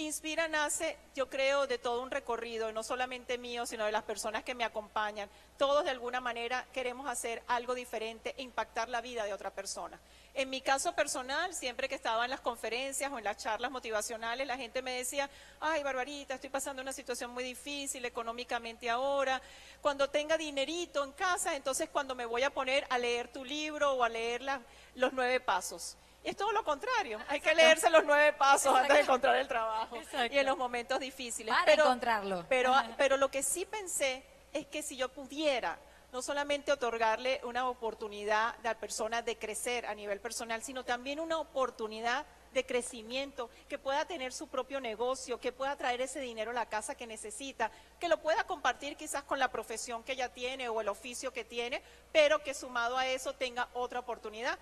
Inspira 0.00 0.46
nace, 0.46 0.96
yo 1.16 1.28
creo, 1.28 1.66
de 1.66 1.78
todo 1.78 2.02
un 2.02 2.12
recorrido, 2.12 2.70
no 2.70 2.84
solamente 2.84 3.36
mío, 3.36 3.66
sino 3.66 3.84
de 3.84 3.90
las 3.90 4.04
personas 4.04 4.44
que 4.44 4.54
me 4.54 4.62
acompañan. 4.62 5.28
Todos 5.56 5.82
de 5.82 5.90
alguna 5.90 6.20
manera 6.20 6.64
queremos 6.72 7.08
hacer 7.08 7.42
algo 7.48 7.74
diferente 7.74 8.32
impactar 8.38 8.88
la 8.88 9.00
vida 9.00 9.24
de 9.24 9.32
otra 9.32 9.50
persona. 9.50 9.98
En 10.34 10.50
mi 10.50 10.60
caso 10.60 10.94
personal, 10.94 11.52
siempre 11.52 11.88
que 11.88 11.96
estaba 11.96 12.24
en 12.24 12.30
las 12.30 12.38
conferencias 12.38 13.10
o 13.10 13.18
en 13.18 13.24
las 13.24 13.38
charlas 13.38 13.72
motivacionales, 13.72 14.46
la 14.46 14.56
gente 14.56 14.82
me 14.82 14.92
decía, 14.92 15.28
ay, 15.58 15.82
Barbarita, 15.82 16.34
estoy 16.34 16.50
pasando 16.50 16.80
una 16.80 16.92
situación 16.92 17.32
muy 17.32 17.42
difícil 17.42 18.04
económicamente 18.04 18.88
ahora. 18.88 19.42
Cuando 19.82 20.08
tenga 20.08 20.38
dinerito 20.38 21.02
en 21.02 21.10
casa, 21.10 21.56
entonces 21.56 21.90
cuando 21.90 22.14
me 22.14 22.24
voy 22.24 22.44
a 22.44 22.50
poner 22.50 22.86
a 22.88 22.98
leer 22.98 23.32
tu 23.32 23.44
libro 23.44 23.94
o 23.94 24.04
a 24.04 24.08
leer 24.08 24.42
la- 24.42 24.60
los 24.98 25.12
nueve 25.12 25.40
pasos. 25.40 25.96
Y 26.24 26.30
es 26.30 26.36
todo 26.36 26.52
lo 26.52 26.64
contrario, 26.64 27.20
hay 27.28 27.40
que 27.40 27.54
leerse 27.54 27.88
los 27.90 28.04
nueve 28.04 28.32
pasos 28.32 28.74
antes 28.74 28.96
de 28.96 29.02
encontrar 29.02 29.36
el 29.36 29.48
trabajo 29.48 29.96
Exacto. 29.96 30.34
y 30.34 30.38
en 30.38 30.46
los 30.46 30.58
momentos 30.58 30.98
difíciles. 30.98 31.54
Para 31.54 31.74
encontrarlo. 31.74 32.44
Pero, 32.48 32.74
pero 32.96 33.16
lo 33.16 33.30
que 33.30 33.42
sí 33.42 33.64
pensé 33.64 34.24
es 34.52 34.66
que 34.66 34.82
si 34.82 34.96
yo 34.96 35.08
pudiera 35.08 35.78
no 36.12 36.22
solamente 36.22 36.72
otorgarle 36.72 37.40
una 37.44 37.68
oportunidad 37.68 38.48
a 38.48 38.56
la 38.62 38.78
persona 38.78 39.22
de 39.22 39.36
crecer 39.36 39.86
a 39.86 39.94
nivel 39.94 40.20
personal, 40.20 40.62
sino 40.62 40.84
también 40.84 41.20
una 41.20 41.38
oportunidad 41.38 42.26
de 42.52 42.64
crecimiento, 42.64 43.50
que 43.68 43.78
pueda 43.78 44.06
tener 44.06 44.32
su 44.32 44.48
propio 44.48 44.80
negocio, 44.80 45.38
que 45.38 45.52
pueda 45.52 45.76
traer 45.76 46.00
ese 46.00 46.18
dinero 46.18 46.50
a 46.50 46.54
la 46.54 46.66
casa 46.66 46.94
que 46.94 47.06
necesita, 47.06 47.70
que 48.00 48.08
lo 48.08 48.22
pueda 48.22 48.44
compartir 48.44 48.96
quizás 48.96 49.22
con 49.22 49.38
la 49.38 49.50
profesión 49.50 50.02
que 50.02 50.12
ella 50.12 50.32
tiene 50.32 50.68
o 50.70 50.80
el 50.80 50.88
oficio 50.88 51.30
que 51.30 51.44
tiene, 51.44 51.82
pero 52.10 52.42
que 52.42 52.54
sumado 52.54 52.96
a 52.96 53.06
eso 53.06 53.34
tenga 53.34 53.68
otra 53.74 54.00
oportunidad. 54.00 54.58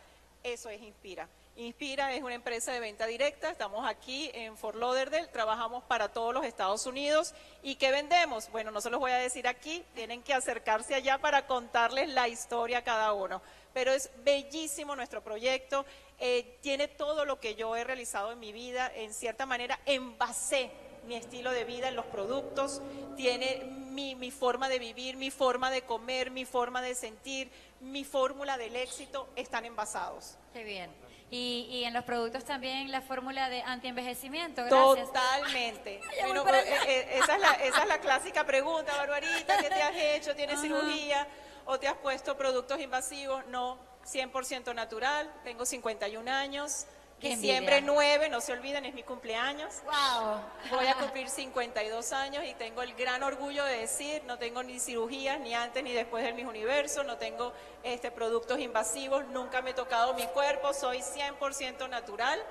Eso 0.46 0.70
es 0.70 0.80
Inspira. 0.80 1.28
Inspira 1.56 2.14
es 2.14 2.22
una 2.22 2.34
empresa 2.34 2.70
de 2.70 2.78
venta 2.78 3.04
directa, 3.04 3.50
estamos 3.50 3.84
aquí 3.84 4.30
en 4.32 4.56
Fort 4.56 4.76
Lauderdale, 4.76 5.26
trabajamos 5.26 5.82
para 5.82 6.12
todos 6.12 6.32
los 6.32 6.44
Estados 6.44 6.86
Unidos. 6.86 7.34
¿Y 7.64 7.74
qué 7.74 7.90
vendemos? 7.90 8.48
Bueno, 8.52 8.70
no 8.70 8.80
se 8.80 8.88
los 8.88 9.00
voy 9.00 9.10
a 9.10 9.16
decir 9.16 9.48
aquí, 9.48 9.82
tienen 9.96 10.22
que 10.22 10.32
acercarse 10.32 10.94
allá 10.94 11.18
para 11.18 11.48
contarles 11.48 12.10
la 12.10 12.28
historia 12.28 12.78
a 12.78 12.84
cada 12.84 13.12
uno. 13.12 13.42
Pero 13.74 13.90
es 13.90 14.08
bellísimo 14.22 14.94
nuestro 14.94 15.20
proyecto, 15.20 15.84
eh, 16.20 16.58
tiene 16.60 16.86
todo 16.86 17.24
lo 17.24 17.40
que 17.40 17.56
yo 17.56 17.74
he 17.74 17.82
realizado 17.82 18.30
en 18.30 18.38
mi 18.38 18.52
vida, 18.52 18.88
en 18.94 19.12
cierta 19.12 19.46
manera 19.46 19.80
envasé 19.84 20.70
mi 21.08 21.16
estilo 21.16 21.50
de 21.50 21.64
vida 21.64 21.88
en 21.88 21.96
los 21.96 22.06
productos, 22.06 22.80
tiene 23.16 23.85
mi, 23.96 24.14
mi 24.14 24.30
forma 24.30 24.68
de 24.68 24.78
vivir, 24.78 25.16
mi 25.16 25.30
forma 25.30 25.70
de 25.70 25.82
comer, 25.82 26.30
mi 26.30 26.44
forma 26.44 26.82
de 26.82 26.94
sentir, 26.94 27.50
mi 27.80 28.04
fórmula 28.04 28.58
del 28.58 28.76
éxito 28.76 29.28
están 29.36 29.64
envasados. 29.64 30.36
Qué 30.52 30.62
bien. 30.62 30.90
Y, 31.30 31.66
y 31.70 31.84
en 31.84 31.94
los 31.94 32.04
productos 32.04 32.44
también 32.44 32.92
la 32.92 33.00
fórmula 33.00 33.48
de 33.48 33.62
antienvejecimiento, 33.62 34.64
gracias. 34.64 35.06
Totalmente. 35.08 36.00
Bueno, 36.26 36.46
eh, 36.48 36.64
eh, 36.86 37.18
esa, 37.22 37.34
es 37.34 37.40
la, 37.40 37.52
esa 37.52 37.82
es 37.82 37.88
la 37.88 37.98
clásica 37.98 38.44
pregunta, 38.44 38.94
Barbarita, 38.96 39.56
¿qué 39.58 39.68
te 39.68 39.82
has 39.82 39.96
hecho? 39.96 40.36
¿Tienes 40.36 40.60
cirugía? 40.60 41.26
¿O 41.64 41.80
te 41.80 41.88
has 41.88 41.96
puesto 41.96 42.36
productos 42.36 42.78
invasivos? 42.80 43.44
No, 43.46 43.78
100% 44.04 44.74
natural, 44.74 45.32
tengo 45.42 45.64
51 45.64 46.30
años, 46.30 46.86
diciembre 47.20 47.78
envidia. 47.78 47.94
9, 47.94 48.28
no 48.28 48.40
se 48.40 48.52
olviden, 48.52 48.84
es 48.84 48.94
mi 48.94 49.02
cumpleaños. 49.02 49.82
Wow. 49.84 50.40
Voy 50.70 50.86
a 50.86 50.94
cumplir 51.00 51.28
52 51.28 52.12
años 52.12 52.44
y 52.44 52.54
tengo 52.54 52.82
el 52.82 52.94
gran 52.94 53.22
orgullo 53.22 53.64
de 53.64 53.78
decir, 53.78 54.22
no 54.24 54.38
tengo 54.38 54.62
ni 54.62 54.78
cirugías, 54.78 55.40
ni 55.40 55.54
antes 55.54 55.82
ni 55.82 55.92
después 55.92 56.24
del 56.24 56.34
mis 56.34 56.46
universo, 56.46 57.04
no 57.04 57.16
tengo 57.16 57.52
este, 57.82 58.10
productos 58.10 58.58
invasivos, 58.58 59.26
nunca 59.28 59.62
me 59.62 59.70
he 59.70 59.74
tocado 59.74 60.14
mi 60.14 60.26
cuerpo, 60.28 60.72
soy 60.74 60.98
100% 60.98 61.88
natural. 61.88 62.42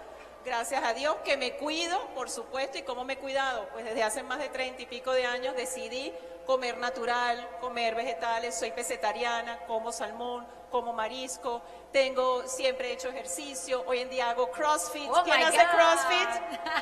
Gracias 0.44 0.84
a 0.84 0.94
Dios 0.94 1.16
que 1.26 1.38
me 1.38 1.54
cuido, 1.54 2.00
por 2.14 2.30
supuesto, 2.30 2.78
y 2.78 2.84
cómo 2.84 3.04
me 3.04 3.14
he 3.14 3.18
cuidado. 3.18 3.68
Pues 3.74 3.84
desde 3.84 4.04
hace 4.04 4.22
más 4.22 4.38
de 4.38 4.50
30 4.50 4.84
y 4.84 4.86
pico 4.86 5.12
de 5.12 5.26
años 5.26 5.56
decidí 5.56 6.14
comer 6.46 6.78
natural, 6.78 7.58
comer 7.60 7.96
vegetales, 7.96 8.56
soy 8.56 8.72
pesetariana, 8.72 9.60
como 9.66 9.92
salmón, 9.92 10.48
como 10.72 10.94
marisco, 10.94 11.62
tengo 11.92 12.48
siempre 12.48 12.92
hecho 12.92 13.10
ejercicio, 13.10 13.84
hoy 13.88 14.00
en 14.00 14.10
día 14.10 14.30
hago 14.30 14.52
CrossFit. 14.52 15.10
Oh 15.10 15.24
¿Quién 15.24 15.42
hace 15.42 15.58
God. 15.58 15.72
CrossFit? 15.72 16.30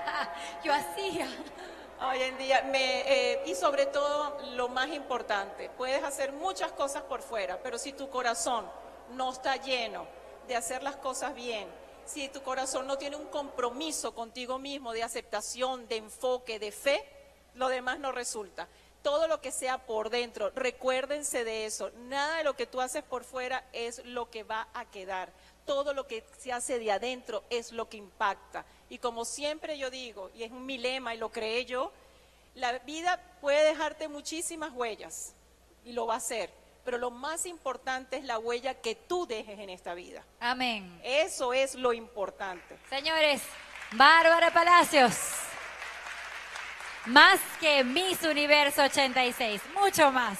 Yo 0.64 0.74
hacía. 0.74 1.28
Hoy 2.01 2.22
en 2.22 2.38
día, 2.38 2.64
me, 2.64 3.01
eh, 3.01 3.43
y 3.45 3.55
sobre 3.55 3.86
todo, 3.86 4.38
lo 4.55 4.68
más 4.68 4.89
importante, 4.89 5.70
puedes 5.70 6.03
hacer 6.03 6.34
muchas 6.34 6.72
cosas 6.74 7.03
por 7.03 7.22
fuera, 7.22 7.59
pero 7.61 7.78
si 7.78 7.93
tu 7.93 8.09
corazón 8.09 8.70
no 9.11 9.32
está 9.32 9.55
lleno 9.55 10.05
de 10.47 10.55
hacer 10.55 10.84
las 10.84 10.97
cosas 10.97 11.34
bien, 11.34 11.68
si 12.03 12.28
tu 12.30 12.41
corazón 12.41 12.88
no 12.88 12.97
tiene 12.97 13.16
un 13.16 13.28
compromiso 13.28 14.14
contigo 14.14 14.59
mismo 14.59 14.91
de 14.91 15.03
aceptación, 15.03 15.88
de 15.88 15.97
enfoque, 15.97 16.59
de 16.59 16.72
fe, 16.72 17.05
lo 17.55 17.70
demás 17.70 17.99
no 17.99 18.11
resulta. 18.11 18.68
Todo 19.03 19.27
lo 19.27 19.41
que 19.41 19.51
sea 19.51 19.77
por 19.77 20.09
dentro, 20.09 20.49
recuérdense 20.55 21.43
de 21.43 21.65
eso. 21.65 21.91
Nada 22.07 22.37
de 22.37 22.43
lo 22.43 22.55
que 22.55 22.65
tú 22.65 22.81
haces 22.81 23.03
por 23.03 23.23
fuera 23.23 23.63
es 23.73 24.03
lo 24.05 24.31
que 24.31 24.43
va 24.43 24.67
a 24.73 24.85
quedar. 24.85 25.31
Todo 25.65 25.93
lo 25.93 26.07
que 26.07 26.25
se 26.39 26.51
hace 26.51 26.79
de 26.79 26.91
adentro 26.91 27.43
es 27.49 27.71
lo 27.71 27.89
que 27.89 27.97
impacta. 27.97 28.65
Y 28.89 28.97
como 28.97 29.25
siempre 29.25 29.77
yo 29.77 29.91
digo, 29.91 30.31
y 30.33 30.43
es 30.43 30.51
mi 30.51 30.77
lema 30.77 31.13
y 31.13 31.17
lo 31.17 31.31
creé 31.31 31.65
yo, 31.65 31.91
la 32.55 32.79
vida 32.79 33.19
puede 33.41 33.63
dejarte 33.65 34.07
muchísimas 34.07 34.71
huellas 34.73 35.33
y 35.83 35.93
lo 35.93 36.05
va 36.05 36.15
a 36.15 36.17
hacer, 36.17 36.49
pero 36.85 36.97
lo 36.97 37.11
más 37.11 37.45
importante 37.45 38.17
es 38.17 38.23
la 38.23 38.39
huella 38.39 38.75
que 38.75 38.95
tú 38.95 39.25
dejes 39.25 39.59
en 39.59 39.69
esta 39.69 39.93
vida. 39.93 40.23
Amén. 40.39 40.99
Eso 41.03 41.53
es 41.53 41.75
lo 41.75 41.93
importante. 41.93 42.77
Señores, 42.89 43.41
Bárbara 43.93 44.51
Palacios. 44.53 45.42
Más 47.05 47.39
que 47.59 47.83
Miss 47.83 48.23
Universo 48.23 48.83
86, 48.83 49.61
mucho 49.73 50.09
más. 50.11 50.39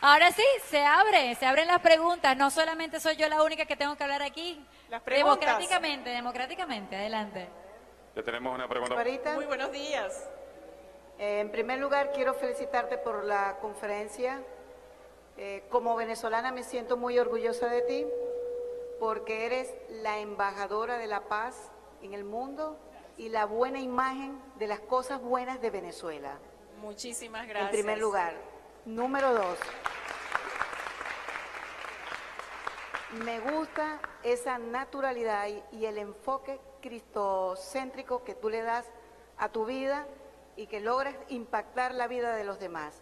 Ahora 0.00 0.30
sí, 0.30 0.44
se 0.66 0.84
abre, 0.84 1.34
se 1.34 1.44
abren 1.44 1.66
las 1.66 1.80
preguntas. 1.80 2.36
No 2.36 2.50
solamente 2.50 3.00
soy 3.00 3.16
yo 3.16 3.28
la 3.28 3.42
única 3.42 3.66
que 3.66 3.74
tengo 3.74 3.96
que 3.96 4.04
hablar 4.04 4.22
aquí. 4.22 4.64
Las 4.88 5.02
preguntas. 5.02 5.40
Democráticamente, 5.40 6.10
democráticamente, 6.10 6.94
adelante. 6.96 7.48
Ya 8.14 8.22
tenemos 8.22 8.54
una 8.54 8.68
pregunta. 8.68 8.94
Barbarita, 8.94 9.34
Muy 9.34 9.46
buenos 9.46 9.72
días. 9.72 10.24
eh, 11.18 11.40
en 11.40 11.50
primer 11.50 11.80
lugar 11.80 12.12
quiero 12.12 12.34
felicitarte 12.34 12.96
por 12.98 13.24
la 13.24 13.58
conferencia. 13.60 14.40
Eh, 15.36 15.64
como 15.68 15.96
venezolana 15.96 16.52
me 16.52 16.62
siento 16.62 16.96
muy 16.96 17.18
orgullosa 17.18 17.66
de 17.68 17.82
ti 17.82 18.06
porque 19.00 19.46
eres 19.46 19.72
la 19.88 20.18
embajadora 20.18 20.96
de 20.98 21.06
la 21.08 21.22
paz 21.28 21.70
en 22.02 22.14
el 22.14 22.24
mundo 22.24 22.76
y 23.18 23.28
la 23.28 23.44
buena 23.44 23.80
imagen 23.80 24.40
de 24.58 24.66
las 24.68 24.80
cosas 24.80 25.20
buenas 25.20 25.60
de 25.60 25.70
Venezuela. 25.70 26.38
Muchísimas 26.80 27.46
gracias. 27.46 27.70
En 27.74 27.76
primer 27.80 27.98
lugar. 27.98 28.32
Número 28.86 29.34
dos. 29.34 29.58
Me 33.24 33.40
gusta 33.40 34.00
esa 34.22 34.58
naturalidad 34.58 35.48
y, 35.72 35.84
el 35.86 35.98
enfoque 35.98 36.60
cristocéntrico 36.82 38.22
que 38.22 38.34
tú 38.34 38.50
le 38.50 38.62
das 38.62 38.86
a 39.38 39.48
tu 39.48 39.64
vida 39.64 40.06
y 40.56 40.66
que 40.66 40.80
logras 40.80 41.14
impactar 41.28 41.94
la 41.94 42.06
vida 42.06 42.36
de 42.36 42.44
los 42.44 42.58
demás. 42.60 43.00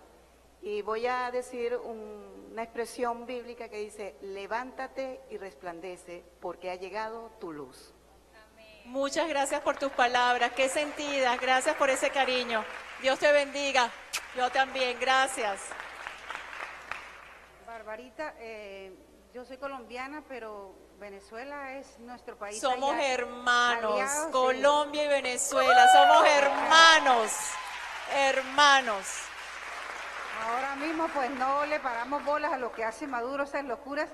Y 0.63 0.83
voy 0.83 1.07
a 1.07 1.31
decir 1.31 1.77
un- 1.77 2.49
una 2.53 2.63
expresión 2.63 3.27
bíblica 3.27 3.69
que 3.69 3.79
dice, 3.79 4.17
levántate 4.23 5.21
y 5.29 5.37
resplandece 5.39 6.25
porque 6.41 6.71
ha 6.71 6.77
llegado 6.77 7.31
tu 7.41 7.53
luz. 7.53 7.93
Muchas 8.87 9.29
gracias 9.29 9.61
por 9.63 9.77
tus 9.77 9.91
palabras, 9.91 10.53
qué 10.53 10.69
sentidas, 10.69 11.41
gracias 11.41 11.75
por 11.75 11.91
ese 11.91 12.11
cariño. 12.11 12.65
Dios 13.03 13.19
te 13.19 13.33
bendiga. 13.33 13.91
Yo 14.37 14.49
también, 14.51 14.97
gracias. 15.01 15.61
Barbarita, 17.67 18.35
eh, 18.39 18.95
yo 19.35 19.45
soy 19.45 19.57
colombiana, 19.57 20.23
pero 20.29 20.73
Venezuela 21.01 21.75
es 21.75 21.99
nuestro 21.99 22.39
país. 22.39 22.61
Somos 22.61 22.95
allá. 22.95 23.13
hermanos, 23.13 23.93
Aliados, 23.93 24.27
sí. 24.27 24.33
Colombia 24.33 25.05
y 25.05 25.09
Venezuela, 25.09 25.89
somos 25.93 26.29
hermanos, 26.29 27.33
hermanos. 28.15 29.05
Ahora 30.45 30.77
mismo, 30.77 31.09
pues 31.09 31.29
no 31.31 31.67
le 31.67 31.81
paramos 31.81 32.25
bolas 32.25 32.53
a 32.53 32.57
lo 32.57 32.71
que 32.73 32.85
hace 32.85 33.09
Maduro, 33.09 33.43
esas 33.43 33.65
locuras. 33.65 34.09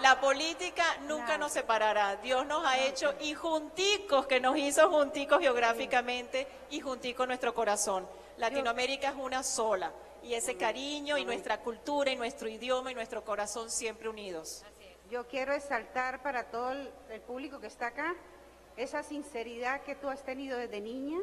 La 0.00 0.20
política 0.20 0.84
nunca 1.08 1.36
nos 1.38 1.52
separará. 1.52 2.16
Dios 2.16 2.46
nos 2.46 2.64
ha 2.64 2.78
hecho 2.78 3.14
y 3.20 3.34
junticos, 3.34 4.26
que 4.26 4.38
nos 4.38 4.56
hizo 4.56 4.88
junticos 4.90 5.40
geográficamente 5.40 6.46
y 6.70 6.80
junticos 6.80 7.26
nuestro 7.26 7.52
corazón. 7.52 8.06
Latinoamérica 8.36 9.08
es 9.08 9.16
una 9.16 9.42
sola 9.42 9.92
y 10.22 10.34
ese 10.34 10.56
cariño 10.56 11.18
y 11.18 11.24
nuestra 11.24 11.60
cultura 11.60 12.12
y 12.12 12.16
nuestro 12.16 12.48
idioma 12.48 12.92
y 12.92 12.94
nuestro 12.94 13.24
corazón 13.24 13.70
siempre 13.70 14.08
unidos. 14.08 14.64
Yo 15.10 15.26
quiero 15.26 15.52
exaltar 15.52 16.22
para 16.22 16.44
todo 16.44 16.72
el, 16.72 17.20
público 17.26 17.58
que 17.58 17.66
está 17.66 17.88
acá 17.88 18.14
esa 18.76 19.02
sinceridad 19.02 19.82
que 19.82 19.96
tú 19.96 20.08
has 20.08 20.22
tenido 20.22 20.58
desde 20.58 20.80
niña 20.80 21.18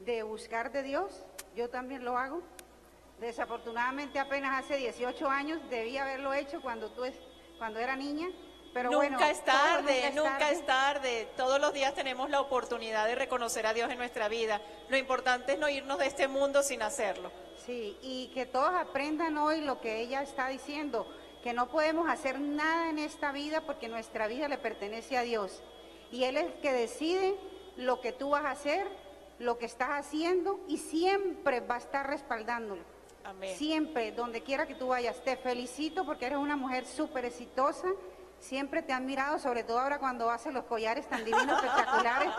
de 0.00 0.24
buscar 0.24 0.72
de 0.72 0.82
Dios. 0.82 1.24
Yo 1.54 1.70
también 1.70 2.04
lo 2.04 2.18
hago. 2.18 2.42
Desafortunadamente 3.20 4.18
apenas 4.18 4.64
hace 4.64 4.76
18 4.76 5.28
años 5.28 5.60
debí 5.70 5.98
haberlo 5.98 6.34
hecho 6.34 6.60
cuando 6.60 6.90
tú 6.90 7.04
cuando 7.58 7.80
era 7.80 7.96
niña, 7.96 8.28
pero 8.72 8.90
nunca 8.90 9.08
bueno, 9.08 9.20
es 9.20 9.44
tarde, 9.44 10.12
nunca 10.14 10.50
es 10.50 10.64
tarde. 10.64 11.28
Todos 11.36 11.60
los 11.60 11.72
días 11.72 11.94
tenemos 11.94 12.30
la 12.30 12.40
oportunidad 12.40 13.06
de 13.06 13.14
reconocer 13.14 13.66
a 13.66 13.74
Dios 13.74 13.90
en 13.90 13.98
nuestra 13.98 14.28
vida. 14.28 14.60
Lo 14.88 14.96
importante 14.96 15.54
es 15.54 15.58
no 15.58 15.68
irnos 15.68 15.98
de 15.98 16.06
este 16.06 16.28
mundo 16.28 16.62
sin 16.62 16.82
hacerlo. 16.82 17.30
Sí, 17.66 17.96
y 18.02 18.30
que 18.34 18.46
todos 18.46 18.72
aprendan 18.74 19.36
hoy 19.36 19.60
lo 19.60 19.80
que 19.80 20.00
ella 20.00 20.22
está 20.22 20.48
diciendo, 20.48 21.06
que 21.42 21.52
no 21.52 21.68
podemos 21.68 22.08
hacer 22.08 22.40
nada 22.40 22.88
en 22.90 22.98
esta 22.98 23.32
vida 23.32 23.62
porque 23.62 23.88
nuestra 23.88 24.26
vida 24.26 24.48
le 24.48 24.58
pertenece 24.58 25.18
a 25.18 25.22
Dios. 25.22 25.60
Y 26.10 26.24
Él 26.24 26.36
es 26.36 26.46
el 26.46 26.52
que 26.60 26.72
decide 26.72 27.34
lo 27.76 28.00
que 28.00 28.12
tú 28.12 28.30
vas 28.30 28.44
a 28.44 28.52
hacer, 28.52 28.86
lo 29.38 29.58
que 29.58 29.66
estás 29.66 29.90
haciendo 29.90 30.60
y 30.68 30.78
siempre 30.78 31.60
va 31.60 31.76
a 31.76 31.78
estar 31.78 32.06
respaldándolo. 32.06 32.82
Amén. 33.28 33.54
Siempre, 33.58 34.12
donde 34.12 34.42
quiera 34.42 34.66
que 34.66 34.74
tú 34.74 34.88
vayas. 34.88 35.22
Te 35.22 35.36
felicito 35.36 36.06
porque 36.06 36.26
eres 36.26 36.38
una 36.38 36.56
mujer 36.56 36.86
súper 36.86 37.26
exitosa. 37.26 37.88
Siempre 38.40 38.82
te 38.82 38.92
han 38.92 39.04
mirado, 39.04 39.38
sobre 39.38 39.64
todo 39.64 39.80
ahora 39.80 39.98
cuando 39.98 40.30
haces 40.30 40.54
los 40.54 40.64
collares 40.64 41.06
tan 41.08 41.24
divinos, 41.24 41.62
espectaculares. 41.62 42.30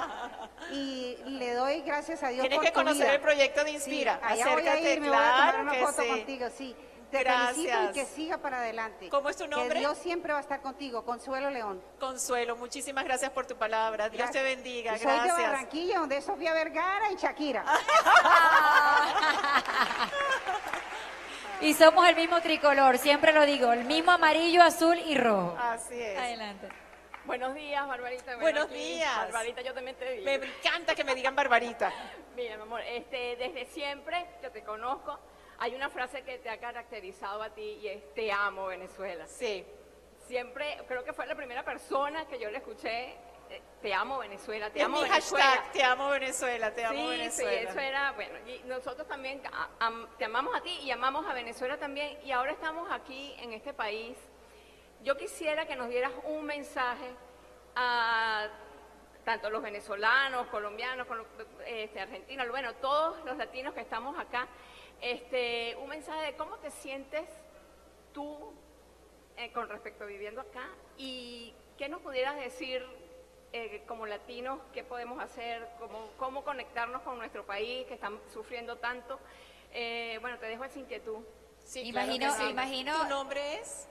Y 0.72 1.18
le 1.26 1.54
doy 1.54 1.82
gracias 1.82 2.24
a 2.24 2.30
Dios 2.30 2.42
Tienes 2.42 2.58
por 2.58 2.66
que 2.66 2.72
tu 2.72 2.80
conocer 2.80 3.04
vida. 3.04 3.14
el 3.14 3.22
proyecto 3.22 3.64
de 3.64 3.72
Inspira. 3.72 4.16
Sí, 4.16 4.34
allá 4.42 4.54
voy 4.54 4.68
a 4.68 4.80
ir, 4.80 5.02
me 5.02 5.10
voy 5.10 5.18
a 5.18 5.32
tomar 5.32 5.62
una 5.62 5.74
foto 5.76 6.02
sí. 6.02 6.08
contigo, 6.10 6.48
sí. 6.58 6.76
Te 7.12 7.20
Gracias. 7.24 7.56
felicito 7.56 7.84
y 7.90 7.94
que 7.94 8.06
siga 8.06 8.38
para 8.38 8.60
adelante. 8.60 9.10
¿Cómo 9.10 9.30
es 9.30 9.38
tu 9.38 9.48
nombre? 9.48 9.74
Que 9.74 9.80
Dios 9.80 9.98
siempre 9.98 10.32
va 10.32 10.38
a 10.40 10.42
estar 10.42 10.62
contigo. 10.62 11.04
Consuelo 11.04 11.50
León. 11.50 11.82
Consuelo, 12.00 12.56
muchísimas 12.56 13.04
gracias 13.04 13.32
por 13.32 13.48
tu 13.48 13.56
palabra. 13.56 14.10
Dios 14.10 14.30
te 14.32 14.40
Gracias. 14.40 14.44
bendiga. 14.44 14.96
Y 14.96 15.00
Soy 15.00 15.12
de 15.12 15.18
Gracias. 15.18 15.38
Barranquilla, 15.38 16.00
donde 16.00 16.18
es 16.18 16.26
Sofía 16.26 16.54
Vergara 16.54 17.12
y 17.12 17.16
Shakira. 17.16 17.66
Y 21.62 21.74
somos 21.74 22.08
el 22.08 22.16
mismo 22.16 22.40
tricolor, 22.40 22.98
siempre 22.98 23.34
lo 23.34 23.46
digo, 23.46 23.74
el 23.74 23.84
mismo 23.84 24.12
amarillo, 24.14 24.64
azul 24.64 24.98
y 24.98 25.18
rojo. 25.18 25.58
Así 25.60 26.02
es. 26.02 26.18
Adelante. 26.18 26.70
Buenos 27.26 27.54
días, 27.54 27.86
Barbarita. 27.86 28.24
Bueno, 28.24 28.42
Buenos 28.42 28.66
aquí, 28.68 28.76
días. 28.76 29.18
Barbarita, 29.18 29.62
yo 29.62 29.74
también 29.74 29.98
te 29.98 30.10
digo. 30.10 30.24
Me 30.26 30.36
encanta 30.36 30.96
que 30.96 31.04
me 31.04 31.14
digan 31.16 31.36
Barbarita. 31.36 31.92
Mira, 32.38 32.56
mi 32.56 32.62
amor, 32.62 32.80
este, 32.88 33.36
desde 33.36 33.66
siempre 33.66 34.26
que 34.40 34.50
te 34.52 34.64
conozco, 34.64 35.20
hay 35.60 35.76
una 35.76 35.90
frase 35.90 36.24
que 36.24 36.38
te 36.40 36.50
ha 36.50 36.60
caracterizado 36.60 37.42
a 37.42 37.50
ti 37.54 37.80
y 37.82 37.88
es 37.88 38.14
te 38.14 38.32
amo, 38.32 38.68
Venezuela. 38.68 39.28
Sí. 39.28 39.66
Siempre, 40.28 40.78
creo 40.88 41.04
que 41.04 41.14
fue 41.14 41.26
la 41.26 41.36
primera 41.36 41.64
persona 41.64 42.26
que 42.28 42.40
yo 42.40 42.50
le 42.52 42.60
escuché 42.60 43.16
eh, 43.50 43.62
te 43.82 43.92
amo 43.94 44.20
Venezuela, 44.20 44.70
te 44.70 44.78
Es 44.80 44.86
amo 44.86 45.02
mi 45.02 45.10
Venezuela. 45.10 45.44
hashtag, 45.46 45.72
te 45.72 45.84
amo 45.84 46.10
Venezuela, 46.10 46.72
te 46.72 46.86
amo 46.86 47.00
sí, 47.00 47.08
Venezuela. 47.08 47.52
Sí, 47.62 47.68
eso 47.68 47.80
era, 47.80 48.12
bueno, 48.12 48.38
y 48.48 48.60
nosotros 48.68 49.08
también 49.08 49.42
am- 49.80 50.08
te 50.20 50.26
amamos 50.26 50.56
a 50.56 50.62
ti 50.62 50.70
y 50.84 50.92
amamos 50.92 51.26
a 51.26 51.34
Venezuela 51.34 51.78
también, 51.80 52.20
y 52.24 52.32
ahora 52.32 52.52
estamos 52.52 52.92
aquí 52.92 53.34
en 53.40 53.54
este 53.54 53.74
país. 53.74 54.16
Yo 55.02 55.18
quisiera 55.18 55.66
que 55.66 55.76
nos 55.76 55.90
dieras 55.90 56.12
un 56.26 56.46
mensaje 56.46 57.10
a 57.76 58.48
tanto 59.26 59.50
los 59.50 59.62
venezolanos, 59.64 60.46
colombianos, 60.48 61.08
colo- 61.08 61.26
este, 61.66 62.00
argentinos, 62.02 62.48
bueno, 62.50 62.76
todos 62.76 63.24
los 63.26 63.36
latinos 63.38 63.74
que 63.74 63.82
estamos 63.82 64.18
acá, 64.20 64.48
este, 65.02 65.76
un 65.78 65.90
mensaje 65.90 66.26
de 66.28 66.36
cómo 66.36 66.58
te 66.58 66.72
sientes 66.72 67.28
tú 68.14 68.54
eh, 69.38 69.52
con 69.52 69.70
respecto 69.70 70.04
a 70.04 70.08
viviendo 70.08 70.42
acá 70.42 70.68
y 70.98 71.54
qué 71.78 71.88
nos 71.90 72.02
pudieras 72.02 72.36
decir 72.38 72.84
eh, 73.54 73.84
como 73.88 74.06
latinos, 74.06 74.60
qué 74.74 74.84
podemos 74.84 75.20
hacer, 75.22 75.68
cómo, 75.80 76.10
cómo 76.18 76.44
conectarnos 76.44 77.02
con 77.04 77.18
nuestro 77.18 77.46
país 77.46 77.86
que 77.88 77.94
están 77.96 78.20
sufriendo 78.32 78.78
tanto. 78.78 79.20
Eh, 79.74 80.18
bueno, 80.22 80.38
te 80.40 80.46
dejo 80.48 80.64
esa 80.66 80.80
inquietud. 80.80 81.20
Sí, 81.64 81.82
Imagino- 81.88 82.18
claro 82.28 82.34
que 82.36 82.46
sí. 82.46 82.50
imagino- 82.52 82.98
¿Tu 83.04 83.10
nombre 83.10 83.56
es? 83.56 83.88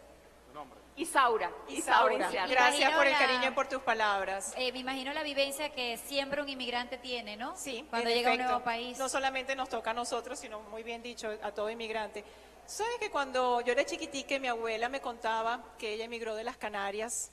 Isaura, 0.98 1.50
Isaura. 1.68 2.26
Inciarte. 2.26 2.52
Gracias 2.54 2.90
por 2.92 3.06
el 3.06 3.12
la- 3.12 3.18
cariño 3.18 3.48
y 3.48 3.50
por 3.52 3.68
tus 3.68 3.80
palabras. 3.82 4.52
Eh, 4.56 4.72
me 4.72 4.80
imagino 4.80 5.12
la 5.12 5.22
vivencia 5.22 5.70
que 5.70 5.96
siempre 5.96 6.42
un 6.42 6.48
inmigrante 6.48 6.98
tiene, 6.98 7.36
¿no? 7.36 7.56
Sí, 7.56 7.86
Cuando 7.88 8.10
llega 8.10 8.30
a 8.30 8.34
un 8.34 8.38
nuevo 8.42 8.60
país. 8.64 8.98
No 8.98 9.08
solamente 9.08 9.54
nos 9.54 9.68
toca 9.68 9.92
a 9.92 9.94
nosotros, 9.94 10.38
sino 10.38 10.60
muy 10.60 10.82
bien 10.82 11.02
dicho, 11.02 11.30
a 11.42 11.52
todo 11.52 11.70
inmigrante. 11.70 12.24
¿Sabes 12.66 12.98
que 13.00 13.10
cuando 13.10 13.60
yo 13.62 13.72
era 13.72 13.84
chiquitica, 13.86 14.38
mi 14.38 14.48
abuela 14.48 14.88
me 14.88 15.00
contaba 15.00 15.62
que 15.78 15.94
ella 15.94 16.04
emigró 16.04 16.34
de 16.34 16.44
las 16.44 16.56
Canarias, 16.56 17.30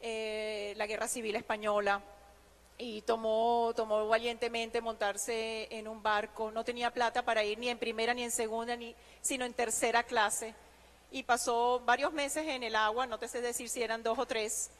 eh, 0.00 0.74
la 0.76 0.86
guerra 0.86 1.06
civil 1.06 1.36
española, 1.36 2.00
y 2.78 3.00
tomó, 3.02 3.72
tomó 3.74 4.06
valientemente 4.08 4.80
montarse 4.80 5.66
en 5.70 5.86
un 5.88 6.02
barco. 6.02 6.50
No 6.50 6.64
tenía 6.64 6.90
plata 6.90 7.22
para 7.24 7.42
ir 7.44 7.58
ni 7.58 7.68
en 7.68 7.78
primera 7.78 8.12
ni 8.12 8.22
en 8.22 8.30
segunda, 8.30 8.76
ni, 8.76 8.94
sino 9.20 9.44
en 9.44 9.54
tercera 9.54 10.02
clase. 10.02 10.54
Y 11.10 11.22
pasó 11.22 11.80
varios 11.84 12.12
meses 12.12 12.46
en 12.46 12.62
el 12.62 12.74
agua, 12.74 13.06
no 13.06 13.18
te 13.18 13.28
sé 13.28 13.40
decir 13.40 13.68
si 13.68 13.82
eran 13.82 14.02
dos 14.02 14.18
o 14.18 14.26
tres. 14.26 14.70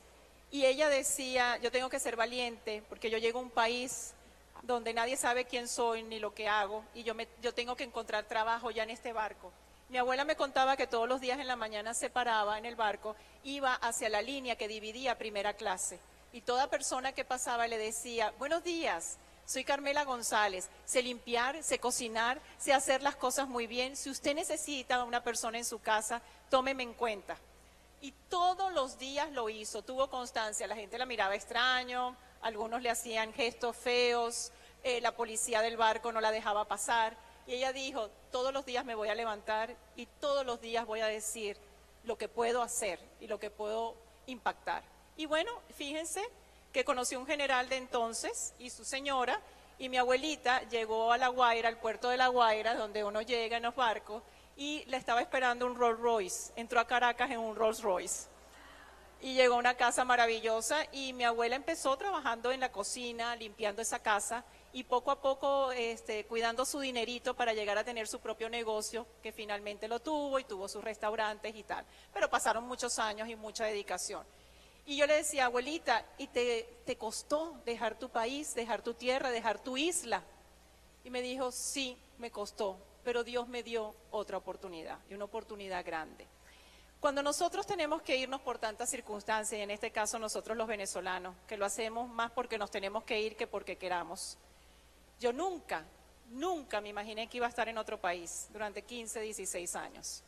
Y 0.51 0.65
ella 0.65 0.89
decía, 0.89 1.57
yo 1.59 1.71
tengo 1.71 1.89
que 1.89 1.99
ser 1.99 2.17
valiente 2.17 2.83
porque 2.89 3.11
yo 3.11 3.19
llego 3.19 3.39
a 3.39 3.43
un 3.43 3.51
país 3.51 4.15
donde 4.63 4.93
nadie 4.93 5.17
sabe 5.17 5.45
quién 5.45 5.69
soy 5.69 6.03
ni 6.03 6.19
lo 6.19 6.35
que 6.35 6.49
hago 6.49 6.85
y 6.95 7.03
yo, 7.05 7.15
me, 7.15 7.29
yo 7.43 7.55
tengo 7.55 7.77
que 7.77 7.85
encontrar 7.85 8.25
trabajo 8.25 8.71
ya 8.71 8.83
en 8.83 8.91
este 8.91 9.13
barco. 9.13 9.53
Mi 9.89 9.99
abuela 9.99 10.25
me 10.25 10.35
contaba 10.35 10.77
que 10.77 10.87
todos 10.87 11.09
los 11.09 11.21
días 11.21 11.39
en 11.39 11.47
la 11.47 11.57
mañana 11.57 11.95
se 11.95 12.11
paraba 12.11 12.59
en 12.59 12.67
el 12.67 12.75
barco, 12.75 13.15
iba 13.45 13.75
hacia 13.75 14.09
la 14.09 14.23
línea 14.23 14.57
que 14.57 14.67
dividía 14.67 15.19
primera 15.19 15.55
clase 15.55 16.01
y 16.33 16.41
toda 16.41 16.69
persona 16.69 17.13
que 17.13 17.25
pasaba 17.25 17.69
le 17.69 17.79
decía, 17.79 18.33
buenos 18.39 18.65
días, 18.65 19.17
soy 19.47 19.63
Carmela 19.63 20.05
González, 20.05 20.69
sé 20.85 21.03
limpiar, 21.03 21.63
sé 21.63 21.79
cocinar, 21.79 22.41
sé 22.59 22.73
hacer 22.73 23.03
las 23.03 23.15
cosas 23.15 23.49
muy 23.49 23.69
bien. 23.69 23.97
Si 23.97 24.11
usted 24.11 24.35
necesita 24.35 24.97
a 24.97 25.05
una 25.05 25.23
persona 25.23 25.57
en 25.57 25.65
su 25.65 25.79
casa, 25.79 26.21
tómeme 26.51 26.83
en 26.83 26.95
cuenta. 26.95 27.39
Y 28.01 28.13
todos 28.29 28.73
los 28.73 28.99
días 28.99 29.31
lo 29.31 29.49
hizo, 29.49 29.83
tuvo 29.83 30.11
constancia. 30.11 30.67
La 30.67 30.75
gente 30.75 30.99
la 30.99 31.07
miraba 31.07 31.37
extraño, 31.37 32.17
algunos 32.43 32.83
le 32.83 32.91
hacían 32.91 33.33
gestos 33.33 33.77
feos, 33.77 34.51
eh, 34.83 35.01
la 35.01 35.15
policía 35.15 35.63
del 35.63 35.77
barco 35.77 36.11
no 36.11 36.21
la 36.21 36.33
dejaba 36.33 36.65
pasar. 36.67 37.17
Y 37.47 37.55
ella 37.55 37.73
dijo, 37.73 38.11
todos 38.33 38.53
los 38.53 38.67
días 38.67 38.85
me 38.85 38.97
voy 38.97 39.09
a 39.09 39.15
levantar 39.15 39.77
y 39.95 40.07
todos 40.21 40.45
los 40.45 40.61
días 40.61 40.85
voy 40.87 41.01
a 41.01 41.07
decir 41.07 41.57
lo 42.03 42.19
que 42.19 42.29
puedo 42.29 42.63
hacer 42.63 42.99
y 43.21 43.29
lo 43.29 43.39
que 43.39 43.51
puedo 43.51 43.95
impactar. 44.27 44.83
Y 45.17 45.27
bueno, 45.27 45.53
fíjense 45.77 46.29
que 46.77 46.85
conoció 46.85 47.19
un 47.19 47.27
general 47.27 47.71
de 47.71 47.79
entonces 47.79 48.53
y 48.59 48.69
su 48.69 48.85
señora, 48.85 49.41
y 49.79 49.89
mi 49.89 49.97
abuelita 49.97 50.61
llegó 50.69 51.11
a 51.11 51.17
La 51.17 51.29
Guaira, 51.29 51.71
al 51.71 51.79
puerto 51.79 52.11
de 52.11 52.19
La 52.19 52.29
Guaira, 52.29 52.75
donde 52.75 53.03
uno 53.03 53.23
llega 53.23 53.57
en 53.57 53.63
los 53.63 53.75
barcos, 53.75 54.23
y 54.59 54.85
le 54.85 54.99
estaba 54.99 55.23
esperando 55.23 55.65
un 55.65 55.75
Rolls 55.75 55.99
Royce. 55.99 56.53
Entró 56.55 56.79
a 56.79 56.87
Caracas 56.87 57.31
en 57.31 57.39
un 57.39 57.57
Rolls 57.57 57.81
Royce. 57.81 58.29
Y 59.23 59.33
llegó 59.33 59.55
a 59.55 59.59
una 59.59 59.73
casa 59.73 60.05
maravillosa 60.05 60.87
y 60.93 61.15
mi 61.15 61.25
abuela 61.25 61.57
empezó 61.57 61.97
trabajando 61.97 62.53
en 62.53 62.61
la 62.61 62.71
cocina, 62.71 63.35
limpiando 63.37 63.81
esa 63.81 64.01
casa 64.01 64.45
y 64.75 64.85
poco 64.85 65.11
a 65.11 65.23
poco 65.23 65.73
este, 65.73 66.27
cuidando 66.27 66.67
su 66.67 66.81
dinerito 66.81 67.33
para 67.33 67.55
llegar 67.55 67.79
a 67.79 67.85
tener 67.85 68.07
su 68.07 68.21
propio 68.21 68.51
negocio, 68.51 69.07
que 69.23 69.33
finalmente 69.33 69.89
lo 69.89 70.01
tuvo 70.01 70.39
y 70.39 70.45
tuvo 70.45 70.69
sus 70.69 70.85
restaurantes 70.85 71.57
y 71.57 71.63
tal. 71.63 71.87
Pero 72.13 72.29
pasaron 72.29 72.65
muchos 72.65 72.99
años 72.99 73.31
y 73.31 73.35
mucha 73.35 73.65
dedicación. 73.65 74.27
Y 74.87 74.97
yo 74.97 75.07
le 75.09 75.17
decía, 75.17 75.47
abuelita, 75.47 76.07
¿y 76.17 76.29
te, 76.29 76.97
costó 76.97 77.61
dejar 77.65 77.99
tu 77.99 78.09
país, 78.09 78.55
dejar 78.55 78.83
tu 78.83 78.95
tierra, 78.95 79.31
dejar 79.31 79.59
tu 79.59 79.77
isla? 79.77 80.23
Y 81.03 81.11
me 81.11 81.23
dijo, 81.23 81.51
sí, 81.51 81.99
me 82.19 82.31
costó, 82.31 82.79
pero 83.03 83.25
Dios 83.25 83.49
me 83.49 83.65
dio 83.65 83.97
otra 84.13 84.37
oportunidad, 84.37 85.01
y 85.11 85.15
una 85.15 85.25
oportunidad 85.25 85.85
grande. 85.85 86.29
Cuando 87.01 87.21
nosotros 87.21 87.67
tenemos 87.67 88.01
que 88.03 88.17
irnos 88.17 88.41
por 88.41 88.59
tantas 88.59 88.89
circunstancias, 88.89 89.59
y 89.59 89.63
en 89.63 89.73
este 89.73 89.91
caso 89.91 90.21
nosotros 90.21 90.57
los 90.57 90.69
venezolanos, 90.69 91.35
que 91.49 91.57
lo 91.57 91.67
hacemos 91.67 92.09
más 92.09 92.31
porque 92.31 92.57
nos 92.57 92.71
tenemos 92.71 93.03
que 93.03 93.21
ir 93.21 93.37
que 93.37 93.49
porque 93.49 93.77
queramos, 93.77 94.39
yo 95.19 95.33
nunca, 95.33 95.85
nunca 96.31 96.81
me 96.81 96.91
imaginé 96.91 97.29
que 97.29 97.39
iba 97.39 97.47
a 97.47 97.51
estar 97.51 97.69
en 97.69 97.79
otro 97.79 98.01
país 98.01 98.47
durante 98.53 98.83
15, 98.83 99.21
16 99.21 99.75
años. 99.75 100.23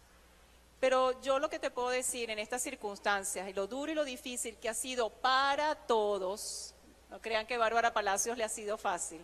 Pero 0.81 1.21
yo 1.21 1.39
lo 1.39 1.49
que 1.49 1.59
te 1.59 1.71
puedo 1.71 1.89
decir 1.89 2.31
en 2.31 2.39
estas 2.39 2.63
circunstancias 2.63 3.49
y 3.49 3.53
lo 3.53 3.67
duro 3.67 3.91
y 3.91 3.95
lo 3.95 4.05
difícil 4.05 4.57
que 4.59 4.69
ha 4.69 4.75
sido 4.75 5.11
para 5.11 5.75
todos, 5.75 6.75
no 7.11 7.21
crean 7.21 7.47
que 7.47 7.59
Bárbara 7.59 7.93
Palacios 7.93 8.39
le 8.39 8.45
ha 8.45 8.49
sido 8.49 8.79
fácil, 8.79 9.21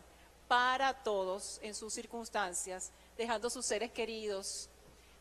para 0.48 1.02
todos 1.04 1.60
en 1.62 1.74
sus 1.74 1.92
circunstancias, 1.94 2.90
dejando 3.16 3.50
sus 3.50 3.64
seres 3.64 3.92
queridos, 3.92 4.68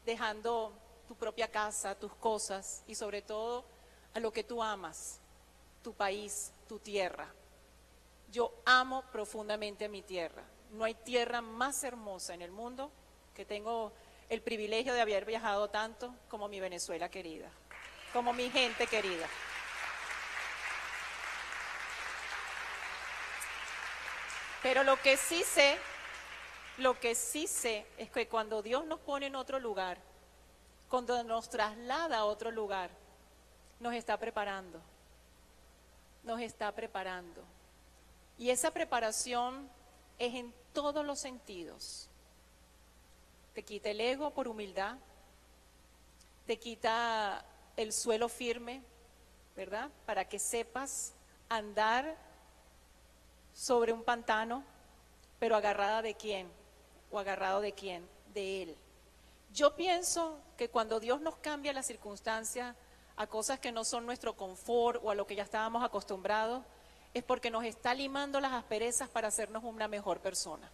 dejando 0.05 0.73
tu 1.07 1.15
propia 1.15 1.49
casa, 1.49 1.95
tus 1.95 2.13
cosas 2.15 2.83
y 2.87 2.95
sobre 2.95 3.21
todo 3.21 3.63
a 4.13 4.19
lo 4.19 4.31
que 4.31 4.43
tú 4.43 4.63
amas, 4.63 5.19
tu 5.83 5.93
país, 5.93 6.51
tu 6.67 6.79
tierra. 6.79 7.27
Yo 8.31 8.51
amo 8.65 9.03
profundamente 9.11 9.85
a 9.85 9.89
mi 9.89 10.01
tierra. 10.01 10.43
No 10.71 10.83
hay 10.83 10.95
tierra 10.95 11.41
más 11.41 11.83
hermosa 11.83 12.33
en 12.33 12.41
el 12.41 12.51
mundo 12.51 12.89
que 13.35 13.45
tengo 13.45 13.91
el 14.29 14.41
privilegio 14.41 14.93
de 14.93 15.01
haber 15.01 15.25
viajado 15.25 15.69
tanto 15.69 16.13
como 16.29 16.47
mi 16.47 16.59
Venezuela 16.59 17.09
querida, 17.09 17.49
como 18.11 18.33
mi 18.33 18.49
gente 18.49 18.87
querida. 18.87 19.27
Pero 24.61 24.83
lo 24.83 24.95
que 25.01 25.17
sí 25.17 25.43
sé, 25.43 25.77
lo 26.77 26.97
que 26.99 27.15
sí 27.15 27.47
sé 27.47 27.85
es 27.97 28.09
que 28.09 28.27
cuando 28.27 28.61
Dios 28.61 28.85
nos 28.85 28.99
pone 29.01 29.25
en 29.27 29.35
otro 29.35 29.59
lugar, 29.59 29.97
cuando 30.87 31.21
nos 31.23 31.49
traslada 31.49 32.19
a 32.19 32.25
otro 32.25 32.49
lugar, 32.49 32.89
nos 33.79 33.93
está 33.93 34.17
preparando, 34.17 34.79
nos 36.23 36.39
está 36.39 36.71
preparando. 36.71 37.43
Y 38.37 38.49
esa 38.51 38.71
preparación 38.71 39.69
es 40.17 40.33
en 40.33 40.53
todos 40.71 41.05
los 41.05 41.19
sentidos. 41.19 42.09
Te 43.53 43.63
quita 43.63 43.89
el 43.89 44.01
ego 44.01 44.31
por 44.31 44.47
humildad, 44.47 44.97
te 46.45 46.57
quita 46.57 47.45
el 47.77 47.93
suelo 47.93 48.29
firme, 48.29 48.81
¿verdad? 49.55 49.89
Para 50.05 50.25
que 50.25 50.39
sepas 50.39 51.13
andar 51.49 52.17
sobre 53.53 53.93
un 53.93 54.03
pantano, 54.03 54.63
pero 55.39 55.55
agarrada 55.55 56.01
de 56.01 56.15
quién 56.15 56.49
o 57.11 57.19
agarrado 57.19 57.61
de 57.61 57.73
quién, 57.73 58.07
de 58.33 58.63
Él. 58.63 58.77
Yo 59.53 59.75
pienso 59.75 60.39
que 60.57 60.69
cuando 60.69 60.99
Dios 60.99 61.21
nos 61.21 61.35
cambia 61.35 61.73
las 61.73 61.85
circunstancias 61.85 62.75
a 63.15 63.27
cosas 63.27 63.59
que 63.59 63.71
no 63.71 63.83
son 63.83 64.07
nuestro 64.07 64.35
confort 64.35 64.99
o 65.03 65.11
a 65.11 65.15
lo 65.15 65.27
que 65.27 65.35
ya 65.35 65.43
estábamos 65.43 65.83
acostumbrados, 65.83 66.63
es 67.13 67.23
porque 67.23 67.51
nos 67.51 67.63
está 67.63 67.93
limando 67.93 68.39
las 68.39 68.53
asperezas 68.53 69.07
para 69.09 69.27
hacernos 69.27 69.63
una 69.63 69.87
mejor 69.87 70.19
persona, 70.19 70.71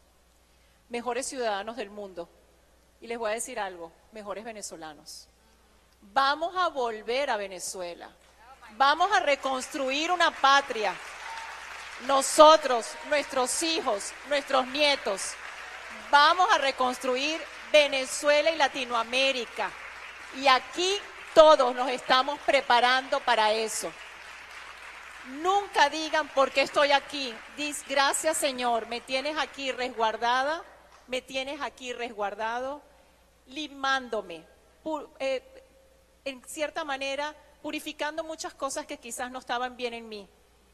mejores 0.88 1.26
ciudadanos 1.26 1.76
del 1.76 1.90
mundo. 1.90 2.30
Y 3.02 3.08
les 3.08 3.18
voy 3.18 3.32
a 3.32 3.36
decir 3.36 3.60
algo, 3.60 3.92
mejores 4.12 4.44
venezolanos. 4.44 5.28
Vamos 6.02 6.56
a 6.56 6.68
volver 6.68 7.30
a 7.30 7.38
Venezuela. 7.38 8.10
Vamos 8.72 9.12
a 9.12 9.20
reconstruir 9.20 10.12
una 10.12 10.32
patria. 10.32 10.94
Nosotros, 12.06 12.88
nuestros 13.10 13.62
hijos, 13.64 14.14
nuestros 14.28 14.66
nietos, 14.68 15.34
vamos 16.12 16.48
a 16.52 16.58
reconstruir 16.58 17.42
Venezuela 17.72 18.52
y 18.52 18.58
Latinoamérica. 18.58 19.70
Y 20.36 20.48
aquí 20.48 20.98
todos 21.34 21.76
nos 21.76 21.90
estamos 21.90 22.40
preparando 22.40 23.20
para 23.22 23.52
eso. 23.52 23.92
Nunca 25.42 25.90
digan 25.90 26.28
por 26.30 26.52
qué 26.52 26.62
estoy 26.62 26.92
aquí. 26.92 27.36
Dis, 27.56 27.84
gracias 27.88 28.38
Señor, 28.38 28.88
me 28.88 29.02
tienes 29.02 29.38
aquí 29.38 29.72
resguardada, 29.72 30.64
me 31.08 31.22
tienes 31.22 31.62
aquí 31.62 31.94
resguardado, 31.94 32.82
limándome, 33.50 34.44
eh, 35.20 35.44
en 36.26 36.44
cierta 36.46 36.84
manera 36.84 37.36
purificando 37.62 38.24
muchas 38.24 38.54
cosas 38.54 38.86
que 38.86 38.98
quizás 38.98 39.32
no 39.32 39.40
estaban 39.40 39.76
bien 39.76 39.94
en 39.94 40.08
mí 40.08 40.28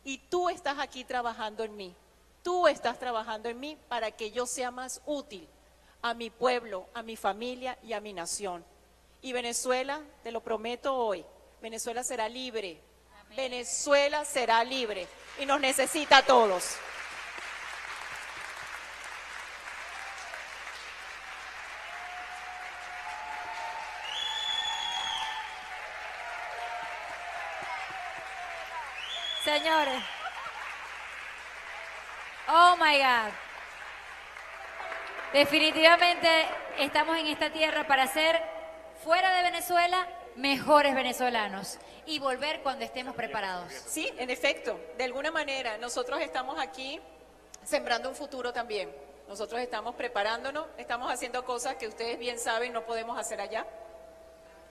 Y 0.04 0.20
tú 0.20 0.50
estás 0.50 0.78
aquí 0.78 1.04
trabajando 1.04 1.64
en 1.64 1.76
mí. 1.76 1.96
Tú 2.44 2.68
estás 2.68 3.00
trabajando 3.00 3.50
en 3.50 3.60
mí 3.60 3.76
para 3.88 4.12
que 4.12 4.32
yo 4.32 4.46
sea 4.46 4.70
más 4.70 5.02
útil 5.06 5.48
a 6.04 6.14
mi 6.14 6.30
pueblo, 6.30 6.86
a 6.94 7.02
mi 7.02 7.16
familia 7.16 7.80
y 7.82 7.94
a 7.94 8.00
mi 8.00 8.14
nación. 8.14 8.64
Y 9.24 9.34
Venezuela, 9.34 10.02
te 10.22 10.32
lo 10.32 10.42
prometo 10.42 10.96
hoy, 10.96 11.26
Venezuela 11.60 12.04
será 12.04 12.30
libre. 12.30 12.80
Venezuela 13.36 14.24
será 14.24 14.64
libre 14.64 15.08
y 15.40 15.48
nos 15.48 15.60
necesita 15.60 16.18
a 16.18 16.26
todos. 16.26 16.78
Señores. 29.66 30.04
Oh 32.50 32.76
my 32.80 33.00
God. 33.00 33.34
Definitivamente 35.34 36.30
estamos 36.78 37.18
en 37.18 37.26
esta 37.26 37.52
tierra 37.52 37.88
para 37.88 38.06
ser 38.06 38.40
fuera 39.04 39.36
de 39.36 39.42
Venezuela 39.42 40.08
mejores 40.36 40.94
venezolanos 40.94 41.80
y 42.06 42.20
volver 42.20 42.62
cuando 42.62 42.86
estemos 42.86 43.16
preparados. 43.16 43.74
Sí, 43.74 44.14
en 44.20 44.30
efecto, 44.30 44.80
de 45.00 45.04
alguna 45.06 45.32
manera 45.32 45.80
nosotros 45.80 46.22
estamos 46.22 46.60
aquí 46.60 47.02
sembrando 47.64 48.10
un 48.10 48.16
futuro 48.16 48.54
también. 48.54 48.96
Nosotros 49.28 49.60
estamos 49.60 49.96
preparándonos, 49.96 50.68
estamos 50.78 51.12
haciendo 51.12 51.44
cosas 51.44 51.74
que 51.78 51.88
ustedes 51.88 52.20
bien 52.20 52.38
saben 52.38 52.72
no 52.72 52.86
podemos 52.86 53.18
hacer 53.18 53.42
allá. 53.42 53.66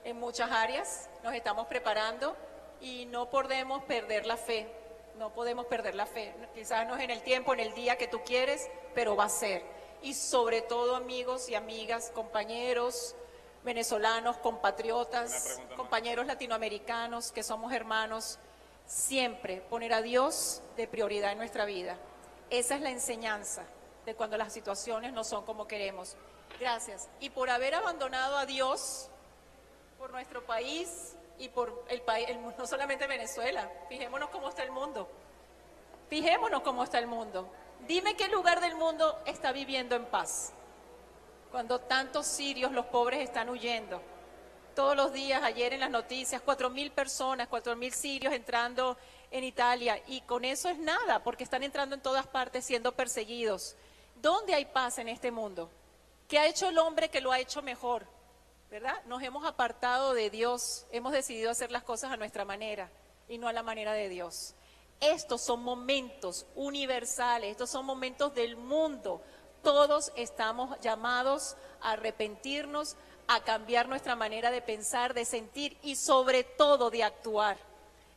En 0.05 0.17
muchas 0.17 0.49
áreas 0.53 1.09
nos 1.21 1.33
estamos 1.33 1.67
preparando 1.67 2.37
y 2.79 3.05
no 3.07 3.29
podemos 3.29 3.83
perder 3.83 4.25
la 4.25 4.37
fe, 4.37 4.84
no 5.17 5.33
podemos 5.33 5.65
perder 5.65 5.95
la 5.95 6.05
fe. 6.05 6.33
Quizás 6.53 6.87
no 6.87 6.95
es 6.95 7.03
en 7.03 7.11
el 7.11 7.21
tiempo, 7.21 7.53
en 7.53 7.59
el 7.59 7.73
día 7.73 7.97
que 7.97 8.07
tú 8.07 8.21
quieres, 8.25 8.69
pero 8.93 9.15
va 9.15 9.25
a 9.25 9.29
ser. 9.29 9.63
Y 10.01 10.13
sobre 10.13 10.61
todo 10.61 10.95
amigos 10.95 11.49
y 11.49 11.55
amigas, 11.55 12.11
compañeros 12.13 13.15
venezolanos, 13.63 14.37
compatriotas, 14.37 15.59
compañeros 15.75 16.27
latinoamericanos, 16.27 17.31
que 17.31 17.41
somos 17.41 17.73
hermanos, 17.73 18.37
siempre 18.85 19.61
poner 19.61 19.91
a 19.93 20.03
Dios 20.03 20.61
de 20.77 20.87
prioridad 20.87 21.31
en 21.31 21.39
nuestra 21.39 21.65
vida. 21.65 21.97
Esa 22.51 22.75
es 22.75 22.81
la 22.81 22.91
enseñanza 22.91 23.63
de 24.05 24.13
cuando 24.13 24.37
las 24.37 24.53
situaciones 24.53 25.13
no 25.13 25.23
son 25.23 25.45
como 25.45 25.67
queremos. 25.67 26.15
Gracias. 26.59 27.09
Y 27.19 27.31
por 27.31 27.49
haber 27.49 27.73
abandonado 27.73 28.37
a 28.37 28.45
Dios, 28.45 29.09
por 29.97 30.11
nuestro 30.11 30.45
país, 30.45 31.14
y 31.37 31.49
por 31.49 31.83
el 31.89 32.01
país, 32.01 32.27
no 32.57 32.67
solamente 32.67 33.07
Venezuela, 33.07 33.69
fijémonos 33.89 34.29
cómo 34.29 34.49
está 34.49 34.63
el 34.63 34.71
mundo. 34.71 35.09
Fijémonos 36.09 36.61
cómo 36.61 36.83
está 36.83 36.99
el 36.99 37.07
mundo. 37.07 37.49
Dime 37.87 38.15
qué 38.15 38.27
lugar 38.27 38.61
del 38.61 38.75
mundo 38.75 39.19
está 39.25 39.51
viviendo 39.51 39.95
en 39.95 40.05
paz. 40.05 40.53
Cuando 41.51 41.79
tantos 41.79 42.25
sirios, 42.25 42.71
los 42.71 42.85
pobres, 42.87 43.21
están 43.21 43.49
huyendo. 43.49 44.01
Todos 44.75 44.95
los 44.95 45.13
días, 45.13 45.41
ayer 45.43 45.73
en 45.73 45.79
las 45.79 45.89
noticias, 45.89 46.41
cuatro 46.41 46.69
mil 46.69 46.91
personas, 46.91 47.47
cuatro 47.47 47.75
mil 47.75 47.93
sirios 47.93 48.33
entrando 48.33 48.97
en 49.31 49.43
Italia. 49.43 50.01
Y 50.07 50.21
con 50.21 50.45
eso 50.45 50.69
es 50.69 50.77
nada, 50.77 51.23
porque 51.23 51.43
están 51.43 51.63
entrando 51.63 51.95
en 51.95 52.01
todas 52.01 52.27
partes 52.27 52.65
siendo 52.65 52.91
perseguidos. 52.91 53.75
¿Dónde 54.15 54.53
hay 54.53 54.65
paz 54.65 54.97
en 54.97 55.07
este 55.07 55.31
mundo? 55.31 55.69
¿Qué 56.27 56.39
ha 56.39 56.47
hecho 56.47 56.67
el 56.67 56.77
hombre 56.77 57.09
que 57.09 57.21
lo 57.21 57.31
ha 57.31 57.39
hecho 57.39 57.61
mejor? 57.61 58.05
¿Verdad? 58.69 59.03
Nos 59.05 59.21
hemos 59.23 59.45
apartado 59.45 60.13
de 60.13 60.29
Dios, 60.29 60.85
hemos 60.91 61.11
decidido 61.11 61.51
hacer 61.51 61.71
las 61.71 61.83
cosas 61.83 62.11
a 62.11 62.17
nuestra 62.17 62.45
manera 62.45 62.89
y 63.27 63.37
no 63.37 63.47
a 63.47 63.53
la 63.53 63.63
manera 63.63 63.93
de 63.93 64.09
Dios. 64.09 64.55
Estos 64.99 65.41
son 65.41 65.63
momentos 65.63 66.45
universales, 66.55 67.51
estos 67.51 67.69
son 67.69 67.85
momentos 67.85 68.33
del 68.33 68.55
mundo. 68.55 69.21
Todos 69.61 70.11
estamos 70.15 70.79
llamados 70.81 71.55
a 71.81 71.91
arrepentirnos, 71.91 72.95
a 73.27 73.43
cambiar 73.43 73.87
nuestra 73.87 74.15
manera 74.15 74.51
de 74.51 74.61
pensar, 74.61 75.13
de 75.13 75.25
sentir 75.25 75.77
y 75.81 75.95
sobre 75.95 76.43
todo 76.43 76.89
de 76.89 77.03
actuar. 77.03 77.57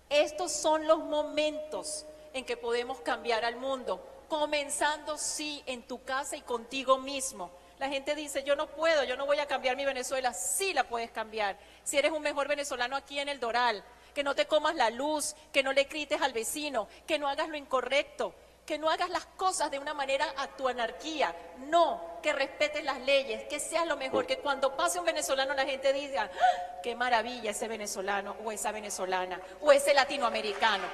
Estos 0.09 0.53
son 0.53 0.87
los 0.87 0.99
momentos 1.01 2.07
en 2.33 2.45
que 2.45 2.57
podemos 2.57 3.01
cambiar 3.01 3.45
al 3.45 3.57
mundo, 3.57 4.05
comenzando 4.29 5.19
sí 5.19 5.63
en 5.67 5.83
tu 5.83 6.03
casa 6.05 6.37
y 6.37 6.43
contigo 6.43 6.99
mismo 6.99 7.51
la 7.79 7.89
gente 7.89 8.15
dice, 8.15 8.43
yo 8.43 8.57
no 8.57 8.67
puedo, 8.67 9.05
yo 9.05 9.17
no 9.17 9.27
voy 9.27 9.39
a 9.39 9.47
cambiar 9.47 9.77
mi 9.77 9.85
Venezuela. 9.85 10.33
Sí 10.35 10.73
la 10.73 10.85
puedes 10.85 11.11
cambiar. 11.11 11.57
Si 11.85 11.97
eres 11.97 12.11
un 12.11 12.23
mejor 12.23 12.49
venezolano 12.49 12.97
aquí 12.97 13.21
en 13.21 13.29
el 13.29 13.39
Doral, 13.39 13.85
que 14.15 14.25
no 14.25 14.35
te 14.35 14.47
comas 14.47 14.75
la 14.75 14.91
luz, 14.91 15.37
que 15.53 15.63
no 15.63 15.73
le 15.73 15.85
grites 15.85 16.21
al 16.21 16.33
vecino, 16.33 16.89
que 17.07 17.19
no 17.19 17.29
hagas 17.29 17.49
lo 17.49 17.57
incorrecto, 17.57 18.35
que 18.67 18.79
no 18.79 18.91
hagas 18.91 19.11
las 19.11 19.27
cosas 19.27 19.71
de 19.71 19.79
una 19.79 19.95
manera 19.95 20.27
a 20.37 20.49
tu 20.49 20.69
anarquía. 20.69 21.35
No, 21.69 22.19
que 22.21 22.33
respetes 22.33 22.83
las 22.83 22.99
leyes, 23.01 23.45
que 23.45 23.61
seas 23.61 23.87
lo 23.87 23.97
mejor, 23.97 24.27
que 24.27 24.39
cuando 24.39 24.77
pase 24.77 24.99
un 24.99 25.07
venezolano 25.07 25.55
la 25.55 25.65
gente 25.65 25.93
diga, 25.93 26.31
¡Ah! 26.33 26.81
qué 26.83 26.97
maravilla 26.97 27.53
ese 27.53 27.69
venezolano 27.69 28.37
o 28.45 28.51
esa 28.51 28.73
venezolana 28.73 29.41
o 29.61 29.71
ese 29.71 29.95
latinoamericano. 29.95 30.85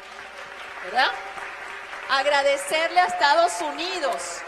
¿Verdad? 0.85 1.11
Agradecerle 2.11 3.01
a 3.01 3.07
Estados 3.07 3.59
Unidos 3.63 4.43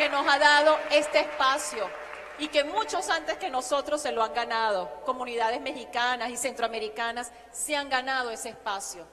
que 0.00 0.08
nos 0.08 0.26
ha 0.26 0.38
dado 0.38 0.78
este 0.90 1.20
espacio 1.20 1.86
y 2.38 2.48
que 2.48 2.64
muchos 2.64 3.10
antes 3.10 3.36
que 3.36 3.50
nosotros 3.50 4.00
se 4.00 4.12
lo 4.12 4.22
han 4.22 4.32
ganado, 4.32 4.90
comunidades 5.04 5.60
mexicanas 5.60 6.30
y 6.30 6.38
centroamericanas 6.38 7.30
se 7.52 7.76
han 7.76 7.90
ganado 7.90 8.30
ese 8.30 8.48
espacio. 8.48 9.06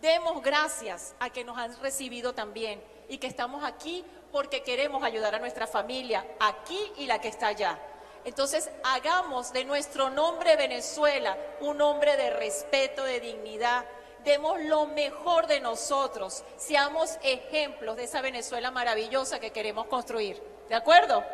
Demos 0.00 0.42
gracias 0.42 1.14
a 1.20 1.28
que 1.28 1.44
nos 1.44 1.58
han 1.58 1.78
recibido 1.82 2.32
también 2.32 2.82
y 3.10 3.18
que 3.18 3.26
estamos 3.26 3.62
aquí 3.62 4.06
porque 4.32 4.62
queremos 4.62 5.04
ayudar 5.04 5.34
a 5.34 5.38
nuestra 5.38 5.66
familia 5.66 6.24
aquí 6.40 6.80
y 6.96 7.04
la 7.04 7.20
que 7.20 7.28
está 7.28 7.48
allá. 7.48 7.78
Entonces, 8.24 8.70
hagamos 8.84 9.52
de 9.52 9.66
nuestro 9.66 10.08
nombre 10.08 10.56
Venezuela 10.56 11.36
un 11.60 11.76
nombre 11.76 12.16
de 12.16 12.30
respeto, 12.30 13.04
de 13.04 13.20
dignidad, 13.20 13.84
demos 14.24 14.60
lo 14.62 14.86
mejor 14.86 15.46
de 15.46 15.60
nosotros, 15.60 16.44
seamos 16.56 17.18
ejemplos 17.22 17.96
de 17.96 18.04
esa 18.04 18.20
Venezuela 18.20 18.70
maravillosa 18.70 19.40
que 19.40 19.50
queremos 19.50 19.86
construir. 19.86 20.42
¿De 20.68 20.74
acuerdo? 20.74 21.24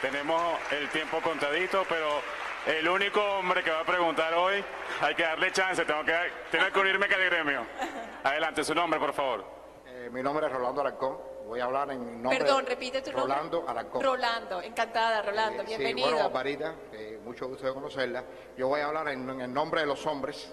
Tenemos 0.00 0.40
el 0.70 0.88
tiempo 0.90 1.20
contadito, 1.20 1.84
pero 1.88 2.06
el 2.66 2.88
único 2.88 3.20
hombre 3.20 3.62
que 3.62 3.70
va 3.70 3.80
a 3.80 3.84
preguntar 3.84 4.32
hoy, 4.34 4.64
hay 5.00 5.14
que 5.14 5.22
darle 5.22 5.52
chance, 5.52 5.84
tengo 5.84 6.04
que, 6.04 6.14
tener 6.50 6.72
que 6.72 6.78
unirme 6.78 7.08
que 7.08 7.16
de 7.16 7.26
gremio. 7.26 7.66
Adelante, 8.24 8.64
su 8.64 8.74
nombre, 8.74 8.98
por 8.98 9.12
favor. 9.12 9.44
Eh, 9.86 10.08
mi 10.10 10.22
nombre 10.22 10.46
es 10.46 10.52
Rolando 10.52 10.80
Alarcón. 10.80 11.18
Voy 11.46 11.60
a 11.60 11.64
hablar 11.64 11.90
en 11.90 12.22
nombre 12.22 12.38
Perdón, 12.38 12.64
repite 12.64 13.02
tu 13.02 13.10
nombre. 13.10 13.34
Rolando 13.34 13.68
Alarcón. 13.68 14.02
Rolando, 14.02 14.62
encantada, 14.62 15.20
Rolando, 15.22 15.62
Eh, 15.62 15.66
bienvenido. 15.66 16.08
Sí, 16.08 16.14
bueno, 16.14 16.28
Barbarita, 16.30 16.74
eh, 16.92 17.20
mucho 17.24 17.48
gusto 17.48 17.66
de 17.66 17.74
conocerla. 17.74 18.24
Yo 18.56 18.68
voy 18.68 18.80
a 18.80 18.86
hablar 18.86 19.08
en, 19.08 19.28
en 19.28 19.40
el 19.40 19.52
nombre 19.52 19.80
de 19.80 19.86
los 19.86 20.06
hombres 20.06 20.50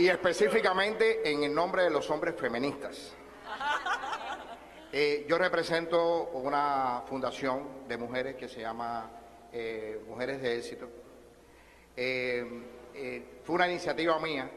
y 0.00 0.08
específicamente 0.08 1.30
en 1.30 1.44
el 1.44 1.54
nombre 1.54 1.82
de 1.82 1.90
los 1.90 2.08
hombres 2.08 2.34
feministas. 2.34 3.12
Eh, 4.92 5.26
yo 5.28 5.36
represento 5.36 6.30
una 6.30 7.02
fundación 7.06 7.86
de 7.86 7.98
mujeres 7.98 8.34
que 8.34 8.48
se 8.48 8.62
llama 8.62 9.10
eh, 9.52 10.02
Mujeres 10.08 10.40
de 10.40 10.56
Éxito. 10.56 10.88
Eh, 11.94 12.64
fue 13.44 13.54
una 13.56 13.68
iniciativa 13.68 14.18
mía. 14.18 14.50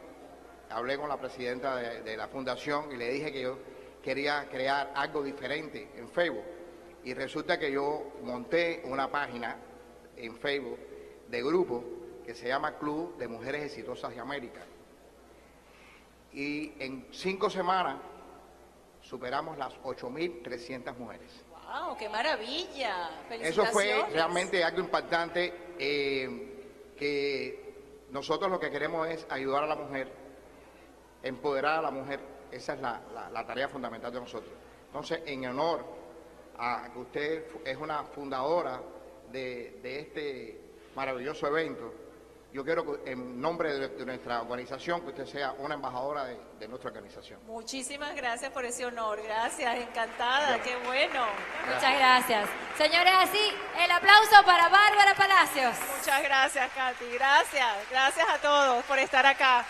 Hablé 0.70 0.98
con 0.98 1.10
la 1.10 1.18
presidenta 1.18 1.76
de, 1.76 2.02
de 2.04 2.18
la 2.18 2.30
fundación 2.30 2.92
y 2.94 2.96
le 2.96 3.12
dije 3.12 3.34
que 3.34 3.42
yo 3.42 3.60
quería 4.02 4.48
crear 4.50 4.94
algo 4.96 5.22
diferente 5.22 5.90
en 5.98 6.08
Facebook. 6.08 6.46
Y 7.04 7.14
resulta 7.14 7.60
que 7.60 7.70
yo 7.70 8.14
monté 8.24 8.82
una 8.86 9.12
página 9.12 9.58
en 10.16 10.38
Facebook 10.38 10.80
de 11.28 11.44
grupo 11.44 11.84
que 12.26 12.34
se 12.34 12.48
llama 12.48 12.78
Club 12.78 13.18
de 13.18 13.28
Mujeres 13.28 13.64
Exitosas 13.66 14.16
de 14.16 14.22
América. 14.22 14.62
Y 16.34 16.74
en 16.80 17.08
cinco 17.12 17.50
semanas 17.50 17.98
superamos 19.02 19.58
las 19.58 19.74
8.300 19.84 20.96
mujeres. 20.98 21.30
¡Wow! 21.50 21.98
¡Qué 21.98 22.10
maravilla! 22.10 23.10
Eso 23.30 23.66
fue 23.74 24.06
realmente 24.12 24.64
algo 24.64 24.80
impactante 24.80 25.54
eh, 25.80 26.94
que 26.98 28.06
nosotros 28.12 28.50
lo 28.52 28.60
que 28.60 28.70
queremos 28.72 29.08
es 29.08 29.26
ayudar 29.30 29.64
a 29.64 29.68
la 29.68 29.76
mujer, 29.76 30.12
empoderar 31.22 31.80
a 31.80 31.82
la 31.84 31.92
mujer. 31.92 32.20
Esa 32.52 32.74
es 32.74 32.82
la, 32.82 33.02
la- 33.14 33.30
la 33.30 33.46
tarea 33.46 33.68
fundamental 33.68 34.12
de 34.14 34.20
nosotros. 34.20 34.54
Entonces, 34.88 35.22
en 35.26 35.46
honor 35.48 35.84
a 36.58 36.90
que 36.94 37.00
usted 37.00 37.46
es 37.66 37.78
una 37.78 38.04
fundadora 38.04 38.80
de, 39.32 39.80
de 39.82 40.00
este 40.00 40.62
maravilloso 40.96 41.48
evento, 41.48 41.92
yo 42.54 42.64
quiero 42.64 42.86
que 42.86 43.12
en 43.12 43.42
nombre 43.42 43.74
de, 43.74 43.88
de 43.90 44.06
nuestra 44.06 44.42
organización 44.44 45.02
que 45.02 45.10
usted 45.10 45.26
sea 45.26 45.54
una 45.58 45.74
embajadora 45.74 46.26
de, 46.26 46.38
de 46.60 46.68
nuestra 46.68 46.90
organización. 46.90 47.40
Muchísimas 47.48 48.16
gracias 48.16 48.52
por 48.52 48.64
ese 48.64 48.86
honor. 48.86 49.20
Gracias, 49.24 49.76
encantada. 49.76 50.62
¡Qué 50.62 50.76
bueno! 50.86 51.26
Muchas 51.66 51.98
gracias. 51.98 52.50
Señores, 52.78 53.14
así, 53.18 53.54
el 53.84 53.92
aplauso 53.92 54.36
para 54.46 54.70
Bárbara 54.70 55.16
Palacios. 55.16 55.76
Muchas 55.98 56.22
gracias, 56.22 56.72
Katy. 56.74 57.06
Gracias. 57.14 57.90
Gracias 57.90 58.30
a 58.30 58.38
todos 58.38 58.84
por 58.86 59.00
estar 59.00 59.26
acá. 59.26 59.66